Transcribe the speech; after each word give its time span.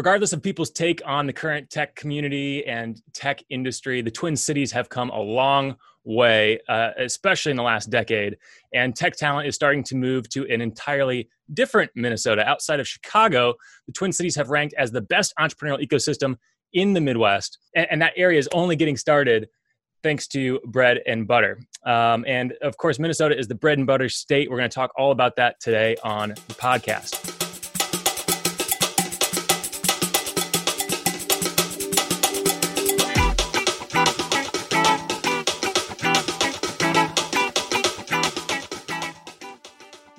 regardless 0.00 0.32
of 0.32 0.42
people's 0.42 0.70
take 0.70 1.02
on 1.04 1.26
the 1.26 1.32
current 1.32 1.68
tech 1.68 1.94
community 1.94 2.64
and 2.64 3.02
tech 3.12 3.44
industry, 3.50 4.00
the 4.00 4.10
Twin 4.10 4.34
Cities 4.34 4.72
have 4.72 4.88
come 4.88 5.10
a 5.10 5.20
long 5.20 5.76
way, 6.04 6.58
uh, 6.70 6.92
especially 6.96 7.50
in 7.50 7.56
the 7.58 7.62
last 7.62 7.90
decade. 7.90 8.38
And 8.72 8.96
tech 8.96 9.14
talent 9.14 9.46
is 9.46 9.54
starting 9.54 9.84
to 9.84 9.94
move 9.94 10.26
to 10.30 10.48
an 10.48 10.62
entirely 10.62 11.28
different 11.52 11.90
Minnesota. 11.94 12.48
Outside 12.48 12.80
of 12.80 12.88
Chicago, 12.88 13.52
the 13.86 13.92
Twin 13.92 14.10
Cities 14.10 14.34
have 14.36 14.48
ranked 14.48 14.74
as 14.78 14.90
the 14.90 15.02
best 15.02 15.34
entrepreneurial 15.38 15.86
ecosystem 15.86 16.38
in 16.72 16.94
the 16.94 17.00
Midwest. 17.02 17.58
And, 17.76 17.86
and 17.90 18.00
that 18.00 18.14
area 18.16 18.38
is 18.38 18.48
only 18.54 18.76
getting 18.76 18.96
started 18.96 19.50
thanks 20.02 20.26
to 20.28 20.60
bread 20.64 21.00
and 21.06 21.28
butter. 21.28 21.60
Um, 21.84 22.24
and 22.26 22.54
of 22.62 22.78
course, 22.78 22.98
Minnesota 22.98 23.38
is 23.38 23.48
the 23.48 23.54
bread 23.54 23.76
and 23.76 23.86
butter 23.86 24.08
state. 24.08 24.50
We're 24.50 24.56
going 24.56 24.70
to 24.70 24.74
talk 24.74 24.92
all 24.96 25.12
about 25.12 25.36
that 25.36 25.60
today 25.60 25.96
on 26.02 26.30
the 26.30 26.54
podcast. 26.54 27.49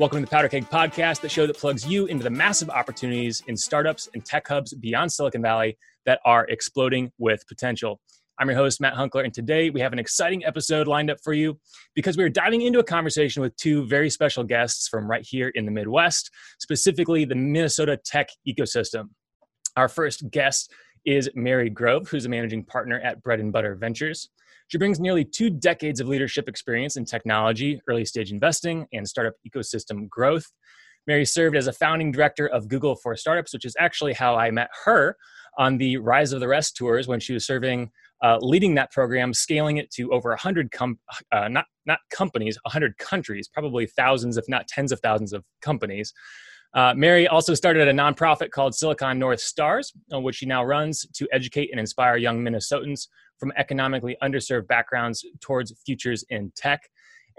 Welcome 0.02 0.18
to 0.18 0.26
the 0.26 0.32
Powder 0.32 0.50
Keg 0.50 0.68
Podcast, 0.68 1.22
the 1.22 1.30
show 1.30 1.46
that 1.46 1.60
plugs 1.60 1.86
you 1.86 2.08
into 2.08 2.24
the 2.24 2.30
massive 2.32 2.72
opportunities 2.72 3.44
in 3.46 3.56
startups 3.56 4.10
and 4.16 4.26
tech 4.26 4.48
hubs 4.48 4.74
beyond 4.74 5.12
Silicon 5.12 5.44
Valley 5.44 5.78
that 6.08 6.20
are 6.26 6.48
exploding 6.48 7.12
with 7.20 7.48
potential. 7.48 8.02
I'm 8.40 8.50
your 8.50 8.58
host, 8.58 8.82
Matt 8.82 8.96
Hunckler, 8.96 9.24
and 9.24 9.32
today 9.32 9.70
we 9.70 9.80
have 9.80 9.94
an 9.94 10.00
exciting 10.00 10.44
episode 10.44 10.88
lined 10.88 11.12
up 11.12 11.20
for 11.24 11.34
you 11.34 11.60
because 11.94 12.18
we're 12.18 12.30
diving 12.30 12.64
into 12.64 12.80
a 12.80 12.84
conversation 12.84 13.44
with 13.44 13.56
two 13.58 13.86
very 13.86 14.10
special 14.10 14.44
guests 14.44 14.88
from 14.88 15.08
right 15.08 15.24
here 15.24 15.50
in 15.50 15.66
the 15.66 15.72
Midwest, 15.72 16.32
specifically 16.58 17.24
the 17.24 17.36
Minnesota 17.36 17.96
tech 17.96 18.30
ecosystem. 18.50 19.10
Our 19.78 19.88
first 19.88 20.32
guest 20.32 20.74
is 21.06 21.30
Mary 21.36 21.70
Grove, 21.70 22.10
who's 22.10 22.26
a 22.26 22.30
managing 22.30 22.64
partner 22.64 23.00
at 23.02 23.22
Bread 23.22 23.40
and 23.40 23.54
Butter 23.54 23.76
Ventures. 23.76 24.32
She 24.72 24.78
brings 24.78 25.02
nearly 25.02 25.26
two 25.26 25.50
decades 25.50 26.00
of 26.00 26.08
leadership 26.08 26.48
experience 26.48 26.96
in 26.96 27.04
technology, 27.04 27.82
early 27.90 28.06
stage 28.06 28.32
investing, 28.32 28.88
and 28.94 29.06
startup 29.06 29.34
ecosystem 29.46 30.08
growth. 30.08 30.46
Mary 31.06 31.26
served 31.26 31.58
as 31.58 31.68
a 31.68 31.74
founding 31.74 32.10
director 32.10 32.48
of 32.48 32.70
Google 32.70 32.96
for 32.96 33.14
Startups, 33.18 33.52
which 33.52 33.66
is 33.66 33.76
actually 33.78 34.14
how 34.14 34.38
I 34.38 34.50
met 34.50 34.70
her 34.86 35.18
on 35.58 35.78
the 35.78 35.98
Rise 35.98 36.32
of 36.32 36.40
the 36.40 36.48
Rest 36.48 36.78
tours 36.78 37.06
when 37.06 37.20
she 37.20 37.34
was 37.34 37.46
serving, 37.46 37.92
uh, 38.24 38.38
leading 38.40 38.76
that 38.76 38.94
program, 38.94 39.34
scaling 39.34 39.76
it 39.76 39.92
to 39.92 40.10
over 40.14 40.30
100 40.30 40.72
com- 40.72 41.00
uh, 41.34 41.50
not 41.50 41.66
not 41.86 42.00
companies, 42.10 42.58
100 42.64 42.98
countries, 42.98 43.50
probably 43.50 43.88
thousands, 43.88 44.38
if 44.38 44.46
not 44.48 44.70
tens 44.70 44.94
of 44.94 45.02
thousands 45.02 45.34
of 45.34 45.44
companies. 45.62 46.14
Uh, 46.74 46.94
Mary 46.96 47.28
also 47.28 47.54
started 47.54 47.90
a 47.90 47.94
nonprofit 47.94 48.52
called 48.52 48.74
Silicon 48.74 49.20
North 49.20 49.42
Stars, 49.42 49.92
uh, 50.14 50.20
which 50.22 50.38
she 50.38 50.46
now 50.46 50.64
runs 50.64 51.06
to 51.16 51.28
educate 51.34 51.70
and 51.72 51.80
inspire 51.82 52.16
young 52.16 52.40
Minnesotans 52.40 53.08
from 53.42 53.52
economically 53.58 54.16
underserved 54.22 54.68
backgrounds 54.68 55.26
towards 55.42 55.74
futures 55.84 56.24
in 56.30 56.54
tech. 56.56 56.90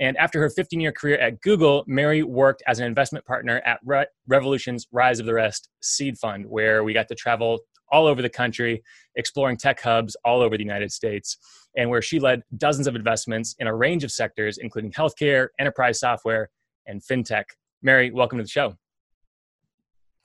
And 0.00 0.16
after 0.16 0.40
her 0.40 0.50
15 0.50 0.80
year 0.80 0.90
career 0.90 1.16
at 1.18 1.40
Google, 1.42 1.84
Mary 1.86 2.24
worked 2.24 2.62
as 2.66 2.80
an 2.80 2.86
investment 2.86 3.24
partner 3.24 3.62
at 3.64 3.78
Re- 3.84 4.06
Revolution's 4.26 4.88
Rise 4.90 5.20
of 5.20 5.26
the 5.26 5.34
Rest 5.34 5.68
seed 5.80 6.18
fund, 6.18 6.44
where 6.46 6.82
we 6.82 6.92
got 6.92 7.06
to 7.08 7.14
travel 7.14 7.60
all 7.90 8.06
over 8.06 8.20
the 8.20 8.28
country, 8.28 8.82
exploring 9.14 9.56
tech 9.56 9.80
hubs 9.80 10.16
all 10.24 10.40
over 10.40 10.56
the 10.56 10.64
United 10.64 10.90
States, 10.90 11.36
and 11.76 11.88
where 11.88 12.02
she 12.02 12.18
led 12.18 12.42
dozens 12.56 12.88
of 12.88 12.96
investments 12.96 13.54
in 13.60 13.68
a 13.68 13.74
range 13.74 14.02
of 14.02 14.10
sectors, 14.10 14.58
including 14.58 14.90
healthcare, 14.90 15.48
enterprise 15.60 16.00
software, 16.00 16.50
and 16.86 17.00
fintech. 17.00 17.44
Mary, 17.82 18.10
welcome 18.10 18.38
to 18.38 18.44
the 18.44 18.50
show. 18.50 18.74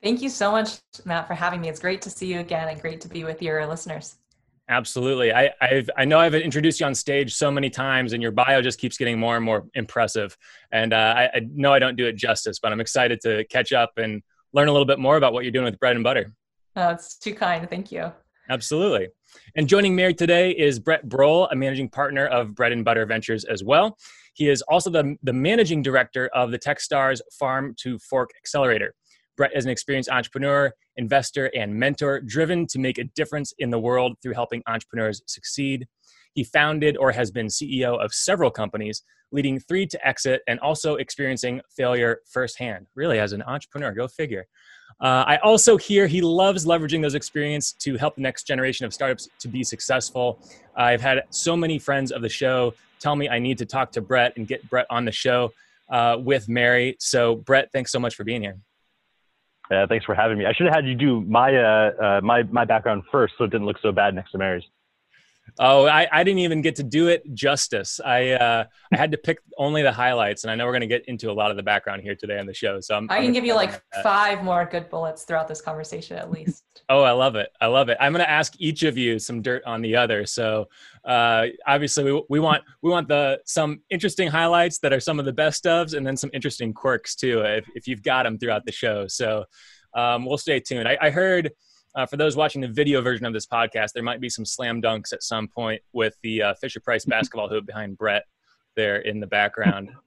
Thank 0.02 0.22
you 0.22 0.30
so 0.30 0.52
much, 0.52 0.80
Matt, 1.06 1.28
for 1.28 1.34
having 1.34 1.59
me. 1.62 1.69
It's 1.69 1.80
great 1.80 2.02
to 2.03 2.09
see 2.09 2.28
you 2.34 2.39
again 2.39 2.67
and 2.69 2.81
great 2.81 3.02
to 3.02 3.09
be 3.09 3.23
with 3.23 3.41
your 3.41 3.66
listeners. 3.67 4.16
Absolutely. 4.69 5.31
I 5.31 5.51
I've, 5.61 5.89
i 5.95 6.03
know 6.03 6.19
I've 6.19 6.35
introduced 6.35 6.79
you 6.81 6.85
on 6.85 6.93
stage 6.93 7.33
so 7.33 7.49
many 7.49 7.69
times, 7.69 8.13
and 8.13 8.21
your 8.21 8.31
bio 8.31 8.61
just 8.61 8.79
keeps 8.79 8.97
getting 8.97 9.17
more 9.17 9.37
and 9.37 9.45
more 9.45 9.65
impressive. 9.75 10.38
And 10.72 10.94
uh, 10.94 11.13
I, 11.17 11.38
I, 11.38 11.41
know 11.53 11.73
I 11.73 11.79
don't 11.79 11.95
do 11.95 12.05
it 12.05 12.17
justice, 12.17 12.59
but 12.59 12.72
I'm 12.73 12.81
excited 12.81 13.22
to 13.22 13.45
catch 13.45 13.72
up 13.72 13.94
and 13.97 14.22
learn 14.53 14.67
a 14.67 14.72
little 14.72 14.85
bit 14.85 15.00
more 15.00 15.16
about 15.16 15.31
what 15.31 15.44
you're 15.44 15.51
doing 15.51 15.66
with 15.66 15.79
bread 15.79 15.95
and 15.95 16.03
butter. 16.03 16.33
Oh, 16.75 16.89
it's 16.89 17.17
too 17.17 17.33
kind. 17.33 17.69
Thank 17.69 17.91
you. 17.91 18.11
Absolutely. 18.50 19.07
And 19.56 19.67
joining 19.67 19.95
Mary 19.95 20.13
today 20.13 20.51
is 20.51 20.79
Brett 20.79 21.07
Brohl, 21.07 21.47
a 21.51 21.56
managing 21.56 21.89
partner 21.89 22.27
of 22.27 22.56
Bread 22.56 22.72
and 22.72 22.83
Butter 22.83 23.06
Ventures 23.06 23.44
as 23.45 23.63
well. 23.63 23.97
He 24.33 24.50
is 24.50 24.61
also 24.63 24.89
the, 24.89 25.16
the 25.23 25.33
managing 25.33 25.81
director 25.81 26.29
of 26.33 26.51
the 26.51 26.59
TechStars 26.59 27.19
Farm 27.38 27.73
to 27.79 27.97
Fork 28.00 28.31
Accelerator. 28.38 28.94
Brett 29.38 29.56
is 29.56 29.66
an 29.66 29.72
experienced 29.72 30.09
entrepreneur, 30.09 30.74
investor, 30.98 31.52
and 31.56 31.74
mentor 31.74 32.20
driven 32.20 32.66
to 32.68 32.80
make 32.80 32.98
a 32.98 33.03
difference 33.16 33.53
in 33.59 33.70
the 33.70 33.80
world 33.80 34.18
through 34.22 34.34
helping 34.34 34.64
entrepreneurs 34.68 35.22
succeed. 35.28 35.88
He 36.34 36.44
founded 36.44 36.98
or 36.98 37.12
has 37.12 37.31
been 37.31 37.48
CEO 37.48 38.03
of 38.03 38.14
several 38.14 38.52
companies, 38.52 39.03
leading 39.31 39.59
three 39.59 39.86
to 39.88 40.08
exit 40.08 40.42
and 40.48 40.59
also 40.59 40.96
experiencing 40.96 41.62
failure 41.75 42.20
firsthand. 42.31 42.88
Really, 42.96 43.20
as 43.20 43.31
an 43.31 43.44
entrepreneur, 43.44 43.92
go 43.92 44.08
figure. 44.08 44.48
Uh, 45.00 45.24
I 45.28 45.38
also 45.38 45.78
hear 45.78 46.08
he 46.08 46.22
loves 46.22 46.66
leveraging 46.66 47.04
those 47.04 47.14
experience 47.14 47.72
to 47.74 47.98
help 47.98 48.16
the 48.16 48.22
next 48.22 48.48
generation 48.48 48.86
of 48.86 48.94
startups 48.94 49.30
to 49.40 49.48
be 49.48 49.64
successful. 49.64 50.40
I've 50.75 51.02
had 51.02 51.24
so 51.30 51.56
many 51.56 51.78
friends 51.78 52.12
of 52.12 52.22
the 52.24 52.30
show 52.30 52.74
tell 53.00 53.16
me 53.16 53.30
I 53.30 53.38
need 53.38 53.59
to 53.59 53.66
talk 53.66 53.92
to 53.92 54.02
Brett 54.02 54.34
and 54.38 54.48
get 54.48 54.68
Brett 54.69 54.88
on 54.90 55.06
the 55.06 55.12
show 55.12 55.54
uh, 55.90 56.18
with 56.19 56.50
Mary. 56.50 56.96
So, 57.00 57.36
Brett, 57.36 57.72
thanks 57.72 57.92
so 57.92 58.00
much 58.00 58.16
for 58.16 58.24
being 58.24 58.42
here. 58.42 58.58
Uh, 59.69 59.85
thanks 59.88 60.05
for 60.05 60.16
having 60.16 60.38
me. 60.38 60.45
I 60.45 60.53
should 60.53 60.66
have 60.67 60.75
had 60.75 60.85
you 60.85 60.95
do 60.95 61.22
my 61.22 61.55
uh, 61.55 61.91
uh, 62.01 62.22
my 62.23 62.44
my 62.44 62.66
background 62.66 63.03
first, 63.11 63.33
so 63.38 63.44
it 63.44 63.51
didn't 63.51 63.67
look 63.67 63.78
so 63.81 63.91
bad 63.91 64.16
next 64.16 64.31
to 64.31 64.38
Mary's. 64.38 64.63
Oh, 65.59 65.85
I, 65.88 66.08
I 66.12 66.24
didn't 66.24 66.40
even 66.40 66.62
get 66.62 66.75
to 66.78 66.84
do 66.84 67.08
it 67.08 67.24
justice. 67.34 68.00
I 68.03 68.31
uh, 68.31 68.66
I 68.94 68.97
had 68.97 69.12
to 69.12 69.18
pick 69.18 69.40
only 69.58 69.81
the 69.81 69.91
highlights, 69.91 70.44
and 70.44 70.52
I 70.52 70.56
know 70.56 70.66
we're 70.66 70.72
going 70.72 70.81
to 70.81 70.88
get 70.88 71.06
into 71.08 71.31
a 71.31 71.34
lot 71.34 71.52
of 71.52 71.58
the 71.58 71.63
background 71.63 72.02
here 72.02 72.16
today 72.16 72.40
on 72.40 72.46
the 72.46 72.53
show. 72.53 72.80
So 72.80 72.96
I'm, 72.96 73.09
I 73.09 73.18
can 73.18 73.28
I'm 73.28 73.34
give 73.34 73.46
you 73.46 73.56
like 73.56 73.81
five 74.03 74.44
more 74.44 74.66
good 74.66 74.90
bullets 74.90 75.24
throughout 75.24 75.47
this 75.47 75.62
conversation 75.62 76.18
at 76.18 76.30
least. 76.30 76.63
oh, 76.90 77.02
I 77.02 77.12
love 77.12 77.36
it. 77.36 77.50
I 77.59 77.68
love 77.68 77.90
it. 77.90 77.97
I'm 78.00 78.13
going 78.13 78.24
to 78.24 78.30
ask 78.30 78.53
each 78.59 78.84
of 78.84 78.97
you 78.97 79.19
some 79.19 79.41
dirt 79.41 79.63
on 79.66 79.81
the 79.81 79.96
other. 79.96 80.25
So 80.25 80.68
uh, 81.06 81.47
obviously, 81.66 82.12
we, 82.12 82.24
we 82.30 82.40
want 82.40 82.63
we 82.81 82.91
want 82.91 83.07
the 83.07 83.40
some 83.46 83.81
interesting 83.90 84.28
highlights 84.30 84.80
that 84.80 84.94
are 84.94 85.00
some 85.00 85.19
of 85.19 85.25
the 85.25 85.34
best 85.34 85.63
ofs, 85.66 85.96
and 85.96 86.06
then 86.06 86.18
some 86.18 86.30
interesting 86.34 86.74
quirks 86.74 87.16
too, 87.16 87.41
if 87.41 87.66
if 87.74 87.88
you've 87.88 88.03
got 88.03 88.24
them 88.24 88.38
throughout 88.38 88.66
the 88.66 88.72
show. 88.72 89.07
So 89.07 89.46
um, 89.94 90.25
we'll 90.25 90.38
stay 90.38 90.59
tuned. 90.59 90.88
I, 90.88 90.97
I 91.02 91.09
heard 91.09 91.52
uh, 91.97 92.06
for 92.06 92.16
those 92.16 92.35
watching 92.35 92.62
the 92.62 92.68
video 92.68 93.02
version 93.02 93.25
of 93.25 93.34
this 93.34 93.47
podcast, 93.47 93.91
there 93.94 94.03
might 94.03 94.22
be 94.22 94.30
some 94.30 94.46
slam 94.46 94.81
dunks 94.81 95.12
at 95.12 95.24
some 95.24 95.47
point 95.47 95.81
with 95.94 96.16
the 96.22 96.44
uh, 96.44 96.53
Fisher 96.53 96.80
Price 96.80 97.03
basketball 97.06 97.50
hoop 97.50 97.66
behind 97.66 97.97
Brett 97.97 98.24
there 98.75 98.97
in 98.97 99.19
the 99.19 99.28
background. 99.28 99.90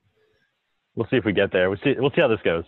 We'll 0.96 1.06
see 1.08 1.16
if 1.16 1.24
we 1.24 1.32
get 1.32 1.52
there. 1.52 1.70
We'll 1.70 1.78
see. 1.84 1.94
We'll 1.96 2.10
see 2.10 2.20
how 2.20 2.26
this 2.26 2.40
goes. 2.44 2.64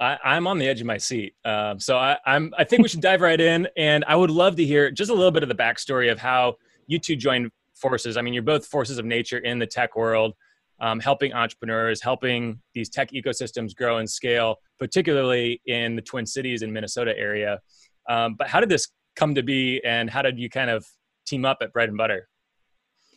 I, 0.00 0.16
am 0.24 0.46
on 0.46 0.58
the 0.58 0.66
edge 0.66 0.80
of 0.80 0.86
my 0.86 0.96
seat, 0.96 1.34
um, 1.44 1.78
so 1.78 1.96
I, 1.98 2.16
I'm. 2.24 2.52
I 2.56 2.64
think 2.64 2.82
we 2.82 2.88
should 2.88 3.02
dive 3.02 3.20
right 3.20 3.38
in, 3.38 3.68
and 3.76 4.02
I 4.08 4.16
would 4.16 4.30
love 4.30 4.56
to 4.56 4.64
hear 4.64 4.90
just 4.90 5.10
a 5.10 5.14
little 5.14 5.30
bit 5.30 5.42
of 5.42 5.50
the 5.50 5.54
backstory 5.54 6.10
of 6.10 6.18
how 6.18 6.56
you 6.86 6.98
two 6.98 7.16
joined 7.16 7.50
forces. 7.74 8.16
I 8.16 8.22
mean, 8.22 8.32
you're 8.32 8.42
both 8.42 8.66
forces 8.66 8.98
of 8.98 9.04
nature 9.04 9.38
in 9.38 9.58
the 9.58 9.66
tech 9.66 9.94
world, 9.94 10.32
um, 10.80 10.98
helping 11.00 11.34
entrepreneurs, 11.34 12.02
helping 12.02 12.60
these 12.72 12.88
tech 12.88 13.10
ecosystems 13.10 13.76
grow 13.76 13.98
and 13.98 14.10
scale, 14.10 14.56
particularly 14.78 15.60
in 15.66 15.96
the 15.96 16.02
Twin 16.02 16.24
Cities 16.24 16.62
and 16.62 16.72
Minnesota 16.72 17.16
area. 17.16 17.60
Um, 18.08 18.34
but 18.38 18.48
how 18.48 18.60
did 18.60 18.68
this 18.68 18.88
come 19.16 19.34
to 19.34 19.42
be, 19.42 19.82
and 19.84 20.10
how 20.10 20.22
did 20.22 20.38
you 20.38 20.48
kind 20.48 20.70
of 20.70 20.86
team 21.26 21.44
up 21.44 21.58
at 21.60 21.72
Bread 21.72 21.88
and 21.88 21.98
Butter? 21.98 22.28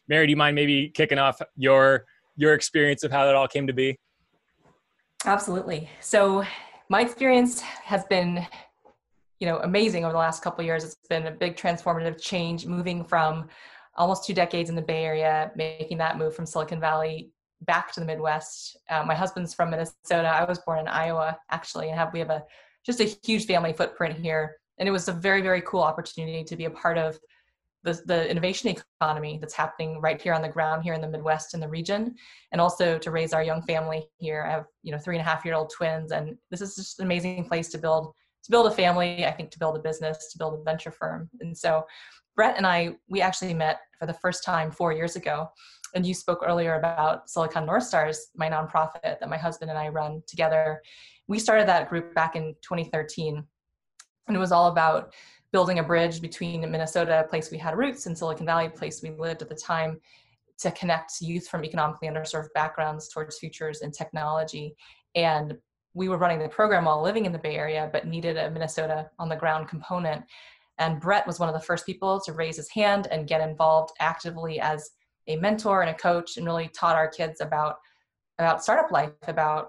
Mary, 0.07 0.25
do 0.25 0.31
you 0.31 0.38
mind 0.38 0.55
maybe 0.55 0.89
kicking 0.89 1.19
off 1.19 1.41
your 1.55 2.05
your 2.35 2.53
experience 2.53 3.03
of 3.03 3.11
how 3.11 3.25
that 3.25 3.35
all 3.35 3.47
came 3.47 3.67
to 3.67 3.73
be? 3.73 4.00
Absolutely. 5.25 5.89
So 6.00 6.44
my 6.88 7.01
experience 7.01 7.59
has 7.59 8.05
been, 8.05 8.47
you 9.39 9.47
know, 9.47 9.59
amazing 9.59 10.05
over 10.05 10.13
the 10.13 10.17
last 10.17 10.41
couple 10.41 10.63
years. 10.63 10.83
It's 10.83 10.95
been 11.09 11.27
a 11.27 11.31
big 11.31 11.57
transformative 11.57 12.19
change, 12.21 12.65
moving 12.65 13.03
from 13.03 13.50
almost 13.97 14.25
two 14.25 14.33
decades 14.33 14.69
in 14.69 14.75
the 14.75 14.81
Bay 14.81 15.03
Area, 15.03 15.51
making 15.56 15.97
that 15.97 16.18
move 16.18 16.33
from 16.33 16.45
Silicon 16.45 16.80
Valley 16.80 17.31
back 17.63 17.92
to 17.92 18.00
the 18.00 18.06
Midwest. 18.06 18.77
Uh, 18.89 19.03
my 19.03 19.13
husband's 19.13 19.53
from 19.53 19.69
Minnesota. 19.69 20.30
I 20.30 20.45
was 20.45 20.59
born 20.59 20.80
in 20.80 20.88
Iowa, 20.88 21.38
actually, 21.51 21.89
and 21.89 21.97
have 21.97 22.13
we 22.13 22.19
have 22.19 22.30
a 22.30 22.44
just 22.85 23.01
a 23.01 23.15
huge 23.24 23.45
family 23.45 23.74
footprint 23.74 24.18
here 24.18 24.56
and 24.80 24.88
it 24.88 24.92
was 24.92 25.08
a 25.08 25.14
very 25.14 25.42
very 25.42 25.62
cool 25.62 25.81
opportunity 25.81 26.44
to 26.44 26.56
be 26.56 26.66
a 26.66 26.70
part 26.72 26.98
of 26.98 27.20
the, 27.84 28.02
the 28.06 28.30
innovation 28.30 28.76
economy 29.02 29.38
that's 29.40 29.54
happening 29.54 30.02
right 30.02 30.22
here 30.22 30.34
on 30.34 30.42
the 30.42 30.50
ground 30.50 30.84
here 30.84 30.94
in 30.94 31.02
the 31.02 31.08
midwest 31.08 31.54
in 31.54 31.60
the 31.60 31.68
region. 31.68 32.16
And 32.52 32.60
also 32.60 32.98
to 32.98 33.12
raise 33.12 33.34
our 33.34 33.44
young 33.44 33.62
family 33.62 34.08
here. 34.18 34.46
I 34.46 34.52
have 34.52 34.66
you 34.84 34.92
know 34.92 34.98
three 34.98 35.16
and 35.18 35.26
a 35.26 35.30
half 35.30 35.46
year 35.46 35.56
old 35.56 35.72
twins 35.76 36.12
and 36.12 36.38
this 36.52 36.62
is 36.62 36.76
just 36.76 37.00
an 37.00 37.06
amazing 37.06 37.46
place 37.46 37.70
to 37.70 37.78
build 37.78 38.14
to 38.44 38.52
build 38.52 38.68
a 38.68 38.72
family 38.72 39.26
i 39.26 39.31
think 39.31 39.52
to 39.52 39.60
build 39.60 39.76
a 39.76 39.81
business 39.81 40.31
to 40.31 40.38
build 40.38 40.60
a 40.60 40.64
venture 40.64 40.92
firm. 40.92 41.30
And 41.40 41.58
so 41.58 41.86
brett 42.36 42.58
and 42.58 42.68
i 42.68 42.96
we 43.10 43.22
actually 43.22 43.54
met 43.54 43.80
for 43.98 44.06
the 44.06 44.14
first 44.14 44.44
time 44.44 44.72
four 44.72 44.92
years 44.92 45.16
ago. 45.16 45.50
And 45.96 46.06
you 46.06 46.14
spoke 46.14 46.44
earlier 46.46 46.76
about 46.76 47.30
silicon 47.30 47.66
north 47.66 47.84
stars 47.84 48.28
my 48.36 48.50
nonprofit 48.50 49.20
that 49.20 49.30
my 49.30 49.38
husband 49.38 49.70
and 49.70 49.80
i 49.80 49.88
run 49.88 50.22
together. 50.28 50.81
We 51.28 51.40
started 51.40 51.68
that 51.68 51.90
group 51.90 52.14
back 52.16 52.36
in 52.36 52.56
2013 52.62 53.46
and 54.30 54.38
it 54.38 54.40
was 54.40 54.52
all 54.52 54.68
about 54.68 55.14
building 55.52 55.80
a 55.80 55.84
bridge 55.84 56.22
between 56.22 56.62
Minnesota, 56.62 57.20
a 57.20 57.28
place 57.28 57.52
we 57.52 57.58
had 57.58 57.78
roots, 57.78 58.06
and 58.06 58.18
Silicon 58.18 58.46
Valley, 58.46 58.68
a 58.68 58.70
place 58.70 59.02
we 59.02 59.10
lived 59.10 59.42
at 59.42 59.50
the 59.50 59.56
time, 59.56 60.00
to 60.60 60.72
connect 60.72 61.22
youth 61.22 61.48
from 61.48 61.66
economically 61.66 62.08
underserved 62.08 62.54
backgrounds 62.54 63.10
towards 63.10 63.40
futures 63.40 63.81
in 63.81 63.92
technology. 63.92 64.76
And 65.16 65.58
we 65.94 66.10
were 66.10 66.18
running 66.18 66.40
the 66.40 66.48
program 66.50 66.86
while 66.86 67.02
living 67.02 67.26
in 67.26 67.31
the 67.31 67.40
Bay 67.40 67.56
Area, 67.56 67.90
but 67.92 68.06
needed 68.08 68.38
a 68.38 68.52
Minnesota 68.52 69.10
on 69.18 69.30
the 69.30 69.36
ground 69.36 69.68
component. 69.68 70.24
And 70.78 71.02
Brett 71.02 71.26
was 71.26 71.40
one 71.40 71.50
of 71.50 71.56
the 71.56 71.66
first 71.66 71.86
people 71.86 72.22
to 72.22 72.34
raise 72.34 72.58
his 72.58 72.70
hand 72.70 73.08
and 73.10 73.28
get 73.28 73.42
involved 73.42 73.92
actively 74.00 74.60
as 74.60 74.92
a 75.28 75.38
mentor 75.38 75.81
and 75.81 75.90
a 75.90 75.94
coach 75.94 76.38
and 76.38 76.46
really 76.46 76.68
taught 76.70 76.96
our 76.96 77.08
kids 77.08 77.42
about 77.42 77.78
about 78.38 78.64
startup 78.64 78.90
life, 78.90 79.12
about 79.28 79.68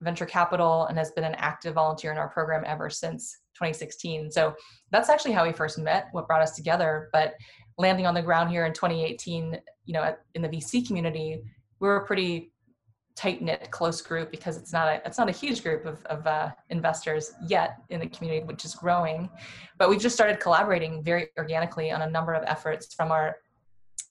venture 0.00 0.26
capital, 0.26 0.86
and 0.86 0.96
has 0.98 1.10
been 1.12 1.24
an 1.24 1.34
active 1.36 1.74
volunteer 1.74 2.12
in 2.12 2.18
our 2.18 2.28
program 2.28 2.62
ever 2.66 2.88
since 2.88 3.38
2016. 3.54 4.30
So 4.30 4.54
that's 4.90 5.08
actually 5.08 5.32
how 5.32 5.44
we 5.44 5.52
first 5.52 5.78
met, 5.78 6.08
what 6.12 6.26
brought 6.26 6.42
us 6.42 6.56
together. 6.56 7.08
But 7.12 7.34
landing 7.78 8.06
on 8.06 8.14
the 8.14 8.22
ground 8.22 8.50
here 8.50 8.66
in 8.66 8.72
2018, 8.72 9.58
you 9.84 9.94
know, 9.94 10.14
in 10.34 10.42
the 10.42 10.48
VC 10.48 10.86
community, 10.86 11.42
we 11.80 11.88
were 11.88 11.96
a 11.96 12.06
pretty 12.06 12.52
tight 13.16 13.42
knit, 13.42 13.70
close 13.70 14.00
group 14.00 14.30
because 14.30 14.56
it's 14.56 14.72
not 14.72 14.88
a 14.88 15.02
it's 15.04 15.18
not 15.18 15.28
a 15.28 15.32
huge 15.32 15.62
group 15.62 15.84
of, 15.84 16.04
of 16.06 16.26
uh, 16.26 16.50
investors 16.70 17.32
yet 17.46 17.76
in 17.90 18.00
the 18.00 18.06
community, 18.06 18.44
which 18.46 18.64
is 18.64 18.74
growing. 18.74 19.28
But 19.78 19.90
we've 19.90 20.00
just 20.00 20.14
started 20.14 20.40
collaborating 20.40 21.02
very 21.02 21.28
organically 21.36 21.90
on 21.90 22.02
a 22.02 22.08
number 22.08 22.32
of 22.32 22.44
efforts 22.46 22.94
from 22.94 23.12
our 23.12 23.36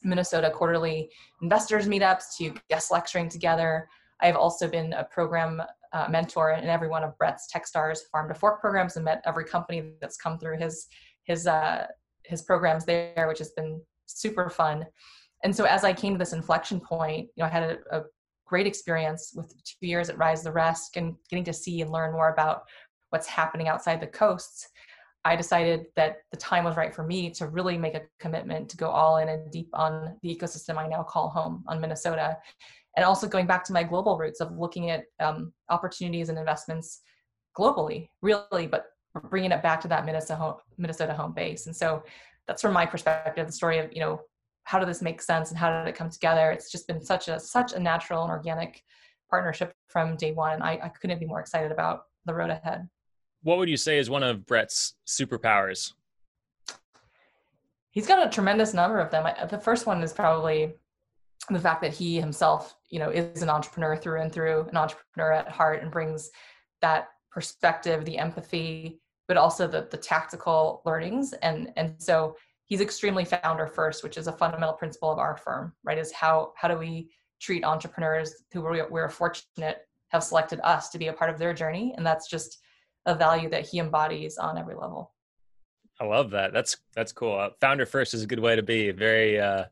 Minnesota 0.03 0.51
quarterly 0.51 1.09
investors 1.41 1.87
meetups 1.87 2.37
to 2.37 2.53
guest 2.69 2.91
lecturing 2.91 3.29
together. 3.29 3.89
I 4.21 4.27
have 4.27 4.35
also 4.35 4.67
been 4.67 4.93
a 4.93 5.03
program 5.03 5.61
uh, 5.93 6.07
mentor 6.09 6.51
in 6.51 6.65
every 6.65 6.87
one 6.87 7.03
of 7.03 7.17
Brett's 7.17 7.47
Techstars 7.53 7.99
farm 8.11 8.27
to 8.27 8.33
fork 8.33 8.61
programs 8.61 8.95
and 8.95 9.05
met 9.05 9.23
every 9.25 9.45
company 9.45 9.93
that's 10.01 10.17
come 10.17 10.37
through 10.37 10.57
his 10.57 10.87
his 11.23 11.47
uh, 11.47 11.87
his 12.23 12.41
programs 12.41 12.85
there, 12.85 13.25
which 13.27 13.39
has 13.39 13.51
been 13.51 13.81
super 14.05 14.49
fun. 14.49 14.85
And 15.43 15.55
so 15.55 15.63
as 15.65 15.83
I 15.83 15.93
came 15.93 16.13
to 16.13 16.19
this 16.19 16.33
inflection 16.33 16.79
point, 16.79 17.29
you 17.35 17.43
know, 17.43 17.45
I 17.45 17.49
had 17.49 17.63
a, 17.63 17.97
a 17.97 18.03
great 18.45 18.67
experience 18.67 19.31
with 19.35 19.53
two 19.63 19.87
years 19.87 20.09
at 20.09 20.17
Rise 20.17 20.43
the 20.43 20.51
Rest 20.51 20.97
and 20.97 21.15
getting 21.29 21.45
to 21.45 21.53
see 21.53 21.81
and 21.81 21.91
learn 21.91 22.11
more 22.11 22.33
about 22.33 22.63
what's 23.11 23.27
happening 23.27 23.67
outside 23.67 24.01
the 24.01 24.07
coasts. 24.07 24.67
I 25.25 25.35
decided 25.35 25.85
that 25.95 26.17
the 26.31 26.37
time 26.37 26.63
was 26.63 26.77
right 26.77 26.95
for 26.95 27.03
me 27.03 27.29
to 27.31 27.47
really 27.47 27.77
make 27.77 27.93
a 27.93 28.01
commitment 28.19 28.69
to 28.69 28.77
go 28.77 28.89
all 28.89 29.17
in 29.17 29.29
and 29.29 29.51
deep 29.51 29.69
on 29.73 30.17
the 30.21 30.35
ecosystem 30.35 30.77
I 30.77 30.87
now 30.87 31.03
call 31.03 31.29
home 31.29 31.63
on 31.67 31.81
Minnesota. 31.81 32.37
And 32.95 33.05
also 33.05 33.27
going 33.27 33.47
back 33.47 33.63
to 33.65 33.73
my 33.73 33.83
global 33.83 34.17
roots 34.17 34.41
of 34.41 34.57
looking 34.57 34.89
at 34.89 35.05
um, 35.19 35.53
opportunities 35.69 36.29
and 36.29 36.37
investments 36.37 37.01
globally, 37.57 38.09
really, 38.21 38.67
but 38.67 38.87
bringing 39.29 39.51
it 39.51 39.63
back 39.63 39.81
to 39.81 39.87
that 39.87 40.05
Minnesota, 40.05 40.55
Minnesota 40.77 41.13
home 41.13 41.33
base. 41.33 41.65
And 41.67 41.75
so 41.75 42.03
that's 42.47 42.61
from 42.61 42.73
my 42.73 42.85
perspective, 42.85 43.45
the 43.45 43.53
story 43.53 43.79
of, 43.79 43.91
you 43.93 43.99
know, 43.99 44.21
how 44.63 44.79
did 44.79 44.87
this 44.87 45.01
make 45.01 45.21
sense 45.21 45.49
and 45.49 45.57
how 45.57 45.69
did 45.69 45.89
it 45.89 45.95
come 45.95 46.09
together? 46.09 46.51
It's 46.51 46.71
just 46.71 46.87
been 46.87 47.01
such 47.01 47.27
a, 47.27 47.39
such 47.39 47.73
a 47.73 47.79
natural 47.79 48.23
and 48.23 48.31
organic 48.31 48.83
partnership 49.29 49.73
from 49.87 50.15
day 50.15 50.31
one. 50.31 50.61
I, 50.61 50.79
I 50.83 50.89
couldn't 50.89 51.19
be 51.19 51.25
more 51.25 51.39
excited 51.39 51.71
about 51.71 52.03
the 52.25 52.33
road 52.33 52.49
ahead. 52.49 52.87
What 53.41 53.57
would 53.57 53.69
you 53.69 53.77
say 53.77 53.97
is 53.97 54.09
one 54.09 54.23
of 54.23 54.45
Brett's 54.45 54.95
superpowers? 55.07 55.93
He's 57.91 58.05
got 58.05 58.25
a 58.25 58.29
tremendous 58.29 58.73
number 58.73 58.99
of 58.99 59.09
them. 59.09 59.27
The 59.49 59.57
first 59.57 59.85
one 59.85 60.03
is 60.03 60.13
probably 60.13 60.73
the 61.55 61.61
fact 61.61 61.81
that 61.81 61.93
he 61.93 62.19
himself, 62.19 62.75
you 62.89 62.99
know, 62.99 63.09
is 63.09 63.41
an 63.41 63.49
entrepreneur 63.49 63.95
through 63.95 64.21
and 64.21 64.31
through, 64.31 64.67
an 64.69 64.77
entrepreneur 64.77 65.31
at 65.33 65.49
heart, 65.49 65.81
and 65.81 65.91
brings 65.91 66.29
that 66.81 67.09
perspective, 67.31 68.05
the 68.05 68.17
empathy, 68.17 69.01
but 69.27 69.37
also 69.37 69.67
the 69.67 69.87
the 69.91 69.97
tactical 69.97 70.81
learnings. 70.85 71.33
And 71.33 71.71
and 71.75 71.95
so 71.97 72.35
he's 72.65 72.81
extremely 72.81 73.25
founder 73.25 73.67
first, 73.67 74.03
which 74.03 74.17
is 74.17 74.27
a 74.27 74.33
fundamental 74.33 74.73
principle 74.73 75.11
of 75.11 75.19
our 75.19 75.37
firm, 75.37 75.73
right? 75.83 75.97
Is 75.97 76.11
how 76.11 76.53
how 76.55 76.67
do 76.67 76.77
we 76.77 77.09
treat 77.39 77.63
entrepreneurs 77.63 78.33
who 78.53 78.61
we're, 78.61 78.87
we're 78.89 79.09
fortunate 79.09 79.79
have 80.09 80.23
selected 80.23 80.59
us 80.63 80.89
to 80.89 80.97
be 80.97 81.07
a 81.07 81.13
part 81.13 81.29
of 81.29 81.37
their 81.37 81.53
journey, 81.53 81.93
and 81.95 82.05
that's 82.05 82.29
just 82.29 82.59
a 83.05 83.15
value 83.15 83.49
that 83.49 83.67
he 83.67 83.79
embodies 83.79 84.37
on 84.37 84.57
every 84.57 84.75
level. 84.75 85.13
I 85.99 86.05
love 86.05 86.31
that. 86.31 86.53
That's 86.53 86.77
that's 86.95 87.11
cool. 87.11 87.37
Uh, 87.37 87.49
founder 87.59 87.85
first 87.85 88.13
is 88.13 88.23
a 88.23 88.27
good 88.27 88.39
way 88.39 88.55
to 88.55 88.63
be. 88.63 88.91
Very 88.91 89.39
uh, 89.39 89.65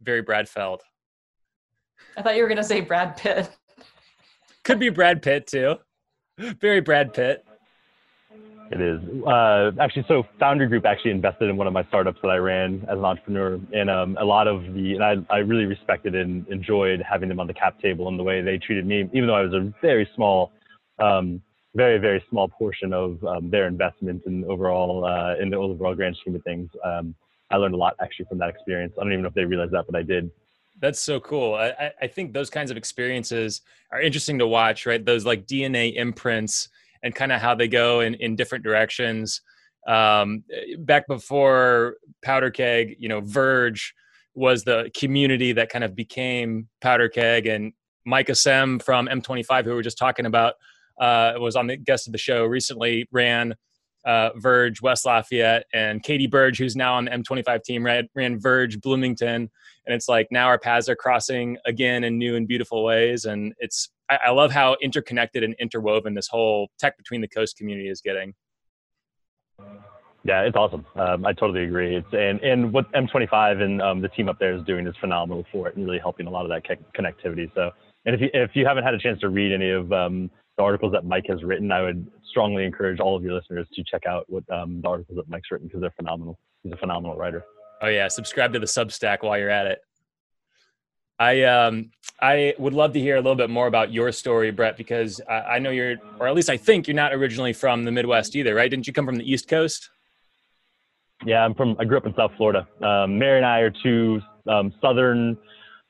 very 0.00 0.22
Brad 0.22 0.48
Feld. 0.48 0.82
I 2.16 2.22
thought 2.22 2.36
you 2.36 2.42
were 2.42 2.48
going 2.48 2.56
to 2.56 2.64
say 2.64 2.80
Brad 2.80 3.16
Pitt. 3.16 3.50
Could 4.64 4.78
be 4.78 4.88
Brad 4.88 5.22
Pitt 5.22 5.46
too. 5.46 5.76
Very 6.38 6.80
Brad 6.80 7.14
Pitt. 7.14 7.44
It 8.70 8.80
is 8.80 9.00
uh, 9.24 9.70
actually 9.80 10.04
so. 10.08 10.24
Foundry 10.40 10.66
Group 10.66 10.86
actually 10.86 11.12
invested 11.12 11.48
in 11.48 11.56
one 11.56 11.68
of 11.68 11.72
my 11.72 11.84
startups 11.84 12.18
that 12.22 12.28
I 12.28 12.36
ran 12.38 12.84
as 12.90 12.98
an 12.98 13.04
entrepreneur, 13.04 13.60
and 13.72 13.88
um, 13.88 14.16
a 14.20 14.24
lot 14.24 14.48
of 14.48 14.62
the 14.74 14.94
and 14.94 15.04
I, 15.04 15.14
I 15.30 15.38
really 15.38 15.66
respected 15.66 16.16
and 16.16 16.46
enjoyed 16.48 17.00
having 17.08 17.28
them 17.28 17.38
on 17.38 17.46
the 17.46 17.54
cap 17.54 17.80
table 17.80 18.08
and 18.08 18.18
the 18.18 18.24
way 18.24 18.42
they 18.42 18.58
treated 18.58 18.84
me, 18.84 19.08
even 19.12 19.28
though 19.28 19.36
I 19.36 19.42
was 19.42 19.54
a 19.54 19.72
very 19.80 20.08
small, 20.16 20.50
um, 20.98 21.40
very 21.76 21.98
very 21.98 22.24
small 22.28 22.48
portion 22.48 22.92
of 22.92 23.22
um, 23.24 23.50
their 23.50 23.68
investment 23.68 24.22
and 24.26 24.44
overall 24.46 25.04
uh, 25.04 25.40
in 25.40 25.48
the 25.48 25.56
overall 25.56 25.94
grand 25.94 26.16
scheme 26.20 26.34
of 26.34 26.42
things. 26.42 26.68
Um, 26.84 27.14
I 27.52 27.56
learned 27.58 27.74
a 27.74 27.78
lot 27.78 27.94
actually 28.02 28.26
from 28.28 28.38
that 28.38 28.48
experience. 28.48 28.94
I 28.98 29.04
don't 29.04 29.12
even 29.12 29.22
know 29.22 29.28
if 29.28 29.34
they 29.34 29.44
realized 29.44 29.72
that, 29.74 29.86
but 29.86 29.94
I 29.94 30.02
did. 30.02 30.28
That's 30.80 31.00
so 31.00 31.20
cool. 31.20 31.54
I, 31.54 31.92
I 32.02 32.06
think 32.06 32.32
those 32.32 32.50
kinds 32.50 32.70
of 32.70 32.76
experiences 32.76 33.62
are 33.90 34.00
interesting 34.00 34.38
to 34.40 34.46
watch, 34.46 34.84
right? 34.84 35.04
Those 35.04 35.24
like 35.24 35.46
DNA 35.46 35.94
imprints 35.94 36.68
and 37.02 37.14
kind 37.14 37.32
of 37.32 37.40
how 37.40 37.54
they 37.54 37.68
go 37.68 38.00
in, 38.00 38.14
in 38.14 38.36
different 38.36 38.64
directions. 38.64 39.40
Um, 39.86 40.44
back 40.78 41.06
before 41.06 41.96
Powder 42.22 42.50
Keg, 42.50 42.96
you 42.98 43.08
know, 43.08 43.20
Verge 43.20 43.94
was 44.34 44.64
the 44.64 44.90
community 44.96 45.52
that 45.52 45.70
kind 45.70 45.84
of 45.84 45.96
became 45.96 46.68
Powder 46.80 47.08
Keg, 47.08 47.46
and 47.46 47.72
Mike 48.04 48.26
Asem 48.28 48.82
from 48.82 49.08
M25, 49.08 49.64
who 49.64 49.70
we 49.70 49.76
were 49.76 49.82
just 49.82 49.98
talking 49.98 50.26
about, 50.26 50.54
uh, 51.00 51.34
was 51.38 51.56
on 51.56 51.66
the 51.66 51.76
guest 51.76 52.06
of 52.06 52.12
the 52.12 52.18
show 52.18 52.44
recently, 52.44 53.08
ran 53.10 53.54
uh, 54.06 54.30
Verge 54.36 54.80
West 54.80 55.04
Lafayette, 55.04 55.64
and 55.74 56.02
Katie 56.02 56.28
Burge, 56.28 56.58
who's 56.58 56.76
now 56.76 56.94
on 56.94 57.04
the 57.06 57.10
M25 57.10 57.62
team, 57.64 57.84
ran, 57.84 58.08
ran 58.14 58.38
Verge 58.38 58.80
Bloomington. 58.80 59.50
And 59.86 59.94
it's 59.94 60.08
like 60.08 60.28
now 60.30 60.46
our 60.46 60.58
paths 60.58 60.88
are 60.88 60.96
crossing 60.96 61.58
again 61.66 62.04
in 62.04 62.16
new 62.16 62.36
and 62.36 62.46
beautiful 62.48 62.84
ways. 62.84 63.24
And 63.24 63.52
it's 63.58 63.90
I, 64.08 64.18
I 64.26 64.30
love 64.30 64.52
how 64.52 64.76
interconnected 64.80 65.42
and 65.42 65.54
interwoven 65.58 66.14
this 66.14 66.28
whole 66.28 66.70
tech 66.78 66.96
between 66.96 67.20
the 67.20 67.28
coast 67.28 67.56
community 67.56 67.88
is 67.88 68.00
getting. 68.00 68.34
Yeah, 70.24 70.42
it's 70.42 70.56
awesome. 70.56 70.84
Um, 70.96 71.24
I 71.24 71.32
totally 71.32 71.64
agree. 71.64 71.96
It's 71.96 72.12
and 72.12 72.40
and 72.40 72.72
what 72.72 72.90
M25 72.92 73.62
and 73.62 73.80
um, 73.80 74.00
the 74.00 74.08
team 74.08 74.28
up 74.28 74.38
there 74.40 74.54
is 74.54 74.62
doing 74.64 74.86
is 74.86 74.94
phenomenal 75.00 75.46
for 75.52 75.68
it 75.68 75.76
and 75.76 75.86
really 75.86 76.00
helping 76.00 76.26
a 76.26 76.30
lot 76.30 76.44
of 76.44 76.48
that 76.48 76.64
connectivity. 76.96 77.48
So, 77.54 77.70
and 78.06 78.14
if 78.14 78.20
you 78.20 78.30
if 78.34 78.50
you 78.54 78.66
haven't 78.66 78.82
had 78.82 78.94
a 78.94 78.98
chance 78.98 79.20
to 79.20 79.28
read 79.28 79.52
any 79.52 79.70
of 79.70 79.92
um, 79.92 80.30
the 80.56 80.62
articles 80.62 80.92
that 80.92 81.04
Mike 81.04 81.24
has 81.28 81.42
written, 81.42 81.70
I 81.70 81.82
would 81.82 82.10
strongly 82.28 82.64
encourage 82.64 83.00
all 83.00 83.16
of 83.16 83.22
your 83.22 83.34
listeners 83.34 83.68
to 83.74 83.84
check 83.84 84.06
out 84.06 84.24
what 84.28 84.44
um, 84.50 84.80
the 84.82 84.88
articles 84.88 85.16
that 85.16 85.28
Mike's 85.28 85.50
written 85.50 85.68
because 85.68 85.80
they're 85.80 85.94
phenomenal. 85.96 86.38
He's 86.62 86.72
a 86.72 86.76
phenomenal 86.76 87.16
writer. 87.16 87.44
Oh 87.82 87.88
yeah, 87.88 88.08
subscribe 88.08 88.52
to 88.54 88.58
the 88.58 88.66
Substack 88.66 89.22
while 89.22 89.38
you're 89.38 89.50
at 89.50 89.66
it. 89.66 89.80
I 91.18 91.44
um 91.44 91.90
I 92.20 92.54
would 92.58 92.74
love 92.74 92.92
to 92.94 93.00
hear 93.00 93.16
a 93.16 93.20
little 93.20 93.36
bit 93.36 93.50
more 93.50 93.66
about 93.66 93.92
your 93.92 94.12
story, 94.12 94.50
Brett, 94.50 94.76
because 94.76 95.20
I, 95.28 95.34
I, 95.34 95.58
know 95.58 95.70
you're, 95.70 95.96
or 96.18 96.28
at 96.28 96.34
least 96.34 96.48
I 96.48 96.56
think 96.56 96.88
you're 96.88 96.94
not 96.94 97.12
originally 97.12 97.52
from 97.52 97.84
the 97.84 97.92
Midwest 97.92 98.34
either, 98.34 98.54
right? 98.54 98.70
Didn't 98.70 98.86
you 98.86 98.94
come 98.94 99.04
from 99.04 99.16
the 99.16 99.30
East 99.30 99.48
Coast? 99.48 99.90
Yeah, 101.24 101.44
I'm 101.44 101.54
from. 101.54 101.76
I 101.78 101.84
grew 101.84 101.98
up 101.98 102.06
in 102.06 102.14
South 102.14 102.32
Florida. 102.36 102.66
Um, 102.82 103.18
Mary 103.18 103.38
and 103.38 103.46
I 103.46 103.60
are 103.60 103.72
two 103.82 104.20
um, 104.46 104.72
southern, 104.80 105.36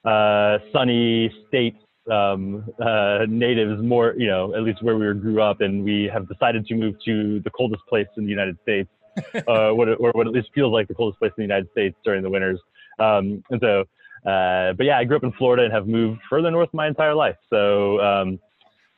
uh, 0.04 0.58
sunny 0.72 1.32
states 1.48 1.78
um, 2.10 2.64
uh, 2.80 3.26
natives, 3.28 3.82
more 3.82 4.14
you 4.16 4.26
know, 4.26 4.54
at 4.54 4.62
least 4.62 4.82
where 4.82 4.96
we 4.96 5.12
grew 5.18 5.42
up, 5.42 5.60
and 5.60 5.84
we 5.84 6.10
have 6.12 6.28
decided 6.28 6.66
to 6.66 6.74
move 6.74 6.94
to 7.04 7.40
the 7.40 7.50
coldest 7.50 7.82
place 7.88 8.08
in 8.16 8.24
the 8.24 8.30
United 8.30 8.56
States, 8.62 8.88
uh, 9.48 9.70
what, 9.70 9.88
or 9.88 10.12
what 10.12 10.26
at 10.26 10.32
least 10.32 10.48
feels 10.54 10.72
like 10.72 10.88
the 10.88 10.94
coldest 10.94 11.18
place 11.18 11.32
in 11.36 11.42
the 11.42 11.54
United 11.54 11.70
States 11.72 11.96
during 12.04 12.22
the 12.22 12.30
winters. 12.30 12.60
Um, 12.98 13.42
and 13.50 13.60
so 13.60 13.84
uh, 14.26 14.72
but 14.72 14.84
yeah, 14.84 14.98
I 14.98 15.04
grew 15.04 15.16
up 15.16 15.22
in 15.22 15.32
Florida 15.32 15.64
and 15.64 15.72
have 15.72 15.86
moved 15.86 16.20
further 16.28 16.50
north 16.50 16.68
my 16.72 16.88
entire 16.88 17.14
life. 17.14 17.36
So, 17.48 18.00
um, 18.00 18.40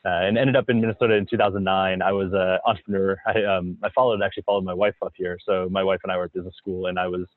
uh, 0.03 0.09
and 0.09 0.37
ended 0.37 0.55
up 0.55 0.69
in 0.69 0.81
Minnesota 0.81 1.13
in 1.15 1.27
2009. 1.29 2.01
I 2.01 2.11
was 2.11 2.31
an 2.33 2.57
entrepreneur. 2.65 3.17
I, 3.27 3.43
um, 3.43 3.77
I 3.83 3.89
followed, 3.89 4.21
actually 4.23 4.43
followed 4.43 4.63
my 4.63 4.73
wife 4.73 4.95
up 5.05 5.13
here. 5.15 5.37
So 5.45 5.67
my 5.69 5.83
wife 5.83 5.99
and 6.03 6.11
I 6.11 6.17
were 6.17 6.23
at 6.23 6.33
business 6.33 6.55
school 6.57 6.87
and 6.87 6.97
I 6.97 7.07
was 7.07 7.27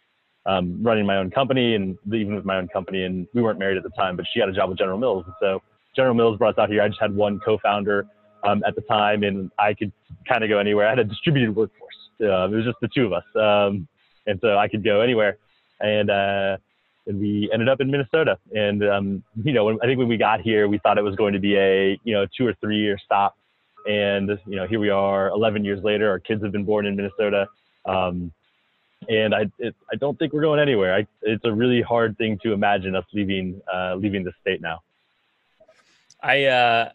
um, 0.46 0.82
running 0.82 1.06
my 1.06 1.16
own 1.16 1.30
company 1.30 1.74
and 1.74 1.96
even 2.12 2.34
with 2.34 2.44
my 2.44 2.56
own 2.56 2.68
company. 2.68 3.04
And 3.04 3.26
we 3.34 3.42
weren't 3.42 3.58
married 3.58 3.76
at 3.76 3.82
the 3.82 3.90
time, 3.90 4.16
but 4.16 4.26
she 4.32 4.40
got 4.40 4.48
a 4.48 4.52
job 4.52 4.68
with 4.68 4.78
General 4.78 4.98
Mills. 4.98 5.24
And 5.26 5.34
so 5.40 5.62
General 5.94 6.14
Mills 6.14 6.38
brought 6.38 6.54
us 6.54 6.58
out 6.58 6.68
here. 6.68 6.82
I 6.82 6.88
just 6.88 7.00
had 7.00 7.14
one 7.14 7.40
co-founder 7.44 8.06
um, 8.44 8.62
at 8.66 8.74
the 8.74 8.82
time 8.82 9.22
and 9.22 9.50
I 9.58 9.74
could 9.74 9.92
kind 10.28 10.42
of 10.42 10.50
go 10.50 10.58
anywhere. 10.58 10.86
I 10.86 10.90
had 10.90 10.98
a 10.98 11.04
distributed 11.04 11.54
workforce. 11.54 11.94
Uh, 12.20 12.46
it 12.46 12.54
was 12.54 12.64
just 12.64 12.78
the 12.80 12.88
two 12.94 13.06
of 13.06 13.12
us. 13.12 13.24
Um, 13.36 13.86
and 14.26 14.38
so 14.40 14.56
I 14.56 14.68
could 14.68 14.84
go 14.84 15.00
anywhere. 15.00 15.38
And, 15.80 16.10
uh, 16.10 16.56
and 17.06 17.18
we 17.18 17.50
ended 17.52 17.68
up 17.68 17.80
in 17.80 17.90
Minnesota. 17.90 18.38
And 18.54 18.84
um, 18.84 19.24
you 19.42 19.52
know, 19.52 19.64
when, 19.64 19.78
I 19.82 19.86
think 19.86 19.98
when 19.98 20.08
we 20.08 20.16
got 20.16 20.40
here, 20.40 20.68
we 20.68 20.78
thought 20.78 20.98
it 20.98 21.04
was 21.04 21.16
going 21.16 21.32
to 21.32 21.38
be 21.38 21.56
a 21.56 21.98
you 22.04 22.14
know 22.14 22.26
two 22.36 22.46
or 22.46 22.54
three 22.60 22.78
year 22.78 22.98
stop, 23.04 23.36
and 23.86 24.30
you 24.46 24.56
know 24.56 24.66
here 24.66 24.80
we 24.80 24.90
are, 24.90 25.28
11 25.28 25.64
years 25.64 25.82
later. 25.82 26.08
Our 26.08 26.20
kids 26.20 26.42
have 26.42 26.52
been 26.52 26.64
born 26.64 26.86
in 26.86 26.96
Minnesota. 26.96 27.46
Um, 27.84 28.32
and 29.08 29.34
I 29.34 29.46
it, 29.58 29.74
I 29.92 29.96
don't 29.96 30.18
think 30.18 30.32
we're 30.32 30.42
going 30.42 30.60
anywhere. 30.60 30.94
I, 30.94 31.06
it's 31.22 31.44
a 31.44 31.52
really 31.52 31.82
hard 31.82 32.16
thing 32.18 32.38
to 32.42 32.52
imagine 32.52 32.94
us 32.94 33.04
leaving 33.12 33.60
uh, 33.72 33.94
leaving 33.96 34.24
the 34.24 34.32
state 34.40 34.60
now. 34.60 34.80
I 36.22 36.44
uh, 36.44 36.90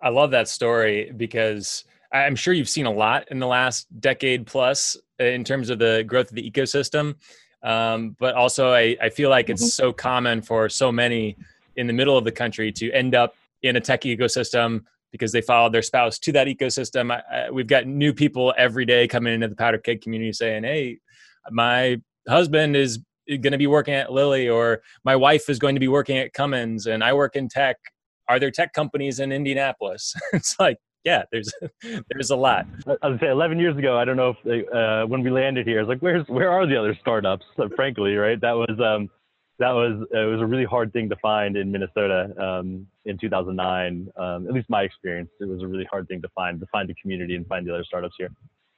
I 0.00 0.08
love 0.08 0.30
that 0.32 0.48
story 0.48 1.12
because 1.16 1.84
I'm 2.12 2.36
sure 2.36 2.52
you've 2.52 2.68
seen 2.68 2.86
a 2.86 2.92
lot 2.92 3.28
in 3.30 3.38
the 3.38 3.46
last 3.46 3.86
decade 4.00 4.46
plus 4.46 4.96
in 5.18 5.44
terms 5.44 5.70
of 5.70 5.78
the 5.78 6.04
growth 6.06 6.30
of 6.30 6.34
the 6.34 6.50
ecosystem. 6.50 7.14
Um, 7.62 8.16
but 8.18 8.34
also, 8.34 8.72
I, 8.72 8.96
I 9.00 9.08
feel 9.08 9.30
like 9.30 9.48
it's 9.48 9.62
mm-hmm. 9.62 9.68
so 9.68 9.92
common 9.92 10.42
for 10.42 10.68
so 10.68 10.90
many 10.90 11.36
in 11.76 11.86
the 11.86 11.92
middle 11.92 12.18
of 12.18 12.24
the 12.24 12.32
country 12.32 12.72
to 12.72 12.90
end 12.92 13.14
up 13.14 13.34
in 13.62 13.76
a 13.76 13.80
tech 13.80 14.02
ecosystem 14.02 14.84
because 15.12 15.30
they 15.30 15.40
followed 15.40 15.72
their 15.72 15.82
spouse 15.82 16.18
to 16.18 16.32
that 16.32 16.48
ecosystem. 16.48 17.12
I, 17.12 17.44
I, 17.46 17.50
we've 17.50 17.66
got 17.66 17.86
new 17.86 18.12
people 18.12 18.52
every 18.58 18.84
day 18.84 19.06
coming 19.06 19.32
into 19.32 19.48
the 19.48 19.54
powder 19.54 19.78
keg 19.78 20.00
community 20.00 20.32
saying, 20.32 20.64
"Hey, 20.64 20.98
my 21.50 22.00
husband 22.28 22.76
is 22.76 22.98
going 23.28 23.52
to 23.52 23.58
be 23.58 23.66
working 23.66 23.94
at 23.94 24.12
Lilly, 24.12 24.48
or 24.48 24.82
my 25.04 25.16
wife 25.16 25.48
is 25.48 25.58
going 25.58 25.74
to 25.74 25.80
be 25.80 25.88
working 25.88 26.18
at 26.18 26.32
Cummins, 26.32 26.86
and 26.86 27.02
I 27.02 27.12
work 27.12 27.36
in 27.36 27.48
tech. 27.48 27.76
Are 28.28 28.38
there 28.38 28.50
tech 28.50 28.72
companies 28.72 29.20
in 29.20 29.32
Indianapolis?" 29.32 30.14
it's 30.32 30.58
like, 30.58 30.78
yeah, 31.04 31.22
there's 31.32 31.52
there's 32.10 32.30
a 32.30 32.36
lot. 32.36 32.66
I 33.02 33.08
would 33.08 33.20
say 33.20 33.28
11 33.28 33.58
years 33.58 33.76
ago, 33.76 33.98
I 33.98 34.04
don't 34.04 34.16
know 34.16 34.30
if 34.30 34.36
they, 34.44 34.66
uh, 34.76 35.06
when 35.06 35.22
we 35.22 35.30
landed 35.30 35.66
here, 35.66 35.78
I 35.78 35.82
was 35.82 35.88
like, 35.88 36.00
"Where's 36.00 36.26
where 36.28 36.50
are 36.50 36.66
the 36.66 36.76
other 36.76 36.96
startups?" 37.00 37.44
frankly, 37.76 38.14
right? 38.16 38.40
That 38.40 38.52
was 38.52 38.78
um, 38.80 39.08
that 39.58 39.70
was 39.70 40.06
it 40.12 40.30
was 40.30 40.40
a 40.40 40.46
really 40.46 40.64
hard 40.64 40.92
thing 40.92 41.08
to 41.08 41.16
find 41.16 41.56
in 41.56 41.70
Minnesota 41.70 42.32
um, 42.38 42.86
in 43.04 43.18
2009. 43.18 44.08
Um, 44.16 44.46
at 44.46 44.52
least 44.52 44.68
my 44.70 44.82
experience, 44.82 45.30
it 45.40 45.48
was 45.48 45.62
a 45.62 45.66
really 45.66 45.86
hard 45.90 46.08
thing 46.08 46.22
to 46.22 46.28
find 46.34 46.60
to 46.60 46.66
find 46.66 46.90
a 46.90 46.94
community 46.94 47.36
and 47.36 47.46
find 47.46 47.66
the 47.66 47.74
other 47.74 47.84
startups 47.84 48.14
here. 48.18 48.30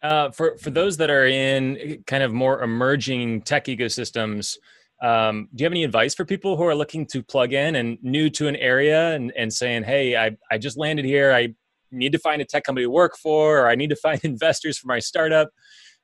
Uh, 0.04 0.30
for 0.30 0.58
for 0.58 0.68
those 0.68 0.98
that 0.98 1.08
are 1.08 1.24
in 1.24 2.04
kind 2.06 2.22
of 2.22 2.30
more 2.30 2.62
emerging 2.62 3.40
tech 3.40 3.64
ecosystems, 3.64 4.58
um, 5.02 5.48
do 5.54 5.62
you 5.62 5.64
have 5.64 5.72
any 5.72 5.82
advice 5.82 6.14
for 6.14 6.26
people 6.26 6.58
who 6.58 6.62
are 6.62 6.74
looking 6.74 7.06
to 7.06 7.22
plug 7.22 7.54
in 7.54 7.74
and 7.74 7.96
new 8.02 8.28
to 8.28 8.46
an 8.46 8.54
area 8.56 9.14
and, 9.14 9.32
and 9.34 9.50
saying, 9.50 9.82
"Hey, 9.82 10.14
I 10.14 10.36
I 10.50 10.58
just 10.58 10.76
landed 10.76 11.06
here. 11.06 11.32
I 11.32 11.54
need 11.90 12.12
to 12.12 12.18
find 12.18 12.42
a 12.42 12.44
tech 12.44 12.64
company 12.64 12.84
to 12.84 12.90
work 12.90 13.16
for, 13.16 13.60
or 13.62 13.70
I 13.70 13.76
need 13.76 13.88
to 13.90 13.96
find 14.02 14.20
investors 14.24 14.76
for 14.76 14.88
my 14.88 14.98
startup." 14.98 15.48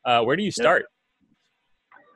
Uh, 0.06 0.22
where 0.22 0.34
do 0.34 0.42
you 0.42 0.50
start? 0.50 0.86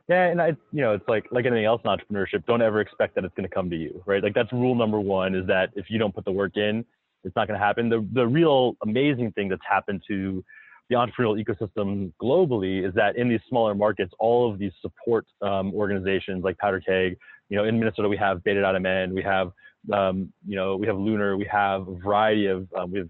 Yeah, 0.08 0.28
and 0.28 0.40
I, 0.40 0.48
you 0.72 0.80
know, 0.80 0.94
it's 0.94 1.06
like 1.06 1.26
like 1.30 1.44
anything 1.44 1.66
else 1.66 1.82
in 1.84 1.90
entrepreneurship. 1.90 2.46
Don't 2.46 2.62
ever 2.62 2.80
expect 2.80 3.14
that 3.16 3.24
it's 3.26 3.34
going 3.34 3.46
to 3.46 3.54
come 3.54 3.68
to 3.68 3.76
you, 3.76 4.02
right? 4.06 4.22
Like 4.22 4.32
that's 4.32 4.52
rule 4.54 4.74
number 4.74 5.00
one: 5.00 5.34
is 5.34 5.46
that 5.48 5.68
if 5.74 5.90
you 5.90 5.98
don't 5.98 6.14
put 6.14 6.24
the 6.24 6.32
work 6.32 6.56
in, 6.56 6.82
it's 7.24 7.36
not 7.36 7.46
going 7.46 7.60
to 7.60 7.64
happen. 7.64 7.90
The 7.90 8.08
the 8.12 8.26
real 8.26 8.78
amazing 8.82 9.32
thing 9.32 9.50
that's 9.50 9.66
happened 9.68 10.02
to 10.08 10.42
the 10.90 10.96
entrepreneurial 10.96 11.42
ecosystem 11.42 12.12
globally 12.22 12.86
is 12.86 12.94
that 12.94 13.16
in 13.16 13.28
these 13.28 13.40
smaller 13.48 13.74
markets, 13.74 14.12
all 14.18 14.50
of 14.50 14.58
these 14.58 14.72
support 14.82 15.26
um, 15.40 15.72
organizations 15.74 16.44
like 16.44 16.58
Powder 16.58 16.80
Keg, 16.80 17.16
you 17.48 17.56
know, 17.56 17.64
in 17.64 17.78
Minnesota 17.78 18.08
we 18.08 18.16
have 18.16 18.44
Beta.mn, 18.44 19.14
we 19.14 19.22
have, 19.22 19.52
um, 19.92 20.32
you 20.46 20.56
know, 20.56 20.76
we 20.76 20.86
have 20.86 20.96
Lunar, 20.96 21.36
we 21.36 21.46
have 21.46 21.88
a 21.88 21.94
variety 21.94 22.46
of, 22.46 22.68
um, 22.76 22.90
we 22.90 22.98
have 22.98 23.08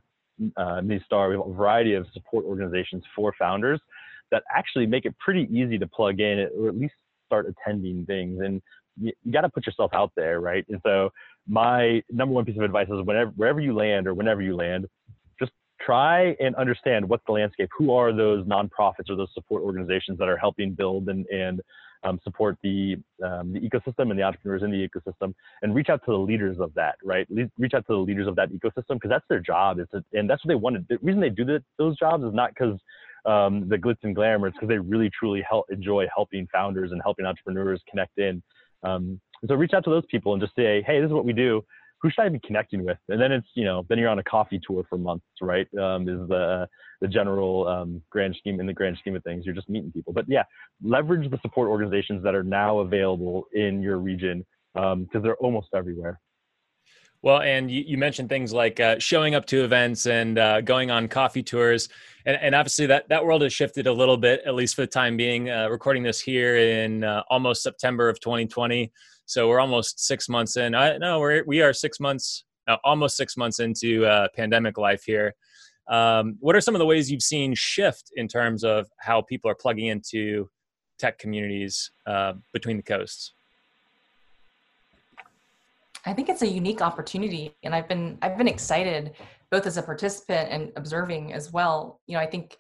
uh, 0.57 0.81
Star, 1.05 1.29
we 1.29 1.37
have 1.37 1.47
a 1.47 1.53
variety 1.53 1.95
of 1.95 2.07
support 2.13 2.45
organizations 2.45 3.03
for 3.15 3.35
founders 3.39 3.81
that 4.31 4.43
actually 4.55 4.87
make 4.87 5.05
it 5.05 5.17
pretty 5.19 5.49
easy 5.51 5.79
to 5.79 5.87
plug 5.87 6.21
in 6.21 6.49
or 6.59 6.69
at 6.69 6.77
least 6.77 6.95
start 7.27 7.47
attending 7.49 8.05
things. 8.07 8.41
And 8.41 8.63
you, 9.01 9.13
you 9.25 9.33
got 9.33 9.43
to 9.43 9.49
put 9.49 9.67
yourself 9.67 9.91
out 9.95 10.13
there, 10.17 10.41
right? 10.41 10.65
And 10.69 10.81
so 10.85 11.11
my 11.49 12.03
number 12.11 12.35
one 12.35 12.45
piece 12.45 12.57
of 12.57 12.63
advice 12.63 12.89
is 12.89 13.05
whenever 13.05 13.31
wherever 13.37 13.61
you 13.61 13.75
land 13.75 14.07
or 14.07 14.15
whenever 14.15 14.43
you 14.43 14.57
land, 14.57 14.87
try 15.85 16.37
and 16.41 16.55
understand 16.57 17.09
what's 17.09 17.25
the 17.27 17.33
landscape. 17.33 17.69
Who 17.77 17.93
are 17.93 18.13
those 18.13 18.45
nonprofits 18.47 19.11
or 19.11 19.17
those 19.17 19.33
support 19.35 19.63
organizations 19.63 20.19
that 20.19 20.29
are 20.29 20.37
helping 20.37 20.73
build 20.73 21.09
and 21.09 21.27
and 21.27 21.61
um, 22.05 22.21
support 22.23 22.59
the 22.63 22.97
um, 23.25 23.53
the 23.53 23.61
ecosystem 23.61 24.11
and 24.11 24.19
the 24.19 24.23
entrepreneurs 24.23 24.63
in 24.63 24.71
the 24.71 24.89
ecosystem, 24.89 25.35
and 25.63 25.75
reach 25.75 25.89
out 25.89 26.03
to 26.05 26.13
the 26.13 26.19
leaders 26.19 26.59
of 26.61 26.73
that, 26.75 26.97
right? 27.03 27.27
Le- 27.31 27.51
reach 27.59 27.73
out 27.75 27.87
to 27.87 27.95
the 27.95 27.99
leaders 27.99 28.27
of 28.27 28.37
that 28.37 28.51
ecosystem 28.51 28.95
because 28.95 29.11
that's 29.11 29.25
their 29.29 29.41
job. 29.41 29.79
Is 29.79 29.87
to, 29.93 30.05
and 30.13 30.29
that's 30.29 30.45
what 30.45 30.49
they 30.49 30.55
wanted. 30.55 30.87
The 30.89 30.99
reason 31.03 31.21
they 31.21 31.31
do 31.31 31.45
those 31.79 31.99
jobs 31.99 32.25
is 32.25 32.35
not 32.35 32.51
because 32.51 32.79
um, 33.25 33.69
the 33.69 33.77
glitz 33.77 33.97
and 34.03 34.15
glamour. 34.15 34.49
It's 34.49 34.57
because 34.57 34.69
they 34.69 34.79
really 34.79 35.11
truly 35.19 35.43
help 35.49 35.67
enjoy 35.71 36.07
helping 36.15 36.47
founders 36.53 36.93
and 36.93 37.01
helping 37.03 37.25
entrepreneurs 37.25 37.81
connect 37.89 38.19
in. 38.19 38.43
Um, 38.83 39.21
so 39.49 39.55
reach 39.55 39.73
out 39.75 39.85
to 39.85 39.91
those 39.91 40.05
people 40.11 40.33
and 40.33 40.43
just 40.43 40.55
say, 40.55 40.83
hey, 40.87 41.01
this 41.01 41.09
is 41.09 41.13
what 41.13 41.25
we 41.25 41.33
do. 41.33 41.65
Who 42.05 42.11
should 42.11 42.27
I 42.27 42.29
be 42.29 42.39
connecting 42.41 42.85
with? 42.85 42.99
And 43.09 43.19
then 43.19 43.33
it's 43.33 43.49
you 43.55 43.65
know 43.65 43.87
then 43.89 43.97
you're 43.99 44.11
on 44.11 44.19
a 44.19 44.25
coffee 44.25 44.61
tour 44.63 44.85
for 44.91 44.99
months, 44.99 45.25
right? 45.41 45.67
Um, 45.79 46.07
is 46.07 46.29
the 46.29 46.69
the 47.01 47.09
general 47.09 47.67
um, 47.67 48.03
grand 48.11 48.37
scheme 48.37 48.61
in 48.61 48.67
the 48.67 48.75
grand 48.75 48.99
scheme 48.99 49.17
of 49.17 49.25
things. 49.25 49.47
You're 49.47 49.55
just 49.55 49.71
meeting 49.71 49.91
people. 49.91 50.13
But 50.13 50.27
yeah, 50.29 50.43
leverage 50.83 51.31
the 51.31 51.39
support 51.41 51.71
organizations 51.71 52.23
that 52.25 52.35
are 52.35 52.45
now 52.45 52.81
available 52.81 53.47
in 53.55 53.81
your 53.81 53.97
region 53.97 54.45
because 54.75 54.93
um, 54.93 55.23
they're 55.23 55.37
almost 55.37 55.69
everywhere. 55.75 56.21
Well, 57.23 57.41
and 57.41 57.71
you, 57.71 57.83
you 57.87 57.97
mentioned 57.97 58.29
things 58.29 58.53
like 58.53 58.81
uh, 58.81 58.99
showing 58.99 59.35
up 59.35 59.47
to 59.47 59.65
events 59.65 60.07
and 60.07 60.39
uh, 60.39 60.61
going 60.61 60.91
on 60.91 61.09
coffee 61.09 61.43
tours, 61.43 61.89
and, 62.27 62.37
and, 62.37 62.55
obviously 62.55 62.85
that 62.85 63.09
that 63.09 63.25
world 63.25 63.41
has 63.41 63.51
shifted 63.51 63.87
a 63.87 63.93
little 63.95 64.19
bit, 64.19 64.43
at 64.45 64.55
least 64.55 64.75
for 64.75 64.83
the 64.83 64.87
time 64.87 65.17
being. 65.17 65.49
Uh, 65.49 65.69
recording 65.71 66.03
this 66.03 66.21
here 66.21 66.59
in 66.59 67.03
uh, 67.03 67.23
almost 67.31 67.63
September 67.63 68.11
of 68.11 68.21
2020, 68.21 68.93
so 69.27 69.49
we're 69.49 69.61
almost 69.61 70.01
six 70.01 70.29
months 70.29 70.57
in. 70.57 70.75
I, 70.75 70.97
no, 70.99 71.19
we're 71.19 71.45
we 71.45 71.63
are 71.63 71.73
six 71.73 72.01
months, 72.01 72.45
uh, 72.69 72.77
almost 72.85 73.17
six 73.17 73.37
months 73.37 73.61
into 73.61 74.07
uh, 74.07 74.29
pandemic 74.35 74.79
life 74.79 75.05
here. 75.05 75.35
Um, 75.89 76.37
what 76.41 76.57
are 76.57 76.61
some 76.61 76.75
of 76.75 76.79
the 76.79 76.87
ways 76.87 77.11
you've 77.11 77.23
seen 77.23 77.55
shift 77.55 78.11
in 78.17 78.27
terms 78.29 78.65
of 78.65 78.87
how 78.99 79.21
people 79.21 79.51
are 79.51 79.55
plugging 79.55 79.87
into 79.87 80.49
tech 80.99 81.19
communities 81.19 81.91
between 82.53 82.77
the 82.79 82.83
coasts? 82.83 83.33
I 86.07 86.13
think 86.13 86.29
it's 86.29 86.43
a 86.43 86.47
unique 86.47 86.83
opportunity, 86.83 87.55
and 87.63 87.75
I've 87.75 87.89
been 87.89 88.19
I've 88.23 88.37
been 88.37 88.49
excited 88.49 89.13
both 89.51 89.67
as 89.67 89.77
a 89.77 89.83
participant 89.83 90.51
and 90.51 90.73
observing 90.77 91.33
as 91.33 91.53
well. 91.53 92.01
You 92.07 92.15
know, 92.15 92.21
I 92.21 92.27
think, 92.27 92.59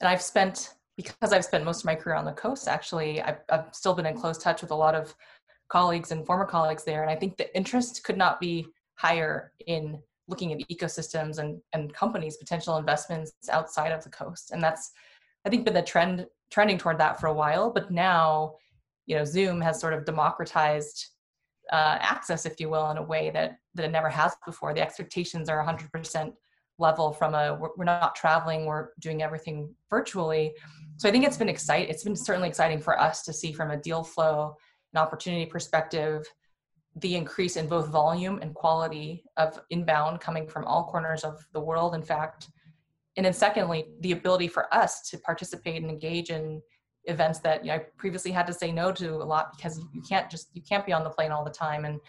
and 0.00 0.08
I've 0.08 0.22
spent 0.22 0.74
because 0.96 1.32
I've 1.32 1.44
spent 1.44 1.64
most 1.64 1.80
of 1.80 1.86
my 1.86 1.94
career 1.94 2.14
on 2.14 2.24
the 2.24 2.32
coast. 2.32 2.68
Actually, 2.68 3.20
I've, 3.20 3.38
I've 3.50 3.74
still 3.74 3.94
been 3.94 4.06
in 4.06 4.16
close 4.16 4.38
touch 4.38 4.62
with 4.62 4.70
a 4.70 4.74
lot 4.76 4.94
of 4.94 5.14
colleagues 5.68 6.12
and 6.12 6.26
former 6.26 6.46
colleagues 6.46 6.84
there, 6.84 7.02
and 7.02 7.10
I 7.10 7.16
think 7.16 7.36
the 7.36 7.54
interest 7.56 8.04
could 8.04 8.16
not 8.16 8.40
be 8.40 8.66
higher 8.96 9.52
in 9.66 9.98
looking 10.28 10.52
at 10.52 10.60
ecosystems 10.68 11.38
and 11.38 11.60
and 11.72 11.92
companies 11.92 12.36
potential 12.36 12.76
investments 12.76 13.32
outside 13.50 13.92
of 13.92 14.02
the 14.04 14.10
coast, 14.10 14.50
and 14.52 14.62
that's 14.62 14.92
I 15.44 15.50
think 15.50 15.64
been 15.64 15.74
the 15.74 15.82
trend 15.82 16.26
trending 16.50 16.78
toward 16.78 16.98
that 16.98 17.20
for 17.20 17.26
a 17.26 17.34
while. 17.34 17.70
But 17.70 17.90
now, 17.90 18.54
you 19.06 19.16
know, 19.16 19.24
Zoom 19.24 19.60
has 19.60 19.80
sort 19.80 19.92
of 19.92 20.04
democratized 20.04 21.06
uh, 21.72 21.98
access, 22.00 22.46
if 22.46 22.60
you 22.60 22.68
will, 22.68 22.90
in 22.90 22.96
a 22.96 23.02
way 23.02 23.30
that 23.30 23.58
that 23.74 23.84
it 23.84 23.90
never 23.90 24.08
has 24.08 24.34
before. 24.46 24.74
The 24.74 24.82
expectations 24.82 25.48
are 25.48 25.64
100% 25.64 26.32
level 26.78 27.12
from 27.12 27.34
a 27.34 27.54
we're, 27.54 27.70
we're 27.76 27.84
not 27.84 28.14
traveling, 28.14 28.66
we're 28.66 28.90
doing 29.00 29.22
everything 29.22 29.74
virtually. 29.90 30.54
So 30.96 31.08
I 31.08 31.12
think 31.12 31.24
it's 31.24 31.36
been 31.36 31.48
exciting. 31.48 31.88
It's 31.88 32.04
been 32.04 32.16
certainly 32.16 32.48
exciting 32.48 32.80
for 32.80 32.98
us 32.98 33.22
to 33.24 33.32
see 33.32 33.52
from 33.52 33.70
a 33.70 33.76
deal 33.76 34.02
flow 34.02 34.56
and 34.94 35.02
opportunity 35.02 35.46
perspective 35.46 36.26
the 36.96 37.16
increase 37.16 37.56
in 37.56 37.66
both 37.66 37.88
volume 37.88 38.38
and 38.40 38.54
quality 38.54 39.24
of 39.36 39.60
inbound 39.70 40.20
coming 40.20 40.46
from 40.46 40.64
all 40.64 40.84
corners 40.84 41.24
of 41.24 41.44
the 41.52 41.60
world. 41.60 41.94
In 41.94 42.02
fact, 42.02 42.48
and 43.16 43.26
then 43.26 43.32
secondly, 43.32 43.86
the 44.00 44.12
ability 44.12 44.46
for 44.46 44.72
us 44.72 45.08
to 45.10 45.18
participate 45.18 45.82
and 45.82 45.90
engage 45.90 46.30
in 46.30 46.62
events 47.06 47.40
that 47.40 47.64
you 47.64 47.70
know, 47.70 47.76
I 47.76 47.78
previously 47.96 48.30
had 48.30 48.46
to 48.46 48.52
say 48.52 48.72
no 48.72 48.92
to 48.92 49.16
a 49.16 49.24
lot 49.24 49.56
because 49.56 49.80
you 49.92 50.02
can't 50.08 50.30
just 50.30 50.48
you 50.54 50.62
can't 50.62 50.86
be 50.86 50.92
on 50.92 51.04
the 51.04 51.10
plane 51.10 51.32
all 51.32 51.44
the 51.44 51.50
time. 51.50 51.84
And 51.84 52.00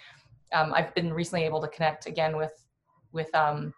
um, 0.53 0.73
I've 0.73 0.93
been 0.93 1.11
recently 1.11 1.45
able 1.45 1.61
to 1.61 1.67
connect 1.67 2.05
again 2.05 2.37
with 2.37 2.53
with 3.11 3.33
um, 3.33 3.73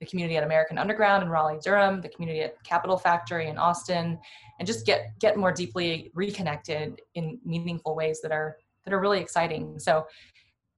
the 0.00 0.06
community 0.06 0.36
at 0.36 0.44
American 0.44 0.78
Underground 0.78 1.22
in 1.22 1.28
Raleigh, 1.28 1.58
Durham, 1.62 2.00
the 2.00 2.08
community 2.08 2.42
at 2.42 2.62
Capital 2.64 2.96
Factory 2.96 3.48
in 3.48 3.56
Austin, 3.56 4.18
and 4.58 4.66
just 4.66 4.86
get 4.86 5.18
get 5.18 5.36
more 5.36 5.52
deeply 5.52 6.10
reconnected 6.14 7.00
in 7.14 7.38
meaningful 7.44 7.94
ways 7.94 8.20
that 8.22 8.32
are 8.32 8.56
that 8.84 8.92
are 8.92 9.00
really 9.00 9.20
exciting. 9.20 9.78
So 9.78 10.06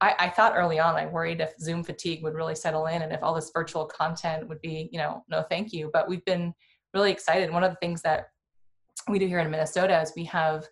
I, 0.01 0.15
I, 0.19 0.29
thought 0.31 0.55
early 0.57 0.79
on, 0.79 0.95
I 0.95 1.07
worried 1.07 1.41
if 1.41 1.59
Zoom 1.59 1.83
fatigue 1.83 2.23
would 2.23 2.35
really 2.35 2.55
settle 2.55 2.87
in 2.87 3.03
and 3.03 3.13
if 3.13 3.23
all 3.23 3.35
this 3.35 3.51
virtual 3.53 3.85
content 3.85 4.49
would 4.49 4.61
be, 4.61 4.89
you 4.93 4.99
know, 4.99 5.25
no 5.29 5.43
thank 5.43 5.73
you. 5.73 5.91
But 5.93 6.09
we've 6.09 6.25
been 6.25 6.55
really 6.95 7.11
excited. 7.11 7.53
One 7.53 7.65
of 7.65 7.71
the 7.71 7.79
things 7.83 8.01
that 8.03 8.29
we 9.09 9.19
do 9.19 9.27
here 9.27 9.41
in 9.41 9.51
Minnesota 9.51 10.01
is 10.01 10.13
we 10.17 10.25
have 10.25 10.65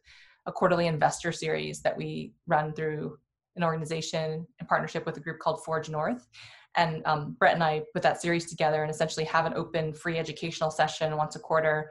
a 0.46 0.52
quarterly 0.52 0.86
investor 0.86 1.32
series 1.32 1.82
that 1.82 1.96
we 1.96 2.32
run 2.46 2.72
through 2.72 3.18
an 3.56 3.64
organization 3.64 4.46
in 4.60 4.66
partnership 4.66 5.06
with 5.06 5.16
a 5.16 5.20
group 5.20 5.38
called 5.38 5.64
Forge 5.64 5.88
North. 5.88 6.26
And 6.76 7.02
um, 7.06 7.36
Brett 7.38 7.54
and 7.54 7.64
I 7.64 7.82
put 7.94 8.02
that 8.02 8.20
series 8.20 8.46
together 8.46 8.82
and 8.82 8.90
essentially 8.90 9.24
have 9.26 9.46
an 9.46 9.54
open 9.54 9.94
free 9.94 10.18
educational 10.18 10.70
session 10.70 11.16
once 11.16 11.36
a 11.36 11.38
quarter 11.38 11.90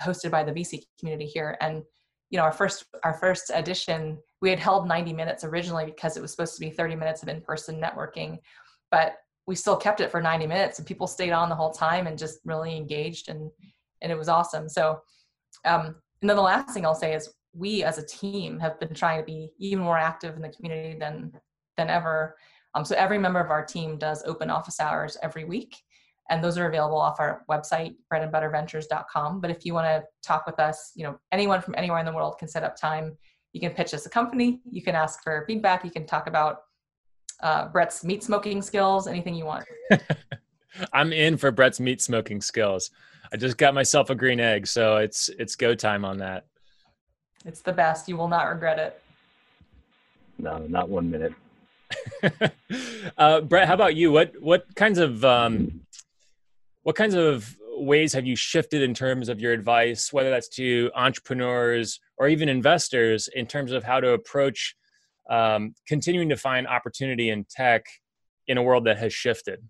hosted 0.00 0.30
by 0.30 0.44
the 0.44 0.52
VC 0.52 0.82
community 0.98 1.26
here. 1.26 1.56
And 1.60 1.82
you 2.30 2.38
know, 2.38 2.44
our 2.44 2.52
first 2.52 2.84
our 3.04 3.14
first 3.14 3.50
edition, 3.54 4.18
we 4.42 4.50
had 4.50 4.58
held 4.58 4.88
90 4.88 5.12
minutes 5.12 5.44
originally 5.44 5.86
because 5.86 6.16
it 6.16 6.20
was 6.20 6.32
supposed 6.32 6.54
to 6.54 6.60
be 6.60 6.70
30 6.70 6.96
minutes 6.96 7.22
of 7.22 7.28
in-person 7.28 7.80
networking, 7.80 8.38
but 8.90 9.14
we 9.46 9.54
still 9.54 9.76
kept 9.76 10.00
it 10.00 10.10
for 10.10 10.20
90 10.20 10.46
minutes 10.46 10.78
and 10.78 10.88
people 10.88 11.06
stayed 11.06 11.30
on 11.30 11.48
the 11.48 11.54
whole 11.54 11.70
time 11.70 12.08
and 12.08 12.18
just 12.18 12.40
really 12.44 12.76
engaged 12.76 13.28
and 13.28 13.50
and 14.02 14.12
it 14.12 14.18
was 14.18 14.28
awesome. 14.28 14.68
So 14.68 15.00
um, 15.64 15.94
and 16.20 16.28
then 16.28 16.36
the 16.36 16.42
last 16.42 16.74
thing 16.74 16.84
I'll 16.84 16.94
say 16.94 17.14
is 17.14 17.32
we 17.56 17.82
as 17.82 17.98
a 17.98 18.06
team 18.06 18.58
have 18.58 18.78
been 18.78 18.94
trying 18.94 19.20
to 19.20 19.24
be 19.24 19.52
even 19.58 19.84
more 19.84 19.98
active 19.98 20.36
in 20.36 20.42
the 20.42 20.48
community 20.48 20.98
than 20.98 21.32
than 21.76 21.90
ever. 21.90 22.36
Um, 22.74 22.84
so 22.84 22.94
every 22.96 23.18
member 23.18 23.40
of 23.40 23.50
our 23.50 23.64
team 23.64 23.98
does 23.98 24.22
open 24.24 24.50
office 24.50 24.80
hours 24.80 25.16
every 25.22 25.44
week, 25.44 25.76
and 26.30 26.42
those 26.42 26.58
are 26.58 26.66
available 26.66 26.98
off 26.98 27.20
our 27.20 27.44
website 27.50 27.96
breadandbutterventures.com. 28.12 29.40
But 29.40 29.50
if 29.50 29.64
you 29.64 29.74
want 29.74 29.86
to 29.86 30.04
talk 30.26 30.46
with 30.46 30.60
us, 30.60 30.92
you 30.94 31.04
know 31.04 31.18
anyone 31.32 31.62
from 31.62 31.74
anywhere 31.76 31.98
in 31.98 32.06
the 32.06 32.12
world 32.12 32.36
can 32.38 32.48
set 32.48 32.64
up 32.64 32.76
time. 32.76 33.16
You 33.52 33.60
can 33.60 33.72
pitch 33.72 33.94
us 33.94 34.04
a 34.04 34.10
company. 34.10 34.60
You 34.70 34.82
can 34.82 34.94
ask 34.94 35.22
for 35.22 35.44
feedback. 35.46 35.84
You 35.84 35.90
can 35.90 36.06
talk 36.06 36.26
about 36.26 36.58
uh, 37.42 37.68
Brett's 37.68 38.04
meat 38.04 38.22
smoking 38.22 38.60
skills, 38.60 39.06
anything 39.06 39.34
you 39.34 39.46
want. 39.46 39.64
I'm 40.92 41.12
in 41.12 41.36
for 41.36 41.50
Brett's 41.50 41.80
meat 41.80 42.02
smoking 42.02 42.40
skills. 42.40 42.90
I 43.32 43.36
just 43.36 43.56
got 43.56 43.74
myself 43.74 44.10
a 44.10 44.14
green 44.14 44.40
egg, 44.40 44.66
so 44.66 44.96
it's 44.96 45.30
it's 45.38 45.56
go 45.56 45.74
time 45.74 46.04
on 46.04 46.18
that. 46.18 46.46
It's 47.44 47.60
the 47.60 47.72
best. 47.72 48.08
You 48.08 48.16
will 48.16 48.28
not 48.28 48.44
regret 48.44 48.78
it. 48.78 49.00
No, 50.38 50.58
not 50.68 50.88
one 50.88 51.10
minute. 51.10 51.32
uh, 53.18 53.40
Brett, 53.42 53.68
how 53.68 53.74
about 53.74 53.94
you? 53.94 54.10
What 54.10 54.32
what 54.40 54.66
kinds 54.74 54.98
of 54.98 55.24
um, 55.24 55.80
what 56.82 56.96
kinds 56.96 57.14
of 57.14 57.56
ways 57.76 58.12
have 58.14 58.26
you 58.26 58.36
shifted 58.36 58.82
in 58.82 58.94
terms 58.94 59.28
of 59.28 59.40
your 59.40 59.52
advice, 59.52 60.12
whether 60.12 60.30
that's 60.30 60.48
to 60.48 60.90
entrepreneurs 60.94 62.00
or 62.16 62.28
even 62.28 62.48
investors, 62.48 63.28
in 63.34 63.46
terms 63.46 63.72
of 63.72 63.84
how 63.84 64.00
to 64.00 64.10
approach 64.10 64.74
um, 65.30 65.74
continuing 65.86 66.28
to 66.28 66.36
find 66.36 66.66
opportunity 66.66 67.30
in 67.30 67.44
tech 67.50 67.84
in 68.48 68.58
a 68.58 68.62
world 68.62 68.84
that 68.84 68.98
has 68.98 69.12
shifted? 69.12 69.60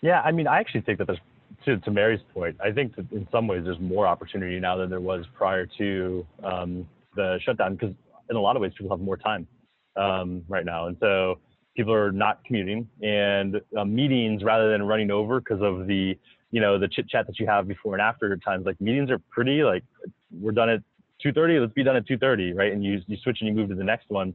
Yeah, 0.00 0.20
I 0.20 0.32
mean, 0.32 0.46
I 0.46 0.58
actually 0.58 0.82
think 0.82 0.98
that 0.98 1.06
there's 1.06 1.20
to, 1.64 1.78
to 1.78 1.90
Mary's 1.90 2.20
point, 2.32 2.56
I 2.62 2.72
think 2.72 2.96
that 2.96 3.10
in 3.12 3.26
some 3.30 3.46
ways 3.46 3.62
there's 3.64 3.80
more 3.80 4.06
opportunity 4.06 4.58
now 4.60 4.76
than 4.76 4.90
there 4.90 5.00
was 5.00 5.24
prior 5.34 5.66
to 5.78 6.26
um, 6.44 6.88
the 7.16 7.38
shutdown 7.44 7.74
because 7.74 7.94
in 8.30 8.36
a 8.36 8.40
lot 8.40 8.56
of 8.56 8.62
ways 8.62 8.72
people 8.76 8.96
have 8.96 9.04
more 9.04 9.16
time 9.16 9.46
um, 9.96 10.42
right 10.48 10.64
now, 10.64 10.86
and 10.86 10.96
so 11.00 11.38
people 11.76 11.92
are 11.92 12.12
not 12.12 12.44
commuting 12.44 12.88
and 13.02 13.60
uh, 13.78 13.84
meetings 13.84 14.42
rather 14.42 14.70
than 14.70 14.82
running 14.82 15.10
over 15.10 15.40
because 15.40 15.62
of 15.62 15.86
the 15.86 16.16
you 16.50 16.60
know 16.60 16.78
the 16.78 16.88
chit 16.88 17.08
chat 17.08 17.26
that 17.26 17.38
you 17.38 17.46
have 17.46 17.66
before 17.66 17.94
and 17.94 18.02
after 18.02 18.36
times. 18.36 18.66
Like 18.66 18.80
meetings 18.80 19.10
are 19.10 19.18
pretty 19.30 19.62
like 19.62 19.84
we're 20.30 20.52
done 20.52 20.68
at 20.68 20.80
2:30, 21.24 21.60
let's 21.60 21.72
be 21.72 21.82
done 21.82 21.96
at 21.96 22.06
2:30, 22.06 22.54
right? 22.54 22.72
And 22.72 22.84
you 22.84 23.00
you 23.06 23.16
switch 23.22 23.38
and 23.40 23.48
you 23.48 23.54
move 23.54 23.68
to 23.70 23.74
the 23.74 23.84
next 23.84 24.08
one. 24.08 24.34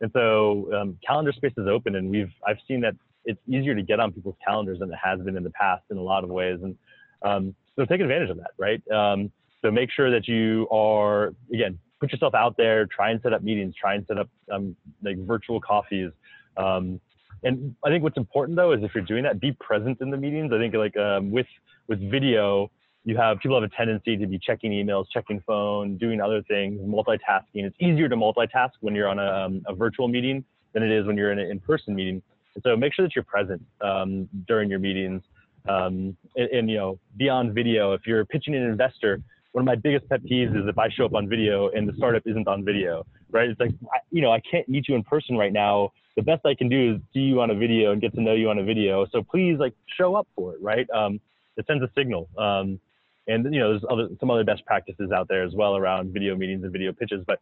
And 0.00 0.10
so 0.12 0.68
um, 0.74 0.98
calendar 1.06 1.32
space 1.32 1.52
is 1.56 1.68
open, 1.68 1.94
and 1.96 2.10
we've 2.10 2.32
I've 2.46 2.58
seen 2.66 2.80
that 2.80 2.94
it's 3.24 3.40
easier 3.48 3.74
to 3.74 3.82
get 3.82 4.00
on 4.00 4.12
people's 4.12 4.36
calendars 4.44 4.78
than 4.80 4.90
it 4.90 4.98
has 5.02 5.20
been 5.20 5.36
in 5.36 5.44
the 5.44 5.50
past 5.50 5.82
in 5.90 5.96
a 5.96 6.02
lot 6.02 6.24
of 6.24 6.30
ways. 6.30 6.58
And 6.62 6.76
um, 7.22 7.54
so 7.76 7.84
take 7.84 8.00
advantage 8.00 8.30
of 8.30 8.36
that, 8.38 8.50
right? 8.58 8.82
Um, 8.90 9.30
so 9.62 9.70
make 9.70 9.90
sure 9.90 10.10
that 10.10 10.26
you 10.26 10.68
are 10.70 11.32
again 11.52 11.78
put 12.02 12.10
yourself 12.10 12.34
out 12.34 12.56
there, 12.56 12.84
try 12.86 13.12
and 13.12 13.20
set 13.22 13.32
up 13.32 13.44
meetings, 13.44 13.74
try 13.80 13.94
and 13.94 14.04
set 14.08 14.18
up 14.18 14.28
um, 14.50 14.74
like 15.04 15.16
virtual 15.18 15.60
coffees. 15.60 16.10
Um, 16.56 17.00
and 17.44 17.76
I 17.84 17.90
think 17.90 18.02
what's 18.02 18.16
important 18.16 18.56
though 18.56 18.72
is 18.72 18.82
if 18.82 18.92
you're 18.94 19.04
doing 19.04 19.22
that, 19.22 19.40
be 19.40 19.52
present 19.52 19.98
in 20.00 20.10
the 20.10 20.16
meetings. 20.16 20.52
I 20.52 20.58
think 20.58 20.74
like 20.74 20.96
um, 20.96 21.30
with 21.30 21.46
with 21.88 22.00
video, 22.10 22.70
you 23.04 23.16
have 23.16 23.38
people 23.38 23.60
have 23.60 23.68
a 23.68 23.74
tendency 23.74 24.16
to 24.16 24.26
be 24.26 24.38
checking 24.38 24.72
emails, 24.72 25.06
checking 25.12 25.40
phone, 25.46 25.96
doing 25.96 26.20
other 26.20 26.42
things, 26.42 26.80
multitasking. 26.80 27.64
It's 27.64 27.76
easier 27.80 28.08
to 28.08 28.16
multitask 28.16 28.70
when 28.80 28.94
you're 28.94 29.08
on 29.08 29.18
a, 29.18 29.26
um, 29.26 29.62
a 29.66 29.74
virtual 29.74 30.08
meeting 30.08 30.44
than 30.72 30.82
it 30.82 30.90
is 30.90 31.06
when 31.06 31.16
you're 31.16 31.32
in 31.32 31.38
an 31.38 31.50
in-person 31.50 31.94
meeting. 31.94 32.22
So 32.62 32.76
make 32.76 32.94
sure 32.94 33.04
that 33.04 33.14
you're 33.14 33.24
present 33.24 33.62
um, 33.80 34.28
during 34.46 34.70
your 34.70 34.78
meetings. 34.78 35.22
Um, 35.68 36.16
and, 36.36 36.50
and, 36.50 36.70
you 36.70 36.76
know, 36.76 36.98
beyond 37.16 37.54
video, 37.54 37.92
if 37.92 38.06
you're 38.06 38.24
pitching 38.24 38.54
an 38.54 38.62
investor, 38.62 39.20
one 39.52 39.62
of 39.62 39.66
my 39.66 39.76
biggest 39.76 40.08
pet 40.08 40.22
peeves 40.24 40.56
is 40.56 40.66
if 40.66 40.78
I 40.78 40.88
show 40.88 41.04
up 41.04 41.14
on 41.14 41.28
video 41.28 41.68
and 41.70 41.88
the 41.88 41.92
startup 41.96 42.22
isn't 42.26 42.48
on 42.48 42.64
video, 42.64 43.06
right? 43.30 43.48
It's 43.48 43.60
like, 43.60 43.70
I, 43.92 43.98
you 44.10 44.22
know, 44.22 44.32
I 44.32 44.40
can't 44.40 44.68
meet 44.68 44.88
you 44.88 44.94
in 44.94 45.02
person 45.02 45.36
right 45.36 45.52
now. 45.52 45.92
The 46.16 46.22
best 46.22 46.44
I 46.44 46.54
can 46.54 46.68
do 46.68 46.94
is 46.94 47.00
see 47.14 47.20
you 47.20 47.40
on 47.40 47.50
a 47.50 47.54
video 47.54 47.92
and 47.92 48.00
get 48.00 48.14
to 48.14 48.20
know 48.20 48.34
you 48.34 48.50
on 48.50 48.58
a 48.58 48.64
video. 48.64 49.06
So 49.12 49.22
please, 49.22 49.58
like, 49.58 49.74
show 49.98 50.14
up 50.14 50.26
for 50.34 50.54
it, 50.54 50.60
right? 50.60 50.88
Um, 50.90 51.20
it 51.56 51.66
sends 51.66 51.82
a 51.82 51.90
signal. 51.94 52.28
Um, 52.36 52.80
and 53.28 53.52
you 53.52 53.60
know, 53.60 53.70
there's 53.70 53.84
other 53.88 54.08
some 54.18 54.30
other 54.30 54.44
best 54.44 54.64
practices 54.66 55.12
out 55.12 55.28
there 55.28 55.42
as 55.44 55.52
well 55.54 55.76
around 55.76 56.12
video 56.12 56.34
meetings 56.34 56.64
and 56.64 56.72
video 56.72 56.92
pitches. 56.92 57.24
But 57.26 57.40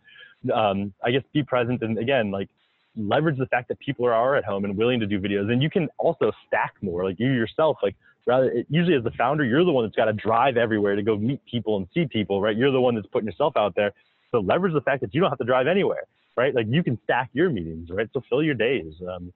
um, 0.53 0.93
I 1.03 1.11
guess 1.11 1.23
be 1.33 1.43
present 1.43 1.83
and 1.83 1.99
again, 1.99 2.31
like 2.31 2.49
leverage 3.09 3.39
the 3.39 3.47
fact 3.47 3.69
that 3.69 3.79
people 3.81 4.07
are 4.07 4.37
at 4.37 4.45
home 4.45 4.65
and 4.65 4.77
willing 4.77 5.01
to 5.01 5.07
do 5.07 5.21
videos. 5.21 5.51
And 5.51 5.63
you 5.63 5.71
can 5.71 5.89
also 5.99 6.33
stack 6.47 6.75
more 6.83 7.05
like 7.05 7.19
you 7.19 7.33
yourself 7.33 7.79
like 7.83 7.97
rather 8.27 8.51
it, 8.51 8.67
usually 8.69 8.97
as 8.97 9.05
the 9.05 9.11
founder 9.13 9.45
you're 9.45 9.65
the 9.65 9.73
one 9.73 9.85
that's 9.85 9.97
got 9.97 10.07
to 10.07 10.13
drive 10.13 10.57
everywhere 10.57 10.95
to 10.97 11.03
go 11.03 11.17
meet 11.17 11.41
people 11.47 11.77
and 11.77 11.87
see 11.95 12.07
people 12.07 12.41
right? 12.41 12.57
You're 12.57 12.73
the 12.73 12.81
one 12.81 12.95
that's 12.95 13.07
putting 13.07 13.27
yourself 13.27 13.57
out 13.57 13.75
there. 13.75 13.93
So 14.31 14.41
leverage 14.41 14.75
the 14.75 14.81
fact 14.81 15.01
that 15.03 15.15
you 15.15 15.21
don't 15.21 15.31
have 15.31 15.39
to 15.39 15.45
drive 15.45 15.67
anywhere 15.67 16.07
right? 16.37 16.55
Like 16.55 16.67
you 16.69 16.83
can 16.83 16.99
stack 17.05 17.31
your 17.33 17.51
meetings 17.51 17.91
right? 17.91 18.09
So 18.13 18.23
fill 18.29 18.43
your 18.43 18.55
days 18.55 18.95
um, 19.03 19.33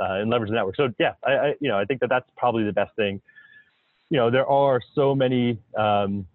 uh, 0.00 0.14
and 0.20 0.30
leverage 0.30 0.50
the 0.50 0.56
network. 0.56 0.76
So 0.76 0.88
yeah 0.98 1.14
I, 1.24 1.32
I 1.32 1.54
you 1.60 1.68
know 1.68 1.78
i 1.78 1.84
think 1.84 2.00
that 2.00 2.08
that's 2.08 2.28
probably 2.36 2.64
the 2.64 2.72
best 2.72 2.94
thing. 2.96 3.20
You 4.10 4.18
know 4.18 4.30
there 4.30 4.46
are 4.46 4.80
so 4.94 5.14
many 5.14 5.58
um, 5.76 6.26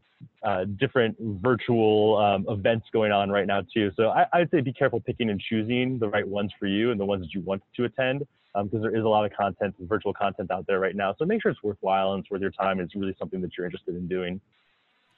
uh, 0.43 0.65
different 0.78 1.15
virtual 1.19 2.17
um, 2.17 2.45
events 2.49 2.88
going 2.93 3.12
on 3.12 3.30
right 3.30 3.47
now 3.47 3.62
too. 3.73 3.91
So 3.95 4.10
I, 4.10 4.25
I'd 4.34 4.49
say 4.51 4.62
be 4.62 4.73
careful 4.73 4.99
picking 4.99 5.30
and 5.30 5.39
choosing 5.39 5.99
the 5.99 6.08
right 6.10 6.28
ones 6.28 6.51
for 6.60 6.67
you 6.67 6.91
and 6.91 6.99
the 6.99 7.06
ones 7.06 7.23
that 7.23 7.34
you 7.34 7.41
want 7.41 7.62
to 7.75 7.86
attend 7.86 8.25
because 8.63 8.75
um, 8.75 8.82
there 8.82 8.95
is 8.95 9.04
a 9.04 9.08
lot 9.08 9.25
of 9.25 9.34
content, 9.34 9.75
virtual 9.82 10.13
content 10.13 10.49
out 10.51 10.65
there 10.67 10.80
right 10.80 10.95
now. 10.95 11.13
So 11.17 11.25
make 11.25 11.41
sure 11.41 11.51
it's 11.51 11.62
worthwhile 11.62 12.13
and 12.13 12.23
it's 12.23 12.32
worth 12.32 12.41
your 12.41 12.51
time. 12.51 12.80
It's 12.80 12.95
really 12.95 13.15
something 13.19 13.41
that 13.41 13.51
you're 13.58 13.65
interested 13.65 13.95
in 13.95 14.08
doing. 14.08 14.39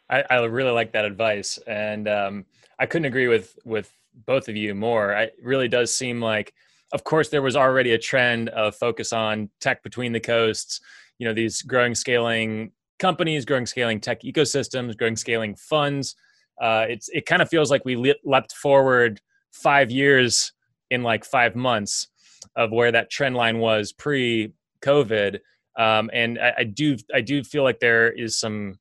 I, 0.09 0.23
I 0.29 0.37
really 0.45 0.71
like 0.71 0.93
that 0.93 1.05
advice, 1.05 1.59
and 1.67 2.07
um, 2.07 2.45
I 2.79 2.85
couldn't 2.85 3.05
agree 3.05 3.27
with 3.27 3.59
with 3.65 3.91
both 4.25 4.47
of 4.47 4.55
you 4.55 4.73
more. 4.73 5.11
It 5.11 5.35
really 5.41 5.67
does 5.67 5.93
seem 5.93 6.21
like, 6.21 6.53
of 6.93 7.03
course, 7.03 7.29
there 7.29 7.41
was 7.41 7.55
already 7.55 7.91
a 7.91 7.97
trend 7.97 8.49
of 8.49 8.75
focus 8.75 9.11
on 9.11 9.49
tech 9.59 9.83
between 9.83 10.13
the 10.13 10.19
coasts. 10.19 10.79
You 11.19 11.27
know, 11.27 11.33
these 11.33 11.61
growing, 11.61 11.93
scaling 11.93 12.71
companies, 12.99 13.45
growing 13.45 13.65
scaling 13.65 13.99
tech 13.99 14.21
ecosystems, 14.21 14.97
growing 14.97 15.15
scaling 15.15 15.55
funds. 15.55 16.15
Uh, 16.61 16.85
it's 16.89 17.09
it 17.09 17.25
kind 17.25 17.41
of 17.41 17.49
feels 17.49 17.69
like 17.69 17.85
we 17.85 17.95
le- 17.95 18.15
leapt 18.25 18.53
forward 18.53 19.21
five 19.51 19.91
years 19.91 20.53
in 20.89 21.03
like 21.03 21.25
five 21.25 21.55
months 21.55 22.07
of 22.55 22.71
where 22.71 22.91
that 22.91 23.09
trend 23.09 23.35
line 23.35 23.59
was 23.59 23.91
pre-COVID. 23.91 25.39
Um, 25.77 26.09
and 26.13 26.39
I, 26.39 26.53
I, 26.59 26.63
do 26.63 26.97
I 27.13 27.21
do 27.21 27.43
feel 27.43 27.63
like 27.63 27.79
there 27.79 28.11
is 28.11 28.39
some 28.39 28.79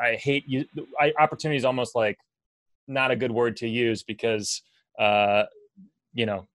I 0.00 0.14
hate 0.14 0.44
you 0.46 0.64
I, 0.98 1.12
opportunity 1.18 1.58
is 1.58 1.64
almost 1.64 1.94
like 1.94 2.18
not 2.88 3.10
a 3.10 3.16
good 3.16 3.30
word 3.30 3.56
to 3.58 3.68
use 3.68 4.02
because 4.02 4.62
uh, 4.98 5.44
you 6.14 6.26
know 6.26 6.48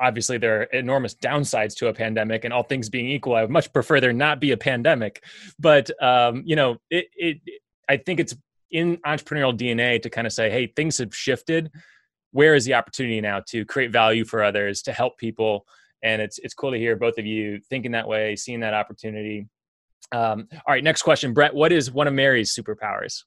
obviously 0.00 0.38
there 0.38 0.60
are 0.60 0.64
enormous 0.64 1.14
downsides 1.14 1.74
to 1.76 1.88
a 1.88 1.92
pandemic 1.92 2.44
and 2.44 2.52
all 2.52 2.62
things 2.62 2.88
being 2.88 3.08
equal 3.08 3.34
i 3.34 3.42
would 3.42 3.50
much 3.50 3.72
prefer 3.72 4.00
there 4.00 4.12
not 4.12 4.40
be 4.40 4.52
a 4.52 4.56
pandemic. 4.56 5.22
But 5.58 5.90
um, 6.02 6.42
you 6.46 6.56
know 6.56 6.76
it, 6.90 7.06
it 7.16 7.38
i 7.88 7.96
think 7.96 8.20
it's 8.20 8.34
in 8.70 8.98
entrepreneurial 8.98 9.56
dna 9.56 10.02
to 10.02 10.10
kind 10.10 10.26
of 10.26 10.32
say 10.32 10.50
hey 10.50 10.66
things 10.66 10.98
have 10.98 11.14
shifted. 11.14 11.70
Where 12.32 12.54
is 12.54 12.66
the 12.66 12.74
opportunity 12.74 13.20
now 13.20 13.42
to 13.48 13.64
create 13.64 13.90
value 13.90 14.24
for 14.24 14.42
others 14.42 14.82
to 14.82 14.92
help 14.92 15.16
people? 15.16 15.66
And 16.02 16.20
it's 16.20 16.38
it's 16.38 16.54
cool 16.54 16.72
to 16.72 16.78
hear 16.78 16.94
both 16.94 17.18
of 17.18 17.26
you 17.26 17.60
thinking 17.70 17.92
that 17.92 18.06
way 18.06 18.36
seeing 18.36 18.60
that 18.60 18.74
opportunity. 18.74 19.48
Um, 20.12 20.48
all 20.52 20.74
right 20.74 20.84
next 20.84 21.02
question. 21.02 21.32
Brett 21.32 21.54
what 21.54 21.72
is 21.72 21.90
one 21.90 22.06
of 22.06 22.14
mary's 22.14 22.54
superpowers 22.54 23.24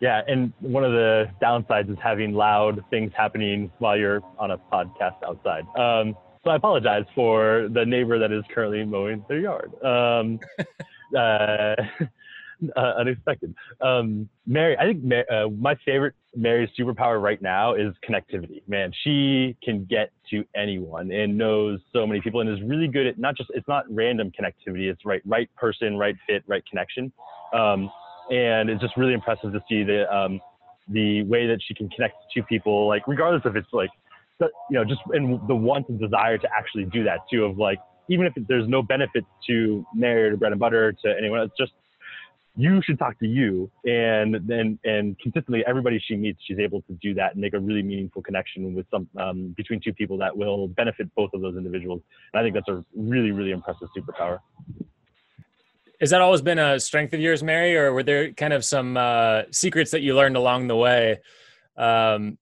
yeah, 0.00 0.22
and 0.26 0.52
one 0.60 0.84
of 0.84 0.92
the 0.92 1.26
downsides 1.42 1.90
is 1.90 1.98
having 2.02 2.32
loud 2.32 2.84
things 2.90 3.12
happening 3.16 3.70
while 3.78 3.96
you're 3.96 4.20
on 4.38 4.52
a 4.52 4.58
podcast 4.58 5.16
outside. 5.26 5.64
Um, 5.78 6.16
so 6.44 6.50
I 6.50 6.56
apologize 6.56 7.04
for 7.14 7.68
the 7.72 7.84
neighbor 7.84 8.18
that 8.18 8.32
is 8.32 8.44
currently 8.54 8.84
mowing 8.84 9.24
their 9.28 9.40
yard. 9.40 9.72
Um, 9.84 10.38
uh, 11.16 11.74
uh, 12.76 12.92
unexpected. 12.98 13.54
Um, 13.80 14.28
Mary, 14.46 14.76
I 14.78 14.84
think 14.84 15.04
uh, 15.30 15.48
my 15.48 15.76
favorite 15.84 16.14
Mary's 16.34 16.70
superpower 16.78 17.20
right 17.20 17.40
now 17.40 17.74
is 17.74 17.92
connectivity. 18.08 18.62
Man, 18.68 18.92
she 19.04 19.56
can 19.62 19.84
get 19.84 20.10
to 20.30 20.44
anyone 20.54 21.10
and 21.10 21.36
knows 21.36 21.80
so 21.92 22.06
many 22.06 22.20
people 22.20 22.40
and 22.40 22.50
is 22.50 22.62
really 22.68 22.88
good 22.88 23.06
at 23.06 23.18
not 23.18 23.36
just 23.36 23.50
it's 23.54 23.68
not 23.68 23.84
random 23.88 24.30
connectivity. 24.30 24.90
It's 24.90 25.04
right 25.04 25.22
right 25.26 25.48
person, 25.56 25.96
right 25.96 26.16
fit, 26.26 26.44
right 26.46 26.64
connection. 26.66 27.12
Um, 27.52 27.90
and 28.30 28.70
it's 28.70 28.80
just 28.80 28.96
really 28.96 29.14
impressive 29.14 29.52
to 29.52 29.62
see 29.68 29.82
the 29.82 30.10
um, 30.14 30.40
the 30.88 31.22
way 31.24 31.46
that 31.46 31.60
she 31.66 31.74
can 31.74 31.88
connect 31.90 32.16
to 32.34 32.42
people, 32.44 32.88
like 32.88 33.06
regardless 33.06 33.42
if 33.44 33.56
it's 33.56 33.72
like, 33.72 33.90
you 34.40 34.48
know, 34.70 34.84
just 34.84 35.00
in 35.14 35.40
the 35.46 35.54
want 35.54 35.88
and 35.88 36.00
desire 36.00 36.38
to 36.38 36.48
actually 36.56 36.84
do 36.86 37.04
that 37.04 37.18
too. 37.30 37.44
Of 37.44 37.58
like, 37.58 37.78
even 38.08 38.26
if 38.26 38.32
there's 38.48 38.68
no 38.68 38.82
benefit 38.82 39.24
to 39.48 39.84
Mary 39.94 40.30
or 40.30 40.36
bread 40.36 40.52
and 40.52 40.60
butter 40.60 40.92
to 40.92 41.14
anyone, 41.18 41.40
it's 41.40 41.56
just 41.58 41.72
you 42.56 42.80
should 42.82 42.98
talk 42.98 43.18
to 43.20 43.26
you, 43.26 43.70
and 43.84 44.36
then 44.46 44.78
and 44.84 45.18
consistently 45.20 45.62
everybody 45.66 46.02
she 46.04 46.16
meets, 46.16 46.40
she's 46.46 46.58
able 46.58 46.82
to 46.82 46.92
do 46.94 47.14
that 47.14 47.32
and 47.32 47.40
make 47.40 47.54
a 47.54 47.58
really 47.58 47.82
meaningful 47.82 48.22
connection 48.22 48.74
with 48.74 48.86
some 48.90 49.08
um, 49.20 49.54
between 49.56 49.80
two 49.80 49.92
people 49.92 50.18
that 50.18 50.36
will 50.36 50.68
benefit 50.68 51.08
both 51.14 51.30
of 51.34 51.40
those 51.40 51.56
individuals. 51.56 52.00
And 52.32 52.40
I 52.40 52.42
think 52.42 52.54
that's 52.54 52.68
a 52.68 52.84
really 52.96 53.30
really 53.30 53.52
impressive 53.52 53.88
superpower 53.96 54.40
Has 56.00 56.10
that 56.10 56.20
always 56.20 56.42
been 56.42 56.60
a 56.60 56.78
strength 56.78 57.12
of 57.12 57.20
yours, 57.20 57.42
Mary, 57.42 57.76
or 57.76 57.92
were 57.92 58.04
there 58.04 58.32
kind 58.32 58.52
of 58.52 58.64
some 58.64 58.96
uh, 58.96 59.42
secrets 59.50 59.90
that 59.90 60.00
you 60.00 60.14
learned 60.14 60.36
along 60.36 60.68
the 60.68 60.76
way 60.76 61.20
um, 61.76 62.38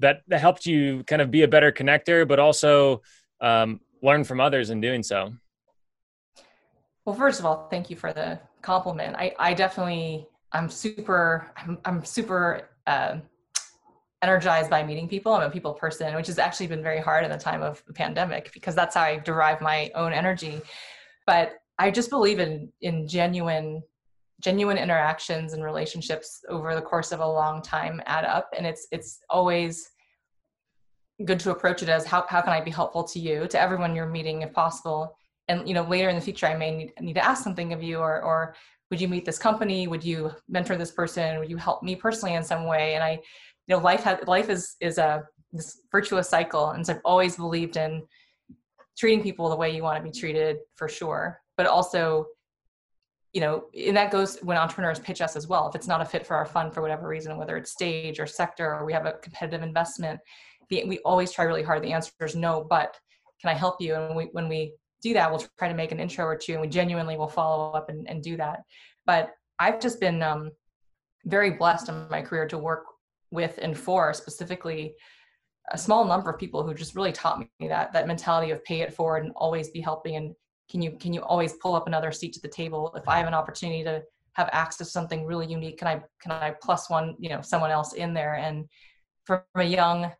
that 0.00 0.22
that 0.28 0.40
helped 0.40 0.66
you 0.66 1.02
kind 1.04 1.22
of 1.22 1.30
be 1.30 1.42
a 1.42 1.48
better 1.48 1.72
connector, 1.72 2.28
but 2.28 2.38
also 2.38 3.00
um, 3.40 3.80
learn 4.02 4.24
from 4.24 4.38
others 4.38 4.68
in 4.68 4.82
doing 4.82 5.02
so? 5.02 5.32
Well, 7.06 7.16
first 7.16 7.40
of 7.40 7.46
all, 7.46 7.68
thank 7.68 7.88
you 7.88 7.96
for 7.96 8.12
the 8.12 8.38
compliment. 8.60 9.16
I, 9.16 9.34
I 9.38 9.54
definitely, 9.54 10.28
I'm 10.52 10.68
super, 10.68 11.50
I'm, 11.56 11.78
I'm 11.84 12.04
super 12.04 12.68
uh, 12.86 13.16
energized 14.20 14.70
by 14.70 14.84
meeting 14.84 15.08
people. 15.08 15.32
I'm 15.32 15.42
a 15.42 15.50
people 15.50 15.72
person, 15.72 16.14
which 16.14 16.28
has 16.28 16.38
actually 16.38 16.68
been 16.68 16.82
very 16.82 17.00
hard 17.00 17.24
in 17.24 17.30
the 17.30 17.38
time 17.38 17.62
of 17.62 17.82
the 17.86 17.92
pandemic 17.92 18.52
because 18.52 18.74
that's 18.74 18.94
how 18.94 19.02
I 19.02 19.18
derive 19.18 19.60
my 19.60 19.90
own 19.94 20.12
energy. 20.12 20.60
But 21.26 21.61
I 21.82 21.90
just 21.90 22.10
believe 22.10 22.38
in 22.38 22.70
in 22.80 23.08
genuine 23.08 23.82
genuine 24.40 24.78
interactions 24.78 25.52
and 25.52 25.64
relationships 25.64 26.44
over 26.48 26.76
the 26.76 26.82
course 26.82 27.10
of 27.10 27.18
a 27.18 27.26
long 27.26 27.60
time 27.60 28.00
add 28.06 28.24
up. 28.24 28.48
And 28.56 28.64
it's 28.64 28.86
it's 28.92 29.18
always 29.28 29.90
good 31.24 31.40
to 31.40 31.50
approach 31.50 31.82
it 31.82 31.88
as 31.88 32.04
how, 32.04 32.24
how 32.28 32.40
can 32.40 32.52
i 32.52 32.60
be 32.60 32.70
helpful 32.70 33.04
to 33.04 33.18
you 33.20 33.46
to 33.46 33.60
everyone 33.60 33.96
you're 33.96 34.06
meeting 34.06 34.42
if 34.42 34.52
possible? 34.52 35.16
And 35.48 35.66
you 35.68 35.74
know 35.74 35.82
later 35.82 36.08
in 36.08 36.14
the 36.14 36.22
future 36.22 36.46
i 36.46 36.56
may 36.56 36.70
need, 36.70 36.92
need 37.00 37.14
to 37.14 37.24
ask 37.24 37.42
something 37.42 37.72
of 37.72 37.82
you 37.82 37.98
or 37.98 38.22
or 38.22 38.54
would 38.90 39.00
you 39.00 39.08
meet 39.08 39.24
this 39.24 39.38
company? 39.38 39.88
Would 39.88 40.04
you 40.04 40.30
mentor 40.48 40.76
this 40.76 40.92
person? 40.92 41.40
Would 41.40 41.50
you 41.50 41.56
help 41.56 41.82
me 41.82 41.96
personally 41.96 42.34
in 42.36 42.44
some 42.44 42.64
way? 42.66 42.94
And 42.94 43.02
i 43.02 43.12
you 43.66 43.70
know 43.70 43.78
life 43.78 44.04
has 44.04 44.18
life 44.28 44.48
is 44.50 44.76
is 44.80 44.98
a 44.98 45.24
this 45.52 45.80
virtuous 45.90 46.28
cycle. 46.28 46.70
And 46.70 46.86
so 46.86 46.92
i've 46.92 47.00
always 47.04 47.34
believed 47.34 47.76
in 47.76 48.06
treating 48.96 49.20
people 49.20 49.48
the 49.48 49.56
way 49.62 49.74
you 49.74 49.82
want 49.82 49.96
to 49.96 50.08
be 50.10 50.16
treated 50.16 50.58
for 50.76 50.88
sure 50.88 51.41
but 51.62 51.70
also 51.70 52.26
you 53.32 53.40
know 53.40 53.64
and 53.86 53.96
that 53.96 54.10
goes 54.10 54.38
when 54.42 54.56
entrepreneurs 54.56 54.98
pitch 54.98 55.20
us 55.20 55.36
as 55.36 55.46
well. 55.46 55.68
If 55.68 55.76
it's 55.76 55.86
not 55.86 56.00
a 56.00 56.04
fit 56.04 56.26
for 56.26 56.34
our 56.34 56.44
fund 56.44 56.74
for 56.74 56.82
whatever 56.82 57.06
reason 57.06 57.36
whether 57.36 57.56
it's 57.56 57.70
stage 57.70 58.18
or 58.18 58.26
sector 58.26 58.74
or 58.74 58.84
we 58.84 58.92
have 58.92 59.06
a 59.06 59.12
competitive 59.22 59.62
investment 59.62 60.18
the, 60.70 60.84
we 60.84 60.98
always 61.00 61.30
try 61.30 61.44
really 61.44 61.62
hard. 61.62 61.82
The 61.82 61.92
answer 61.92 62.12
is 62.20 62.34
no 62.34 62.66
but 62.68 62.96
can 63.40 63.50
i 63.50 63.54
help 63.54 63.80
you? 63.80 63.94
And 63.94 64.16
we, 64.16 64.24
when 64.32 64.48
we 64.48 64.74
do 65.02 65.12
that 65.14 65.30
we'll 65.30 65.44
try 65.56 65.68
to 65.68 65.74
make 65.74 65.92
an 65.92 66.00
intro 66.00 66.24
or 66.24 66.36
two 66.36 66.52
and 66.52 66.60
we 66.60 66.66
genuinely 66.66 67.16
will 67.16 67.28
follow 67.28 67.70
up 67.72 67.88
and, 67.88 68.08
and 68.10 68.22
do 68.22 68.36
that. 68.38 68.58
But 69.06 69.30
i've 69.60 69.80
just 69.80 70.00
been 70.00 70.20
um, 70.20 70.50
very 71.26 71.50
blessed 71.50 71.88
in 71.90 72.08
my 72.10 72.22
career 72.22 72.48
to 72.48 72.58
work 72.58 72.86
with 73.30 73.58
and 73.62 73.78
for 73.78 74.12
specifically 74.12 74.96
a 75.70 75.78
small 75.78 76.04
number 76.04 76.28
of 76.28 76.40
people 76.40 76.64
who 76.64 76.74
just 76.74 76.96
really 76.96 77.12
taught 77.12 77.38
me 77.38 77.68
that 77.68 77.92
that 77.92 78.08
mentality 78.08 78.50
of 78.50 78.64
pay 78.64 78.80
it 78.80 78.92
forward 78.92 79.22
and 79.24 79.32
always 79.36 79.68
be 79.70 79.80
helping 79.80 80.16
and 80.16 80.34
can 80.72 80.80
you 80.80 80.92
can 80.92 81.12
you 81.12 81.20
always 81.22 81.52
pull 81.52 81.74
up 81.74 81.86
another 81.86 82.10
seat 82.10 82.32
to 82.32 82.40
the 82.40 82.48
table? 82.48 82.92
If 82.96 83.06
i 83.06 83.18
have 83.18 83.28
an 83.28 83.34
opportunity 83.34 83.84
to 83.84 84.02
have 84.32 84.48
access 84.52 84.86
to 84.86 84.92
something 84.92 85.26
really 85.26 85.46
unique 85.46 85.78
can 85.78 85.86
i 85.86 86.02
can 86.20 86.32
i 86.32 86.54
plus 86.62 86.88
one 86.88 87.14
you 87.18 87.28
know 87.28 87.42
someone 87.42 87.70
else 87.70 87.92
in 87.92 88.14
there? 88.14 88.34
And 88.34 88.66
from 89.26 89.42
a 89.54 89.62
young 89.62 90.10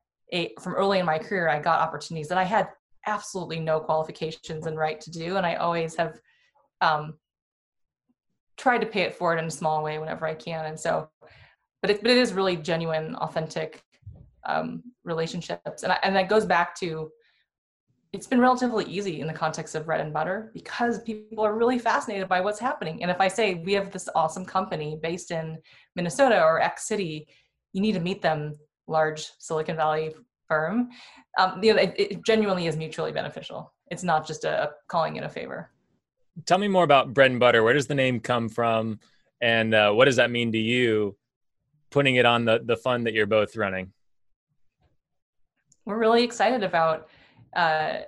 from 0.61 0.75
early 0.75 0.99
in 0.99 1.07
my 1.07 1.19
career 1.19 1.49
i 1.49 1.59
got 1.59 1.81
opportunities 1.81 2.29
that 2.29 2.39
i 2.39 2.45
had 2.45 2.69
absolutely 3.07 3.59
no 3.59 3.81
qualifications 3.81 4.67
and 4.67 4.79
right 4.79 5.01
to 5.01 5.11
do. 5.11 5.37
And 5.37 5.47
i 5.47 5.55
always 5.57 5.97
have 5.97 6.21
um, 6.81 7.15
tried 8.57 8.81
to 8.83 8.87
pay 8.87 9.03
it 9.03 9.15
forward 9.15 9.39
in 9.39 9.47
a 9.47 9.51
small 9.51 9.83
way 9.83 9.99
whenever 9.99 10.27
i 10.27 10.35
can. 10.35 10.67
And 10.67 10.79
so 10.79 11.09
but 11.81 11.91
it, 11.91 12.03
but 12.03 12.11
it 12.11 12.17
is 12.19 12.33
really 12.33 12.57
genuine 12.57 13.17
authentic 13.17 13.83
um, 14.47 14.83
relationships. 15.05 15.83
And, 15.83 15.93
I, 15.93 15.99
and 16.03 16.15
that 16.17 16.29
goes 16.29 16.45
back 16.45 16.77
to 16.77 17.11
it's 18.13 18.27
been 18.27 18.41
relatively 18.41 18.85
easy 18.85 19.21
in 19.21 19.27
the 19.27 19.33
context 19.33 19.75
of 19.75 19.87
bread 19.87 20.01
and 20.01 20.13
butter 20.13 20.51
because 20.53 21.01
people 21.03 21.45
are 21.45 21.57
really 21.57 21.79
fascinated 21.79 22.29
by 22.29 22.41
what's 22.43 22.61
happening. 22.61 23.03
And 23.03 23.11
if 23.11 23.21
I 23.21 23.29
say 23.29 23.55
we 23.55 23.73
have 23.73 23.91
this 23.91 24.09
awesome 24.15 24.45
company 24.45 24.99
based 25.03 25.31
in 25.31 25.59
Minnesota 25.97 26.43
or 26.43 26.61
X 26.61 26.87
city, 26.87 27.27
you 27.73 27.81
need 27.81 27.93
to 27.93 28.01
meet 28.01 28.21
them, 28.21 28.55
large 28.87 29.31
Silicon 29.39 29.77
Valley 29.77 30.15
firm. 30.47 30.91
Um, 31.39 31.63
you 31.65 31.73
know, 31.73 31.81
it, 31.81 31.95
it, 31.97 32.27
genuinely 32.27 32.67
is 32.67 32.77
mutually 32.77 33.13
beneficial. 33.13 33.73
It's 33.91 34.03
not 34.03 34.27
just 34.27 34.45
a, 34.45 34.65
a 34.65 34.71
calling 34.89 35.17
in 35.17 35.25
a 35.25 35.29
favor. 35.31 35.71
Tell 36.45 36.59
me 36.59 36.69
more 36.69 36.85
about 36.85 37.15
bread 37.15 37.31
and 37.31 37.41
butter. 37.41 37.63
Where 37.63 37.73
does 37.73 37.87
the 37.87 37.95
name 37.95 38.21
come 38.21 38.51
from, 38.51 39.01
and 39.41 39.75
uh, 39.75 39.93
what 39.93 40.07
does 40.07 40.17
that 40.17 40.31
mean 40.31 40.53
to 40.53 40.59
you? 40.59 41.17
Putting 41.91 42.17
it 42.17 42.27
on 42.27 42.45
the 42.45 42.61
the 42.65 42.77
fund 42.77 43.07
that 43.07 43.15
you're 43.15 43.27
both 43.27 43.57
running. 43.57 43.93
We're 45.85 45.99
really 45.99 46.23
excited 46.23 46.63
about 46.63 47.09
uh, 47.55 47.99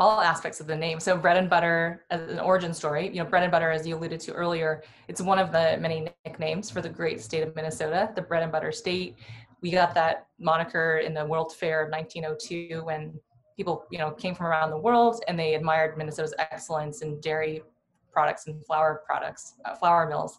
all 0.00 0.22
aspects 0.22 0.60
of 0.60 0.66
the 0.66 0.74
name. 0.74 0.98
So 0.98 1.16
bread 1.16 1.36
and 1.36 1.50
butter 1.50 2.06
as 2.10 2.22
an 2.30 2.40
origin 2.40 2.72
story, 2.72 3.08
you 3.08 3.22
know, 3.22 3.26
bread 3.26 3.42
and 3.42 3.52
butter, 3.52 3.70
as 3.70 3.86
you 3.86 3.96
alluded 3.96 4.18
to 4.20 4.32
earlier, 4.32 4.82
it's 5.08 5.20
one 5.20 5.38
of 5.38 5.52
the 5.52 5.76
many 5.78 6.08
nicknames 6.24 6.70
for 6.70 6.80
the 6.80 6.88
great 6.88 7.20
state 7.20 7.42
of 7.42 7.54
Minnesota, 7.54 8.10
the 8.14 8.22
bread 8.22 8.42
and 8.42 8.50
butter 8.50 8.72
state. 8.72 9.16
We 9.60 9.70
got 9.70 9.94
that 9.94 10.26
moniker 10.38 11.02
in 11.04 11.12
the 11.12 11.26
World 11.26 11.52
Fair 11.54 11.84
of 11.84 11.90
1902 11.90 12.82
when 12.82 13.20
people, 13.58 13.84
you 13.90 13.98
know, 13.98 14.10
came 14.12 14.34
from 14.34 14.46
around 14.46 14.70
the 14.70 14.78
world 14.78 15.22
and 15.28 15.38
they 15.38 15.54
admired 15.54 15.98
Minnesota's 15.98 16.32
excellence 16.38 17.02
in 17.02 17.20
dairy 17.20 17.62
products 18.10 18.46
and 18.46 18.64
flour 18.64 19.02
products, 19.04 19.56
uh, 19.66 19.74
flour 19.74 20.08
mills. 20.08 20.38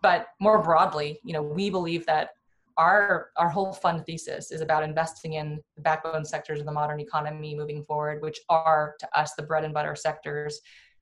But 0.00 0.28
more 0.40 0.62
broadly, 0.62 1.20
you 1.22 1.34
know, 1.34 1.42
we 1.42 1.68
believe 1.68 2.06
that 2.06 2.30
our 2.76 3.30
our 3.36 3.48
whole 3.48 3.72
fund 3.72 4.04
thesis 4.06 4.50
is 4.50 4.60
about 4.60 4.82
investing 4.82 5.34
in 5.34 5.60
the 5.76 5.82
backbone 5.82 6.24
sectors 6.24 6.60
of 6.60 6.66
the 6.66 6.72
modern 6.72 7.00
economy 7.00 7.54
moving 7.54 7.82
forward, 7.84 8.22
which 8.22 8.40
are 8.48 8.94
to 9.00 9.18
us 9.18 9.34
the 9.34 9.42
bread 9.42 9.64
and 9.64 9.74
butter 9.74 9.94
sectors, 9.94 10.60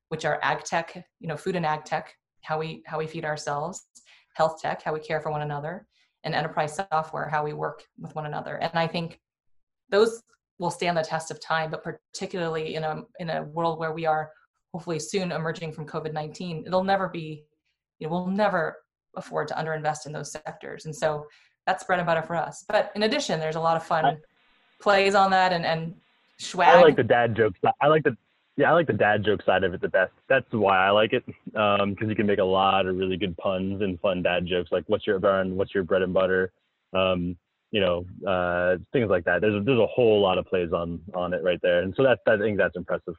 which 0.09 0.25
are 0.25 0.39
ag 0.43 0.65
tech, 0.65 0.95
you 1.19 1.29
know, 1.29 1.37
food 1.37 1.57
and 1.57 1.67
ag 1.67 1.85
tech, 1.85 2.15
how 2.43 2.59
we 2.59 2.83
how 2.87 2.99
we 2.99 3.07
feed 3.07 3.25
ourselves, 3.25 3.87
health 4.35 4.61
tech, 4.61 4.83
how 4.83 4.93
we 4.93 5.01
care 5.01 5.21
for 5.21 5.31
one 5.31 5.43
another, 5.43 5.87
and 6.25 6.35
enterprise 6.35 6.77
software, 6.93 7.29
how 7.29 7.45
we 7.45 7.53
work 7.53 7.85
with 7.99 8.15
one 8.15 8.27
another. 8.27 8.57
And 8.57 8.73
I 8.75 8.87
think 8.87 9.19
those 9.91 10.23
will 10.59 10.71
stand 10.71 10.97
the 10.97 11.03
test 11.03 11.31
of 11.31 11.41
time, 11.41 11.71
but 11.71 11.83
particularly 11.83 12.75
in 12.75 12.85
a 12.85 13.03
in 13.19 13.31
a 13.31 13.43
world 13.45 13.79
where 13.79 13.93
we 13.93 14.07
are 14.07 14.31
hopefully 14.73 14.99
soon 14.99 15.33
emerging 15.33 15.73
from 15.73 15.87
COVID-19, 15.87 16.67
it'll 16.67 16.85
never 16.85 17.09
be, 17.09 17.45
you 17.99 18.07
know, 18.07 18.13
we'll 18.13 18.27
never 18.27 18.77
afford 19.17 19.49
to 19.49 19.55
underinvest 19.55 20.07
in 20.07 20.13
those 20.13 20.31
sectors. 20.31 20.85
And 20.87 20.95
so 20.95 21.27
that's 21.71 21.85
bread 21.85 22.01
and 22.01 22.07
butter 22.07 22.23
for 22.23 22.35
us. 22.35 22.65
But 22.69 22.91
in 22.97 23.05
addition, 23.05 23.39
there's 23.39 23.57
a 23.57 23.61
lot 23.61 23.77
of 23.77 23.85
fun 23.85 24.05
I, 24.05 24.17
plays 24.81 25.15
on 25.15 25.31
that 25.31 25.53
and 25.53 25.65
and 25.65 25.95
swag. 26.39 26.77
I 26.77 26.83
like 26.83 26.97
the 26.97 27.05
dad 27.05 27.37
jokes. 27.37 27.59
I 27.81 27.87
like 27.87 28.03
the 28.03 28.17
yeah, 28.57 28.71
I 28.71 28.75
like 28.75 28.89
the 28.89 28.93
dad 28.93 29.25
joke 29.25 29.43
side 29.45 29.63
of 29.63 29.73
it 29.73 29.81
the 29.81 29.89
best. 29.89 30.13
That's 30.29 30.47
why 30.51 30.87
I 30.87 30.91
like 30.91 31.13
it 31.13 31.25
because 31.47 31.81
um, 31.81 31.97
you 32.01 32.15
can 32.17 32.27
make 32.27 32.41
a 32.41 32.45
lot 32.45 32.87
of 32.87 32.97
really 32.97 33.17
good 33.17 33.37
puns 33.37 33.81
and 33.83 33.99
fun 34.01 34.23
dad 34.23 34.47
jokes. 34.47 34.73
Like, 34.73 34.85
what's 34.89 35.07
your 35.07 35.19
burn? 35.19 35.57
What's 35.57 35.75
your 35.75 35.85
bread 35.85 36.03
and 36.03 36.13
butter? 36.13 36.53
Um, 36.93 37.37
you 37.71 37.81
know, 37.81 38.05
uh, 38.27 38.79
things 38.93 39.09
like 39.09 39.25
that. 39.27 39.41
There's 39.41 39.55
a, 39.55 39.61
there's 39.61 39.79
a 39.79 39.87
whole 39.87 40.21
lot 40.21 40.39
of 40.39 40.47
plays 40.47 40.73
on 40.73 41.01
on 41.15 41.33
it 41.33 41.43
right 41.45 41.61
there, 41.63 41.83
and 41.83 41.95
so 41.97 42.03
that's 42.03 42.21
I 42.27 42.37
think 42.37 42.59
that's 42.59 42.77
impressive. 42.77 43.15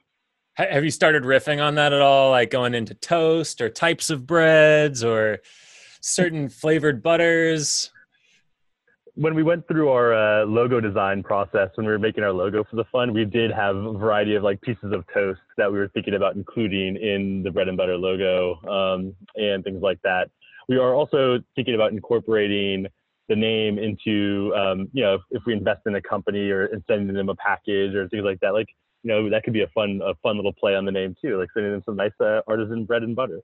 Have 0.56 0.84
you 0.84 0.92
started 0.92 1.24
riffing 1.24 1.64
on 1.64 1.76
that 1.76 1.94
at 1.94 2.02
all? 2.02 2.32
Like 2.32 2.50
going 2.50 2.76
into 2.76 2.94
toast 2.94 3.62
or 3.62 3.70
types 3.70 4.10
of 4.10 4.28
breads 4.28 5.02
or 5.02 5.40
certain 6.02 6.50
flavored 6.50 7.02
butters? 7.02 7.90
When 9.22 9.36
we 9.36 9.44
went 9.44 9.68
through 9.68 9.88
our 9.90 10.14
uh, 10.16 10.46
logo 10.46 10.80
design 10.80 11.22
process 11.22 11.70
when 11.76 11.86
we 11.86 11.92
were 11.92 12.00
making 12.00 12.24
our 12.24 12.34
logo 12.34 12.64
for 12.64 12.76
the 12.76 12.84
fund, 12.92 13.14
we 13.14 13.24
did 13.24 13.52
have 13.52 13.76
a 13.76 13.94
variety 13.94 14.34
of 14.34 14.42
like 14.42 14.60
pieces 14.62 14.92
of 14.92 15.06
toast 15.14 15.40
that 15.58 15.72
we 15.72 15.78
were 15.78 15.90
thinking 15.90 16.16
about 16.16 16.36
including 16.36 16.96
in 16.96 17.44
the 17.44 17.52
bread 17.52 17.68
and 17.68 17.78
butter 17.78 17.96
logo 17.96 18.56
um, 18.68 19.14
and 19.36 19.64
things 19.64 19.80
like 19.80 20.02
that. 20.02 20.32
We 20.68 20.78
are 20.78 20.96
also 20.96 21.38
thinking 21.56 21.76
about 21.76 21.92
incorporating 21.92 22.88
the 23.30 23.36
name 23.36 23.78
into, 23.78 24.56
um, 24.56 24.90
you 24.92 25.04
know, 25.04 25.16
if, 25.16 25.22
if, 25.30 25.44
we 25.46 25.54
invest 25.54 25.82
in 25.86 25.94
a 25.94 26.02
company 26.02 26.50
or 26.50 26.68
sending 26.88 27.16
them 27.16 27.30
a 27.30 27.36
package 27.36 27.94
or 27.94 28.10
things 28.10 28.24
like 28.24 28.40
that. 28.40 28.54
Like, 28.54 28.70
you 29.04 29.10
know, 29.10 29.30
that 29.30 29.44
could 29.44 29.54
be 29.54 29.62
a 29.62 29.68
fun, 29.68 30.02
a 30.04 30.16
fun 30.24 30.38
little 30.38 30.54
play 30.54 30.76
on 30.76 30.84
the 30.84 30.92
name 30.92 31.16
too, 31.22 31.38
like 31.38 31.50
sending 31.54 31.74
them 31.74 31.84
some 31.86 31.96
nice 31.96 32.12
uh, 32.20 32.42
artisan 32.48 32.86
bread 32.86 33.04
and 33.04 33.16
butter. 33.16 33.42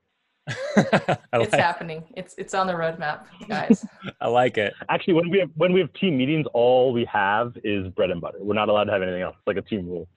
it's 1.32 1.54
happening. 1.54 2.04
It's 2.16 2.34
it's 2.38 2.54
on 2.54 2.66
the 2.66 2.72
roadmap, 2.72 3.24
guys. 3.48 3.84
I 4.20 4.28
like 4.28 4.58
it. 4.58 4.74
Actually, 4.88 5.14
when 5.14 5.30
we 5.30 5.38
have 5.38 5.50
when 5.54 5.72
we 5.72 5.80
have 5.80 5.92
team 5.94 6.16
meetings, 6.16 6.46
all 6.54 6.92
we 6.92 7.04
have 7.06 7.56
is 7.64 7.88
bread 7.88 8.10
and 8.10 8.20
butter. 8.20 8.38
We're 8.40 8.54
not 8.54 8.68
allowed 8.68 8.84
to 8.84 8.92
have 8.92 9.02
anything 9.02 9.22
else. 9.22 9.36
It's 9.38 9.46
like 9.46 9.56
a 9.56 9.62
team 9.62 9.88
rule. 9.88 10.08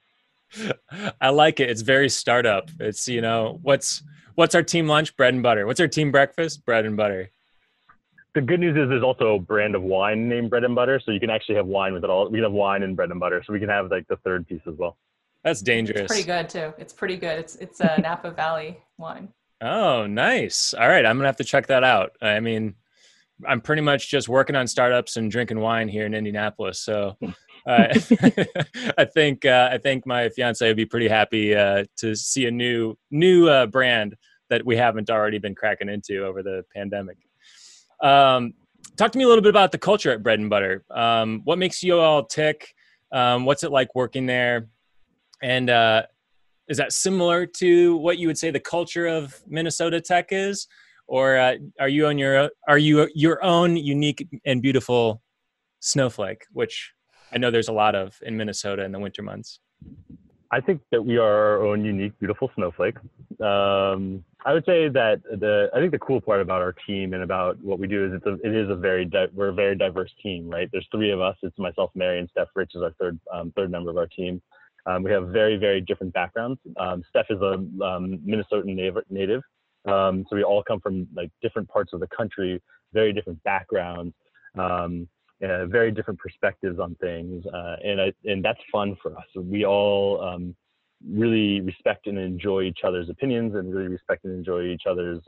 I 1.20 1.30
like 1.30 1.60
it. 1.60 1.70
It's 1.70 1.82
very 1.82 2.08
startup. 2.08 2.70
It's 2.80 3.08
you 3.08 3.20
know 3.20 3.58
what's 3.62 4.02
what's 4.34 4.54
our 4.54 4.62
team 4.62 4.86
lunch? 4.86 5.16
Bread 5.16 5.34
and 5.34 5.42
butter. 5.42 5.66
What's 5.66 5.80
our 5.80 5.88
team 5.88 6.10
breakfast? 6.10 6.64
Bread 6.64 6.86
and 6.86 6.96
butter. 6.96 7.30
The 8.34 8.40
good 8.40 8.60
news 8.60 8.76
is 8.78 8.88
there's 8.88 9.02
also 9.02 9.34
a 9.34 9.38
brand 9.38 9.74
of 9.74 9.82
wine 9.82 10.28
named 10.28 10.48
bread 10.48 10.64
and 10.64 10.74
butter, 10.74 10.98
so 11.04 11.12
you 11.12 11.20
can 11.20 11.28
actually 11.28 11.56
have 11.56 11.66
wine 11.66 11.92
with 11.92 12.02
it 12.02 12.08
all. 12.08 12.30
We 12.30 12.38
can 12.38 12.44
have 12.44 12.52
wine 12.52 12.82
and 12.82 12.96
bread 12.96 13.10
and 13.10 13.20
butter, 13.20 13.42
so 13.46 13.52
we 13.52 13.60
can 13.60 13.68
have 13.68 13.90
like 13.90 14.08
the 14.08 14.16
third 14.16 14.48
piece 14.48 14.62
as 14.66 14.74
well. 14.78 14.96
That's 15.44 15.60
dangerous. 15.60 16.02
It's 16.02 16.12
pretty 16.12 16.26
good 16.26 16.48
too. 16.48 16.72
It's 16.78 16.92
pretty 16.92 17.16
good. 17.16 17.38
It's 17.38 17.56
it's 17.56 17.80
a 17.80 18.00
Napa 18.00 18.30
Valley 18.30 18.78
wine. 18.96 19.28
Oh, 19.62 20.06
nice. 20.06 20.74
All 20.74 20.88
right, 20.88 21.06
I'm 21.06 21.16
gonna 21.16 21.28
have 21.28 21.36
to 21.36 21.44
check 21.44 21.68
that 21.68 21.84
out. 21.84 22.16
I 22.20 22.40
mean, 22.40 22.74
I'm 23.46 23.60
pretty 23.60 23.82
much 23.82 24.10
just 24.10 24.28
working 24.28 24.56
on 24.56 24.66
startups 24.66 25.16
and 25.16 25.30
drinking 25.30 25.60
wine 25.60 25.88
here 25.88 26.04
in 26.04 26.14
Indianapolis. 26.14 26.80
So, 26.80 27.16
uh, 27.66 27.86
I 28.98 29.04
think 29.04 29.44
uh, 29.44 29.68
I 29.72 29.78
think 29.78 30.04
my 30.04 30.28
fiance 30.30 30.66
would 30.66 30.76
be 30.76 30.86
pretty 30.86 31.06
happy 31.06 31.54
uh, 31.54 31.84
to 31.98 32.16
see 32.16 32.46
a 32.46 32.50
new 32.50 32.98
new 33.12 33.48
uh, 33.48 33.66
brand 33.66 34.16
that 34.50 34.66
we 34.66 34.76
haven't 34.76 35.10
already 35.10 35.38
been 35.38 35.54
cracking 35.54 35.88
into 35.88 36.24
over 36.24 36.42
the 36.42 36.64
pandemic. 36.74 37.18
Um, 38.02 38.54
talk 38.96 39.12
to 39.12 39.18
me 39.18 39.24
a 39.24 39.28
little 39.28 39.42
bit 39.42 39.50
about 39.50 39.70
the 39.70 39.78
culture 39.78 40.10
at 40.10 40.24
Bread 40.24 40.40
and 40.40 40.50
Butter. 40.50 40.84
Um, 40.90 41.40
what 41.44 41.58
makes 41.58 41.84
you 41.84 42.00
all 42.00 42.24
tick? 42.24 42.74
Um, 43.12 43.44
what's 43.44 43.62
it 43.62 43.70
like 43.70 43.94
working 43.94 44.26
there? 44.26 44.68
And 45.40 45.70
uh, 45.70 46.02
is 46.68 46.76
that 46.78 46.92
similar 46.92 47.46
to 47.46 47.96
what 47.96 48.18
you 48.18 48.26
would 48.26 48.38
say 48.38 48.50
the 48.50 48.60
culture 48.60 49.06
of 49.06 49.42
Minnesota 49.46 50.00
Tech 50.00 50.28
is, 50.30 50.66
or 51.06 51.36
uh, 51.36 51.54
are 51.80 51.88
you 51.88 52.06
on 52.06 52.18
your 52.18 52.50
are 52.68 52.78
you 52.78 53.08
your 53.14 53.42
own 53.44 53.76
unique 53.76 54.26
and 54.44 54.62
beautiful 54.62 55.22
snowflake, 55.80 56.44
which 56.52 56.92
I 57.32 57.38
know 57.38 57.50
there's 57.50 57.68
a 57.68 57.72
lot 57.72 57.94
of 57.94 58.16
in 58.22 58.36
Minnesota 58.36 58.84
in 58.84 58.92
the 58.92 58.98
winter 58.98 59.22
months? 59.22 59.60
I 60.52 60.60
think 60.60 60.82
that 60.90 61.02
we 61.02 61.16
are 61.16 61.32
our 61.32 61.66
own 61.66 61.82
unique, 61.82 62.12
beautiful 62.18 62.50
snowflake. 62.54 62.96
Um, 63.40 64.22
I 64.44 64.52
would 64.52 64.66
say 64.66 64.88
that 64.88 65.22
the 65.22 65.70
I 65.74 65.78
think 65.78 65.92
the 65.92 65.98
cool 65.98 66.20
part 66.20 66.42
about 66.42 66.60
our 66.60 66.74
team 66.86 67.14
and 67.14 67.22
about 67.22 67.58
what 67.62 67.78
we 67.78 67.86
do 67.86 68.06
is 68.06 68.12
it's 68.12 68.26
a, 68.26 68.34
it 68.46 68.54
is 68.54 68.68
a 68.68 68.76
very 68.76 69.06
di- 69.06 69.28
we're 69.32 69.48
a 69.48 69.54
very 69.54 69.74
diverse 69.76 70.10
team, 70.22 70.50
right? 70.50 70.68
There's 70.70 70.86
three 70.92 71.10
of 71.10 71.22
us. 71.22 71.36
It's 71.42 71.58
myself, 71.58 71.90
Mary, 71.94 72.18
and 72.18 72.28
Steph 72.30 72.48
Rich 72.54 72.72
is 72.74 72.82
our 72.82 72.92
third 73.00 73.18
um, 73.32 73.52
third 73.56 73.70
member 73.70 73.90
of 73.90 73.96
our 73.96 74.06
team. 74.06 74.42
Um, 74.86 75.02
we 75.02 75.10
have 75.12 75.28
very 75.28 75.56
very 75.56 75.80
different 75.80 76.12
backgrounds. 76.12 76.60
Um, 76.76 77.02
Steph 77.08 77.26
is 77.30 77.40
a 77.40 77.54
um, 77.54 78.20
Minnesotan 78.26 79.00
native, 79.10 79.42
um, 79.86 80.24
so 80.28 80.36
we 80.36 80.42
all 80.42 80.62
come 80.62 80.80
from 80.80 81.06
like 81.14 81.30
different 81.40 81.68
parts 81.68 81.92
of 81.92 82.00
the 82.00 82.08
country, 82.08 82.60
very 82.92 83.12
different 83.12 83.42
backgrounds. 83.44 84.14
Um, 84.58 85.08
very 85.40 85.90
different 85.90 86.20
perspectives 86.20 86.78
on 86.78 86.94
things, 87.00 87.44
uh, 87.46 87.76
and 87.82 88.00
I, 88.00 88.12
and 88.24 88.44
that's 88.44 88.60
fun 88.70 88.96
for 89.02 89.16
us. 89.18 89.24
We 89.34 89.64
all 89.64 90.22
um, 90.22 90.54
really 91.04 91.60
respect 91.60 92.06
and 92.06 92.16
enjoy 92.16 92.62
each 92.62 92.80
other's 92.84 93.10
opinions, 93.10 93.56
and 93.56 93.74
really 93.74 93.88
respect 93.88 94.24
and 94.24 94.32
enjoy 94.34 94.66
each 94.66 94.82
other's 94.88 95.20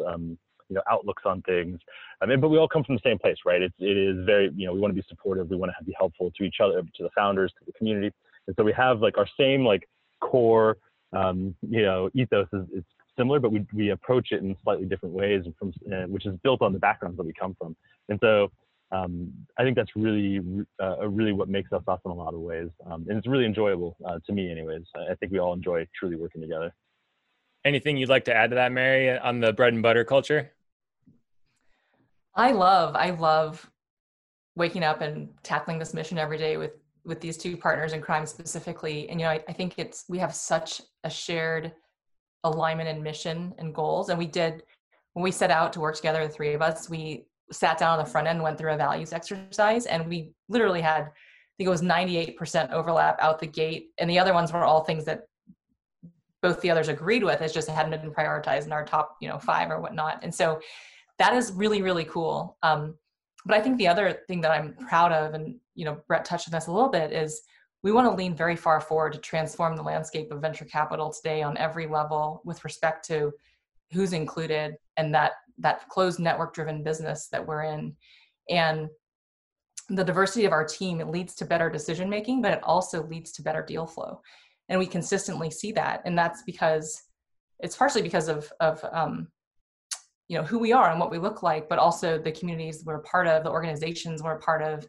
you 0.69 0.75
know 0.75 0.83
outlooks 0.91 1.23
on 1.27 1.43
things. 1.43 1.79
I 2.21 2.27
mean, 2.27 2.41
but 2.41 2.49
we 2.49 2.59
all 2.59 2.69
come 2.69 2.85
from 2.85 2.97
the 2.97 3.01
same 3.05 3.19
place, 3.19 3.37
right? 3.45 3.63
It's 3.63 3.75
it 3.79 3.97
is 3.97 4.25
very 4.25 4.51
you 4.55 4.67
know 4.67 4.73
we 4.73 4.81
want 4.81 4.95
to 4.95 5.01
be 5.01 5.07
supportive, 5.09 5.49
we 5.51 5.57
want 5.57 5.73
to 5.79 5.85
be 5.85 5.95
helpful 5.97 6.31
to 6.37 6.45
each 6.45 6.57
other, 6.61 6.83
to 6.83 7.03
the 7.03 7.11
founders, 7.17 7.53
to 7.59 7.65
the 7.67 7.73
community, 7.73 8.13
and 8.47 8.57
so 8.57 8.65
we 8.65 8.73
have 8.73 9.01
like 9.01 9.19
our 9.19 9.29
same 9.39 9.65
like 9.65 9.89
core 10.21 10.77
um, 11.13 11.55
you 11.69 11.83
know 11.83 12.11
ethos 12.15 12.49
is, 12.53 12.67
is 12.79 12.85
similar, 13.17 13.39
but 13.39 13.53
we 13.53 13.65
we 13.73 13.91
approach 13.91 14.29
it 14.33 14.43
in 14.43 14.57
slightly 14.63 14.87
different 14.87 15.15
ways, 15.15 15.43
and 15.45 15.55
from 15.57 15.73
uh, 15.93 16.07
which 16.07 16.27
is 16.27 16.37
built 16.43 16.63
on 16.63 16.73
the 16.73 16.79
backgrounds 16.79 17.17
that 17.17 17.27
we 17.27 17.33
come 17.33 17.55
from, 17.59 17.77
and 18.09 18.19
so 18.23 18.51
um, 18.95 19.33
I 19.59 19.65
think 19.65 19.77
that's 19.77 19.91
really, 19.97 20.41
uh, 20.81 21.09
really 21.09 21.33
what 21.33 21.49
makes 21.49 21.73
us 21.73 21.83
us 21.89 21.99
in 22.05 22.11
a 22.11 22.15
lot 22.15 22.35
of 22.35 22.41
ways, 22.41 22.69
um, 22.87 23.07
and 23.09 23.19
it's 23.19 23.27
really 23.27 23.45
enjoyable 23.45 23.97
uh, 24.07 24.19
to 24.27 24.33
me, 24.33 24.51
anyways. 24.51 24.83
I 25.11 25.15
think 25.17 25.33
we 25.33 25.39
all 25.39 25.53
enjoy 25.53 25.87
truly 25.99 26.17
working 26.17 26.41
together. 26.41 26.73
Anything 27.65 27.97
you'd 27.97 28.09
like 28.09 28.25
to 28.27 28.35
add 28.35 28.51
to 28.51 28.57
that, 28.57 28.73
Mary, 28.73 29.19
on 29.19 29.41
the 29.41 29.53
bread 29.53 29.73
and 29.73 29.83
butter 29.83 30.05
culture? 30.05 30.53
I 32.37 32.53
love, 32.53 32.95
I 32.95 33.11
love 33.11 33.69
waking 34.55 34.85
up 34.85 35.01
and 35.01 35.31
tackling 35.43 35.79
this 35.79 35.95
mission 35.95 36.19
every 36.19 36.39
day 36.39 36.57
with 36.57 36.73
with 37.05 37.21
these 37.21 37.37
two 37.37 37.57
partners 37.57 37.93
in 37.93 38.01
crime 38.01 38.27
specifically. 38.27 39.09
And 39.09 39.21
you 39.21 39.27
know, 39.27 39.33
I, 39.33 39.45
I 39.49 39.53
think 39.53 39.75
it's 39.79 40.05
we 40.09 40.19
have 40.19 40.35
such 40.35 40.81
a 41.05 41.11
shared 41.11 41.73
alignment 42.45 42.89
and 42.89 43.03
mission 43.03 43.55
and 43.59 43.75
goals. 43.75 44.09
And 44.09 44.19
we 44.19 44.27
did 44.27 44.63
when 45.15 45.23
we 45.23 45.31
set 45.31 45.51
out 45.51 45.73
to 45.73 45.81
work 45.81 45.97
together, 45.97 46.27
the 46.27 46.33
three 46.33 46.55
of 46.55 46.63
us, 46.63 46.91
we 46.91 47.27
sat 47.51 47.79
down 47.79 47.99
on 47.99 48.05
the 48.05 48.11
front 48.11 48.27
end, 48.27 48.43
went 48.43 48.59
through 48.59 48.73
a 48.73 48.77
values 48.77 49.13
exercise, 49.13 49.87
and 49.87 50.07
we 50.09 50.33
literally 50.49 50.81
had, 50.81 51.03
I 51.03 51.55
think 51.57 51.67
it 51.67 51.71
was 51.71 51.83
98% 51.83 52.73
overlap 52.73 53.17
out 53.21 53.39
the 53.39 53.47
gate. 53.47 53.91
And 53.99 54.11
the 54.11 54.19
other 54.19 54.35
ones 54.35 54.53
were 54.53 54.65
all 54.65 54.83
things 54.83 55.05
that 55.05 55.23
both 56.43 56.61
the 56.61 56.71
others 56.71 56.89
agreed 56.89 57.23
with. 57.23 57.41
It's 57.41 57.55
just 57.55 57.69
hadn't 57.69 58.03
been 58.03 58.13
prioritized 58.13 58.67
in 58.67 58.73
our 58.73 58.85
top, 58.85 59.17
you 59.21 59.29
know, 59.29 59.39
five 59.39 59.71
or 59.71 59.81
whatnot. 59.81 60.19
And 60.23 60.35
so 60.35 60.61
that 61.19 61.33
is 61.35 61.53
really, 61.53 61.81
really 61.81 62.05
cool. 62.05 62.59
Um, 62.63 62.97
but 63.45 63.57
I 63.57 63.61
think 63.61 63.79
the 63.79 63.89
other 63.89 64.21
thing 64.27 64.41
that 64.41 64.51
I'm 64.51 64.75
proud 64.75 65.13
of, 65.13 65.35
and 65.35 65.57
you 65.75 65.85
know, 65.85 65.99
Brett 66.09 66.25
touched 66.25 66.49
on 66.49 66.53
this 66.53 66.67
a 66.67 66.73
little 66.73 66.91
bit, 66.91 67.13
is 67.13 67.43
we 67.83 67.93
want 67.93 68.11
to 68.11 68.17
lean 68.17 68.35
very 68.35 68.57
far 68.57 68.81
forward 68.81 69.13
to 69.13 69.19
transform 69.19 69.77
the 69.77 69.83
landscape 69.83 70.33
of 70.33 70.41
venture 70.41 70.65
capital 70.65 71.13
today 71.13 71.43
on 71.43 71.57
every 71.59 71.87
level 71.87 72.41
with 72.45 72.65
respect 72.65 73.07
to 73.07 73.33
who's 73.93 74.15
included 74.15 74.75
and 74.97 75.15
that 75.15 75.33
that 75.59 75.89
closed 75.89 76.19
network 76.19 76.55
driven 76.55 76.83
business 76.83 77.29
that 77.31 77.47
we're 77.47 77.63
in. 77.63 77.95
And 78.49 78.89
the 79.91 80.03
diversity 80.03 80.47
of 80.47 80.53
our 80.53 80.65
team 80.65 81.01
it 81.01 81.09
leads 81.09 81.35
to 81.35 81.45
better 81.45 81.69
decision 81.69 82.09
making 82.09 82.41
but 82.41 82.53
it 82.53 82.65
also 82.65 83.07
leads 83.07 83.33
to 83.33 83.43
better 83.43 83.63
deal 83.63 83.87
flow. 83.87 84.21
And 84.71 84.79
we 84.79 84.87
consistently 84.87 85.51
see 85.51 85.73
that 85.73 86.01
and 86.07 86.17
that's 86.17 86.43
because 86.43 87.03
it's 87.61 87.77
partially 87.77 88.03
because 88.03 88.29
of 88.29 88.51
of 88.61 88.83
um, 88.93 89.29
you 90.29 90.39
know 90.39 90.45
who 90.45 90.59
we 90.59 90.73
are 90.73 90.91
and 90.91 90.99
what 90.99 91.11
we 91.11 91.19
look 91.19 91.43
like 91.43 91.69
but 91.69 91.79
also 91.79 92.19
the 92.19 92.33
communities 92.33 92.83
we're 92.85 93.01
part 93.01 93.27
of 93.27 93.45
the 93.45 93.51
organizations 93.51 94.23
we're 94.23 94.39
part 94.39 94.63
of 94.63 94.87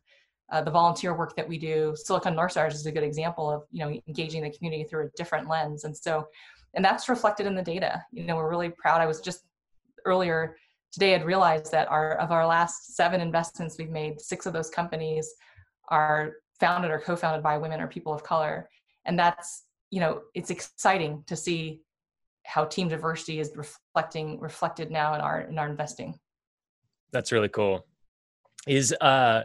uh, 0.51 0.61
the 0.61 0.71
volunteer 0.71 1.15
work 1.15 1.35
that 1.35 1.47
we 1.47 1.57
do. 1.57 1.95
Silicon 1.95 2.35
north 2.35 2.51
stars 2.51 2.75
is 2.75 2.85
a 2.85 2.91
good 2.91 3.03
example 3.03 3.49
of 3.49 3.63
you 3.71 3.83
know 3.83 3.99
engaging 4.07 4.43
the 4.43 4.51
community 4.51 4.83
through 4.83 5.05
a 5.05 5.09
different 5.17 5.49
lens. 5.49 5.83
And 5.83 5.95
so 5.95 6.27
and 6.73 6.83
that's 6.83 7.09
reflected 7.09 7.47
in 7.47 7.55
the 7.55 7.61
data. 7.61 8.03
You 8.11 8.25
know 8.25 8.35
we're 8.35 8.49
really 8.49 8.69
proud. 8.69 9.01
I 9.01 9.05
was 9.05 9.21
just 9.21 9.45
earlier 10.05 10.55
today 10.91 11.11
had 11.11 11.25
realized 11.25 11.71
that 11.71 11.89
our 11.89 12.13
of 12.17 12.31
our 12.31 12.45
last 12.45 12.95
seven 12.95 13.21
investments 13.21 13.77
we've 13.77 13.89
made, 13.89 14.21
six 14.21 14.45
of 14.45 14.53
those 14.53 14.69
companies 14.69 15.33
are 15.89 16.33
founded 16.59 16.91
or 16.91 16.99
co-founded 16.99 17.43
by 17.43 17.57
women 17.57 17.81
or 17.81 17.87
people 17.87 18.13
of 18.13 18.23
color. 18.23 18.69
And 19.05 19.19
that's, 19.19 19.65
you 19.91 19.99
know, 19.99 20.21
it's 20.33 20.49
exciting 20.49 21.23
to 21.27 21.35
see 21.35 21.81
how 22.45 22.65
team 22.65 22.87
diversity 22.87 23.39
is 23.39 23.51
reflecting 23.55 24.39
reflected 24.39 24.91
now 24.91 25.15
in 25.15 25.21
our 25.21 25.41
in 25.41 25.57
our 25.57 25.67
investing. 25.67 26.17
That's 27.11 27.31
really 27.31 27.49
cool. 27.49 27.85
Is 28.67 28.93
uh 29.01 29.43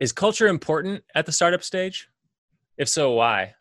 is 0.00 0.12
culture 0.12 0.46
important 0.46 1.04
at 1.14 1.26
the 1.26 1.32
startup 1.32 1.62
stage? 1.62 2.08
If 2.76 2.88
so, 2.88 3.12
why? 3.12 3.54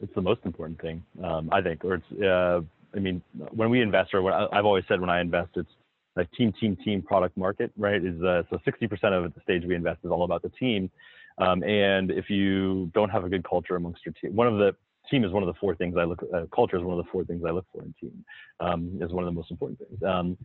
It's 0.00 0.14
the 0.14 0.22
most 0.22 0.40
important 0.44 0.80
thing, 0.80 1.04
um, 1.22 1.48
I 1.52 1.62
think, 1.62 1.84
or 1.84 1.94
it's 1.94 2.22
uh, 2.22 2.60
I 2.94 2.98
mean, 2.98 3.22
when 3.52 3.70
we 3.70 3.80
invest, 3.80 4.14
or 4.14 4.22
when 4.22 4.34
I, 4.34 4.48
have 4.52 4.64
always 4.64 4.84
said 4.88 5.00
when 5.00 5.10
I 5.10 5.20
invest, 5.20 5.50
it's 5.56 5.70
like 6.16 6.30
team, 6.32 6.52
team, 6.60 6.76
team, 6.76 7.02
product, 7.02 7.36
market, 7.36 7.72
right? 7.76 8.04
Is 8.04 8.20
uh, 8.22 8.42
so 8.50 8.58
60% 8.58 9.24
of 9.24 9.34
the 9.34 9.40
stage 9.42 9.64
we 9.64 9.74
invest 9.74 10.00
is 10.04 10.10
all 10.10 10.24
about 10.24 10.42
the 10.42 10.50
team. 10.50 10.90
Um, 11.38 11.64
and 11.64 12.10
if 12.10 12.30
you 12.30 12.90
don't 12.94 13.10
have 13.10 13.24
a 13.24 13.28
good 13.28 13.44
culture 13.48 13.74
amongst 13.74 14.06
your 14.06 14.14
team, 14.20 14.36
one 14.36 14.46
of 14.46 14.58
the 14.58 14.76
team 15.10 15.24
is 15.24 15.32
one 15.32 15.42
of 15.42 15.46
the 15.46 15.58
four 15.60 15.74
things 15.74 15.96
I 15.98 16.04
look. 16.04 16.22
Uh, 16.34 16.44
culture 16.54 16.76
is 16.76 16.82
one 16.82 16.98
of 16.98 17.04
the 17.04 17.10
four 17.10 17.24
things 17.24 17.42
I 17.46 17.50
look 17.50 17.66
for 17.72 17.82
in 17.82 17.94
team. 18.00 18.24
Um, 18.60 18.98
is 19.00 19.12
one 19.12 19.24
of 19.24 19.28
the 19.28 19.36
most 19.36 19.50
important 19.50 19.78
things. 19.78 20.02
Um, 20.02 20.36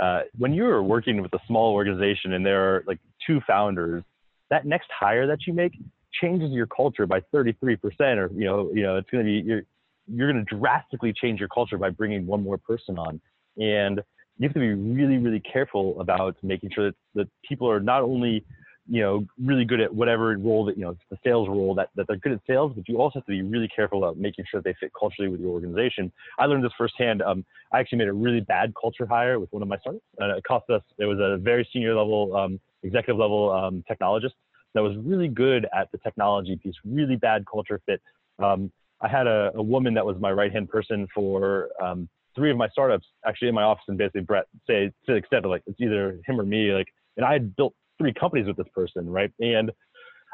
uh, 0.00 0.22
when 0.36 0.52
you're 0.52 0.82
working 0.82 1.22
with 1.22 1.32
a 1.32 1.40
small 1.46 1.72
organization 1.72 2.34
and 2.34 2.44
there 2.44 2.62
are 2.62 2.84
like 2.86 2.98
two 3.26 3.40
founders, 3.46 4.02
that 4.50 4.66
next 4.66 4.88
hire 4.96 5.26
that 5.26 5.46
you 5.46 5.52
make 5.52 5.72
changes 6.20 6.50
your 6.52 6.66
culture 6.66 7.06
by 7.06 7.20
33% 7.34 7.78
or 8.16 8.30
you 8.32 8.44
know 8.44 8.70
you 8.72 8.82
know 8.82 8.96
it's 8.96 9.10
going 9.10 9.24
to 9.24 9.28
be 9.28 9.46
you're 9.46 9.62
you're 10.08 10.32
going 10.32 10.44
to 10.44 10.56
drastically 10.56 11.12
change 11.12 11.40
your 11.40 11.48
culture 11.48 11.78
by 11.78 11.90
bringing 11.90 12.26
one 12.26 12.42
more 12.42 12.58
person 12.58 12.98
on. 12.98 13.20
And 13.58 14.00
you 14.38 14.48
have 14.48 14.54
to 14.54 14.60
be 14.60 14.74
really, 14.74 15.18
really 15.18 15.40
careful 15.40 16.00
about 16.00 16.36
making 16.42 16.70
sure 16.74 16.86
that, 16.86 16.96
that 17.14 17.28
people 17.46 17.70
are 17.70 17.80
not 17.80 18.02
only, 18.02 18.44
you 18.88 19.02
know, 19.02 19.26
really 19.42 19.64
good 19.64 19.80
at 19.80 19.92
whatever 19.92 20.36
role 20.38 20.64
that, 20.64 20.76
you 20.76 20.84
know, 20.84 20.96
the 21.10 21.18
sales 21.24 21.48
role 21.48 21.74
that, 21.74 21.90
that 21.96 22.06
they're 22.06 22.16
good 22.16 22.32
at 22.32 22.40
sales, 22.46 22.72
but 22.74 22.88
you 22.88 23.00
also 23.00 23.18
have 23.18 23.26
to 23.26 23.32
be 23.32 23.42
really 23.42 23.68
careful 23.74 23.98
about 23.98 24.16
making 24.16 24.44
sure 24.50 24.60
they 24.60 24.74
fit 24.78 24.92
culturally 24.98 25.30
with 25.30 25.40
your 25.40 25.50
organization. 25.50 26.12
I 26.38 26.46
learned 26.46 26.64
this 26.64 26.72
firsthand. 26.78 27.22
Um, 27.22 27.44
I 27.72 27.80
actually 27.80 27.98
made 27.98 28.08
a 28.08 28.12
really 28.12 28.40
bad 28.40 28.72
culture 28.80 29.06
hire 29.06 29.40
with 29.40 29.52
one 29.52 29.62
of 29.62 29.68
my 29.68 29.78
startups. 29.78 30.04
And 30.18 30.36
it 30.36 30.44
cost 30.44 30.70
us, 30.70 30.82
it 30.98 31.04
was 31.04 31.18
a 31.20 31.36
very 31.36 31.68
senior 31.72 31.94
level, 31.96 32.36
um, 32.36 32.60
executive 32.82 33.18
level 33.18 33.50
um, 33.50 33.84
technologist 33.90 34.34
that 34.74 34.82
was 34.82 34.96
really 34.98 35.28
good 35.28 35.66
at 35.74 35.90
the 35.90 35.98
technology 35.98 36.56
piece, 36.56 36.74
really 36.84 37.16
bad 37.16 37.44
culture 37.50 37.80
fit. 37.86 38.00
Um, 38.38 38.70
I 39.00 39.08
had 39.08 39.26
a, 39.26 39.50
a 39.54 39.62
woman 39.62 39.94
that 39.94 40.06
was 40.06 40.16
my 40.20 40.30
right 40.30 40.52
hand 40.52 40.68
person 40.68 41.08
for 41.14 41.70
um, 41.82 42.08
three 42.34 42.50
of 42.50 42.56
my 42.56 42.68
startups 42.68 43.06
actually 43.26 43.48
in 43.48 43.54
my 43.54 43.62
office, 43.62 43.84
and 43.88 43.98
basically 43.98 44.20
Brett 44.20 44.46
say 44.66 44.86
to 44.86 44.92
the 45.06 45.14
extent 45.14 45.44
of 45.44 45.50
like 45.50 45.62
it's 45.66 45.80
either 45.80 46.20
him 46.26 46.40
or 46.40 46.44
me. 46.44 46.72
Like, 46.72 46.88
and 47.16 47.24
I 47.24 47.32
had 47.32 47.56
built 47.56 47.74
three 47.98 48.12
companies 48.12 48.46
with 48.46 48.56
this 48.56 48.66
person, 48.74 49.08
right? 49.08 49.32
And 49.40 49.70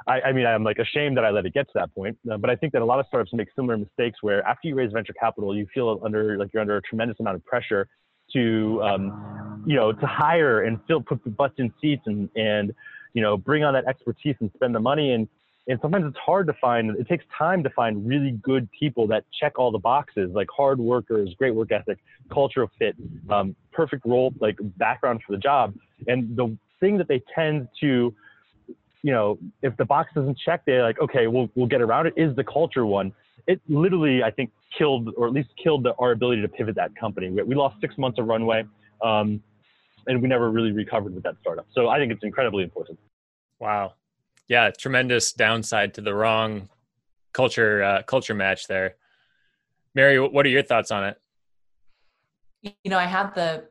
I, 0.06 0.20
I 0.20 0.32
mean, 0.32 0.46
I'm 0.46 0.64
like 0.64 0.78
ashamed 0.78 1.16
that 1.16 1.24
I 1.24 1.30
let 1.30 1.46
it 1.46 1.54
get 1.54 1.66
to 1.66 1.72
that 1.74 1.94
point. 1.94 2.18
Uh, 2.30 2.36
but 2.36 2.50
I 2.50 2.56
think 2.56 2.72
that 2.72 2.82
a 2.82 2.84
lot 2.84 2.98
of 2.98 3.06
startups 3.06 3.32
make 3.32 3.48
similar 3.54 3.76
mistakes 3.76 4.18
where 4.20 4.46
after 4.46 4.68
you 4.68 4.74
raise 4.74 4.92
venture 4.92 5.12
capital, 5.12 5.56
you 5.56 5.66
feel 5.72 6.00
under 6.04 6.36
like 6.38 6.50
you're 6.52 6.60
under 6.60 6.76
a 6.76 6.82
tremendous 6.82 7.18
amount 7.20 7.36
of 7.36 7.44
pressure 7.44 7.88
to, 8.32 8.82
um, 8.82 9.64
you 9.66 9.76
know, 9.76 9.92
to 9.92 10.06
hire 10.06 10.62
and 10.62 10.80
fill 10.86 11.00
put 11.00 11.22
the 11.24 11.30
butts 11.30 11.54
in 11.58 11.72
seats 11.80 12.02
and 12.06 12.28
and 12.36 12.72
you 13.14 13.22
know 13.22 13.36
bring 13.36 13.64
on 13.64 13.74
that 13.74 13.86
expertise 13.86 14.36
and 14.40 14.50
spend 14.54 14.74
the 14.74 14.80
money 14.80 15.12
and 15.12 15.28
and 15.68 15.78
sometimes 15.80 16.04
it's 16.06 16.18
hard 16.18 16.46
to 16.46 16.52
find 16.60 16.96
it 16.96 17.08
takes 17.08 17.24
time 17.36 17.62
to 17.62 17.70
find 17.70 18.06
really 18.06 18.32
good 18.42 18.68
people 18.78 19.06
that 19.06 19.24
check 19.38 19.58
all 19.58 19.70
the 19.70 19.78
boxes 19.78 20.30
like 20.32 20.48
hard 20.54 20.78
workers 20.78 21.34
great 21.38 21.54
work 21.54 21.70
ethic 21.72 21.98
cultural 22.32 22.68
fit 22.78 22.96
um, 23.30 23.54
perfect 23.72 24.04
role 24.06 24.32
like 24.40 24.56
background 24.78 25.20
for 25.26 25.32
the 25.32 25.38
job 25.38 25.74
and 26.06 26.36
the 26.36 26.56
thing 26.82 26.98
that 26.98 27.08
they 27.08 27.22
tend 27.34 27.68
to 27.80 28.14
you 29.02 29.12
know 29.16 29.38
if 29.62 29.74
the 29.78 29.84
box 29.84 30.10
doesn't 30.14 30.38
check 30.44 30.62
they're 30.66 30.82
like 30.82 31.00
okay 31.00 31.26
we'll, 31.26 31.48
we'll 31.54 31.72
get 31.74 31.80
around 31.80 32.06
it 32.06 32.14
is 32.16 32.34
the 32.36 32.44
culture 32.44 32.84
one 32.84 33.12
it 33.46 33.60
literally, 33.68 34.22
I 34.22 34.30
think, 34.30 34.50
killed 34.76 35.10
or 35.16 35.26
at 35.26 35.32
least 35.32 35.50
killed 35.62 35.84
the, 35.84 35.94
our 35.98 36.12
ability 36.12 36.42
to 36.42 36.48
pivot 36.48 36.74
that 36.76 36.94
company. 36.96 37.30
We, 37.30 37.42
we 37.42 37.54
lost 37.54 37.76
six 37.80 37.98
months 37.98 38.18
of 38.18 38.26
runway, 38.26 38.64
um, 39.02 39.42
and 40.06 40.22
we 40.22 40.28
never 40.28 40.50
really 40.50 40.72
recovered 40.72 41.14
with 41.14 41.22
that 41.24 41.34
startup. 41.40 41.66
So 41.72 41.88
I 41.88 41.98
think 41.98 42.12
it's 42.12 42.24
incredibly 42.24 42.64
important. 42.64 42.98
Wow, 43.58 43.94
yeah, 44.48 44.70
tremendous 44.70 45.32
downside 45.32 45.94
to 45.94 46.00
the 46.00 46.14
wrong 46.14 46.68
culture 47.32 47.82
uh, 47.82 48.02
culture 48.02 48.34
match 48.34 48.66
there. 48.66 48.96
Mary, 49.94 50.18
what 50.18 50.46
are 50.46 50.50
your 50.50 50.62
thoughts 50.62 50.90
on 50.90 51.04
it? 51.04 51.18
You 52.62 52.90
know, 52.90 52.98
I 52.98 53.04
had 53.04 53.34
the 53.34 53.64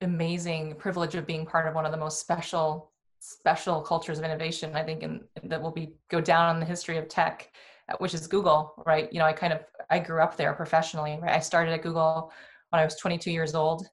amazing 0.00 0.74
privilege 0.76 1.14
of 1.14 1.26
being 1.26 1.46
part 1.46 1.66
of 1.66 1.74
one 1.74 1.86
of 1.86 1.92
the 1.92 1.98
most 1.98 2.20
special 2.20 2.90
special 3.20 3.80
cultures 3.80 4.18
of 4.18 4.24
innovation. 4.24 4.76
I 4.76 4.82
think, 4.82 5.02
and 5.02 5.22
that 5.44 5.60
will 5.62 5.70
be 5.70 5.94
go 6.10 6.20
down 6.20 6.54
in 6.54 6.60
the 6.60 6.66
history 6.66 6.98
of 6.98 7.08
tech 7.08 7.50
uh, 7.88 7.96
which 7.98 8.14
is 8.14 8.26
Google, 8.26 8.82
right? 8.86 9.12
You 9.12 9.18
know, 9.18 9.26
I 9.26 9.32
kind 9.32 9.52
of 9.52 9.60
I 9.90 9.98
grew 9.98 10.22
up 10.22 10.36
there 10.36 10.54
professionally, 10.54 11.18
right? 11.20 11.34
I 11.34 11.40
started 11.40 11.72
at 11.72 11.82
Google 11.82 12.32
when 12.70 12.80
I 12.80 12.84
was 12.84 12.96
22 12.96 13.30
years 13.30 13.54
old, 13.54 13.86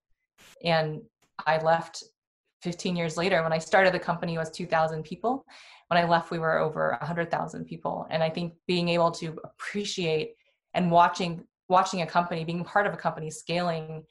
and 0.63 1.01
I 1.45 1.57
left 1.57 2.03
15 2.61 2.95
years 2.95 3.17
later. 3.17 3.43
When 3.43 3.51
I 3.51 3.57
started, 3.57 3.93
the 3.93 3.99
company 3.99 4.37
was 4.37 4.49
2,000 4.51 5.03
people. 5.03 5.45
When 5.89 5.97
I 5.97 6.05
left, 6.05 6.31
we 6.31 6.39
were 6.39 6.59
over 6.59 6.95
100,000 7.01 7.65
people. 7.65 8.07
And 8.09 8.23
I 8.23 8.29
think 8.29 8.53
being 8.65 8.87
able 8.87 9.11
to 9.11 9.37
appreciate 9.43 10.35
and 10.73 10.89
watching 10.89 11.43
watching 11.67 12.01
a 12.01 12.07
company, 12.07 12.45
being 12.45 12.63
part 12.63 12.87
of 12.87 12.93
a 12.93 12.97
company 12.97 13.29
scaling, 13.29 14.03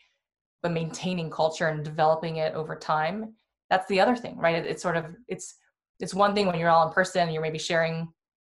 but 0.62 0.72
maintaining 0.72 1.30
culture 1.30 1.68
and 1.68 1.84
developing 1.84 2.36
it 2.36 2.54
over 2.54 2.76
time. 2.76 3.34
That's 3.68 3.86
the 3.88 4.00
other 4.00 4.16
thing, 4.16 4.36
right? 4.36 4.56
It, 4.56 4.66
it's 4.66 4.82
sort 4.82 4.96
of 4.96 5.06
it's 5.28 5.54
it's 6.00 6.14
one 6.14 6.34
thing 6.34 6.46
when 6.46 6.58
you're 6.58 6.70
all 6.70 6.86
in 6.86 6.92
person 6.92 7.22
and 7.22 7.32
you're 7.32 7.42
maybe 7.42 7.58
sharing 7.58 8.08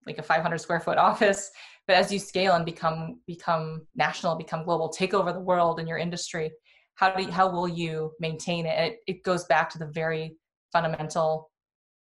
like 0.05 0.17
a 0.17 0.23
500 0.23 0.57
square 0.57 0.79
foot 0.79 0.97
office 1.09 1.51
but 1.87 1.95
as 1.95 2.11
you 2.11 2.19
scale 2.19 2.53
and 2.55 2.65
become 2.65 3.19
become 3.25 3.85
national 3.95 4.35
become 4.35 4.63
global 4.63 4.89
take 4.89 5.13
over 5.13 5.33
the 5.33 5.39
world 5.39 5.79
in 5.79 5.87
your 5.87 5.97
industry 5.97 6.51
how 6.95 7.13
do 7.13 7.23
you, 7.23 7.31
how 7.31 7.49
will 7.49 7.67
you 7.67 8.11
maintain 8.19 8.65
it? 8.65 8.79
it 8.79 8.99
it 9.07 9.23
goes 9.23 9.45
back 9.45 9.69
to 9.69 9.77
the 9.77 9.85
very 9.87 10.35
fundamental 10.71 11.51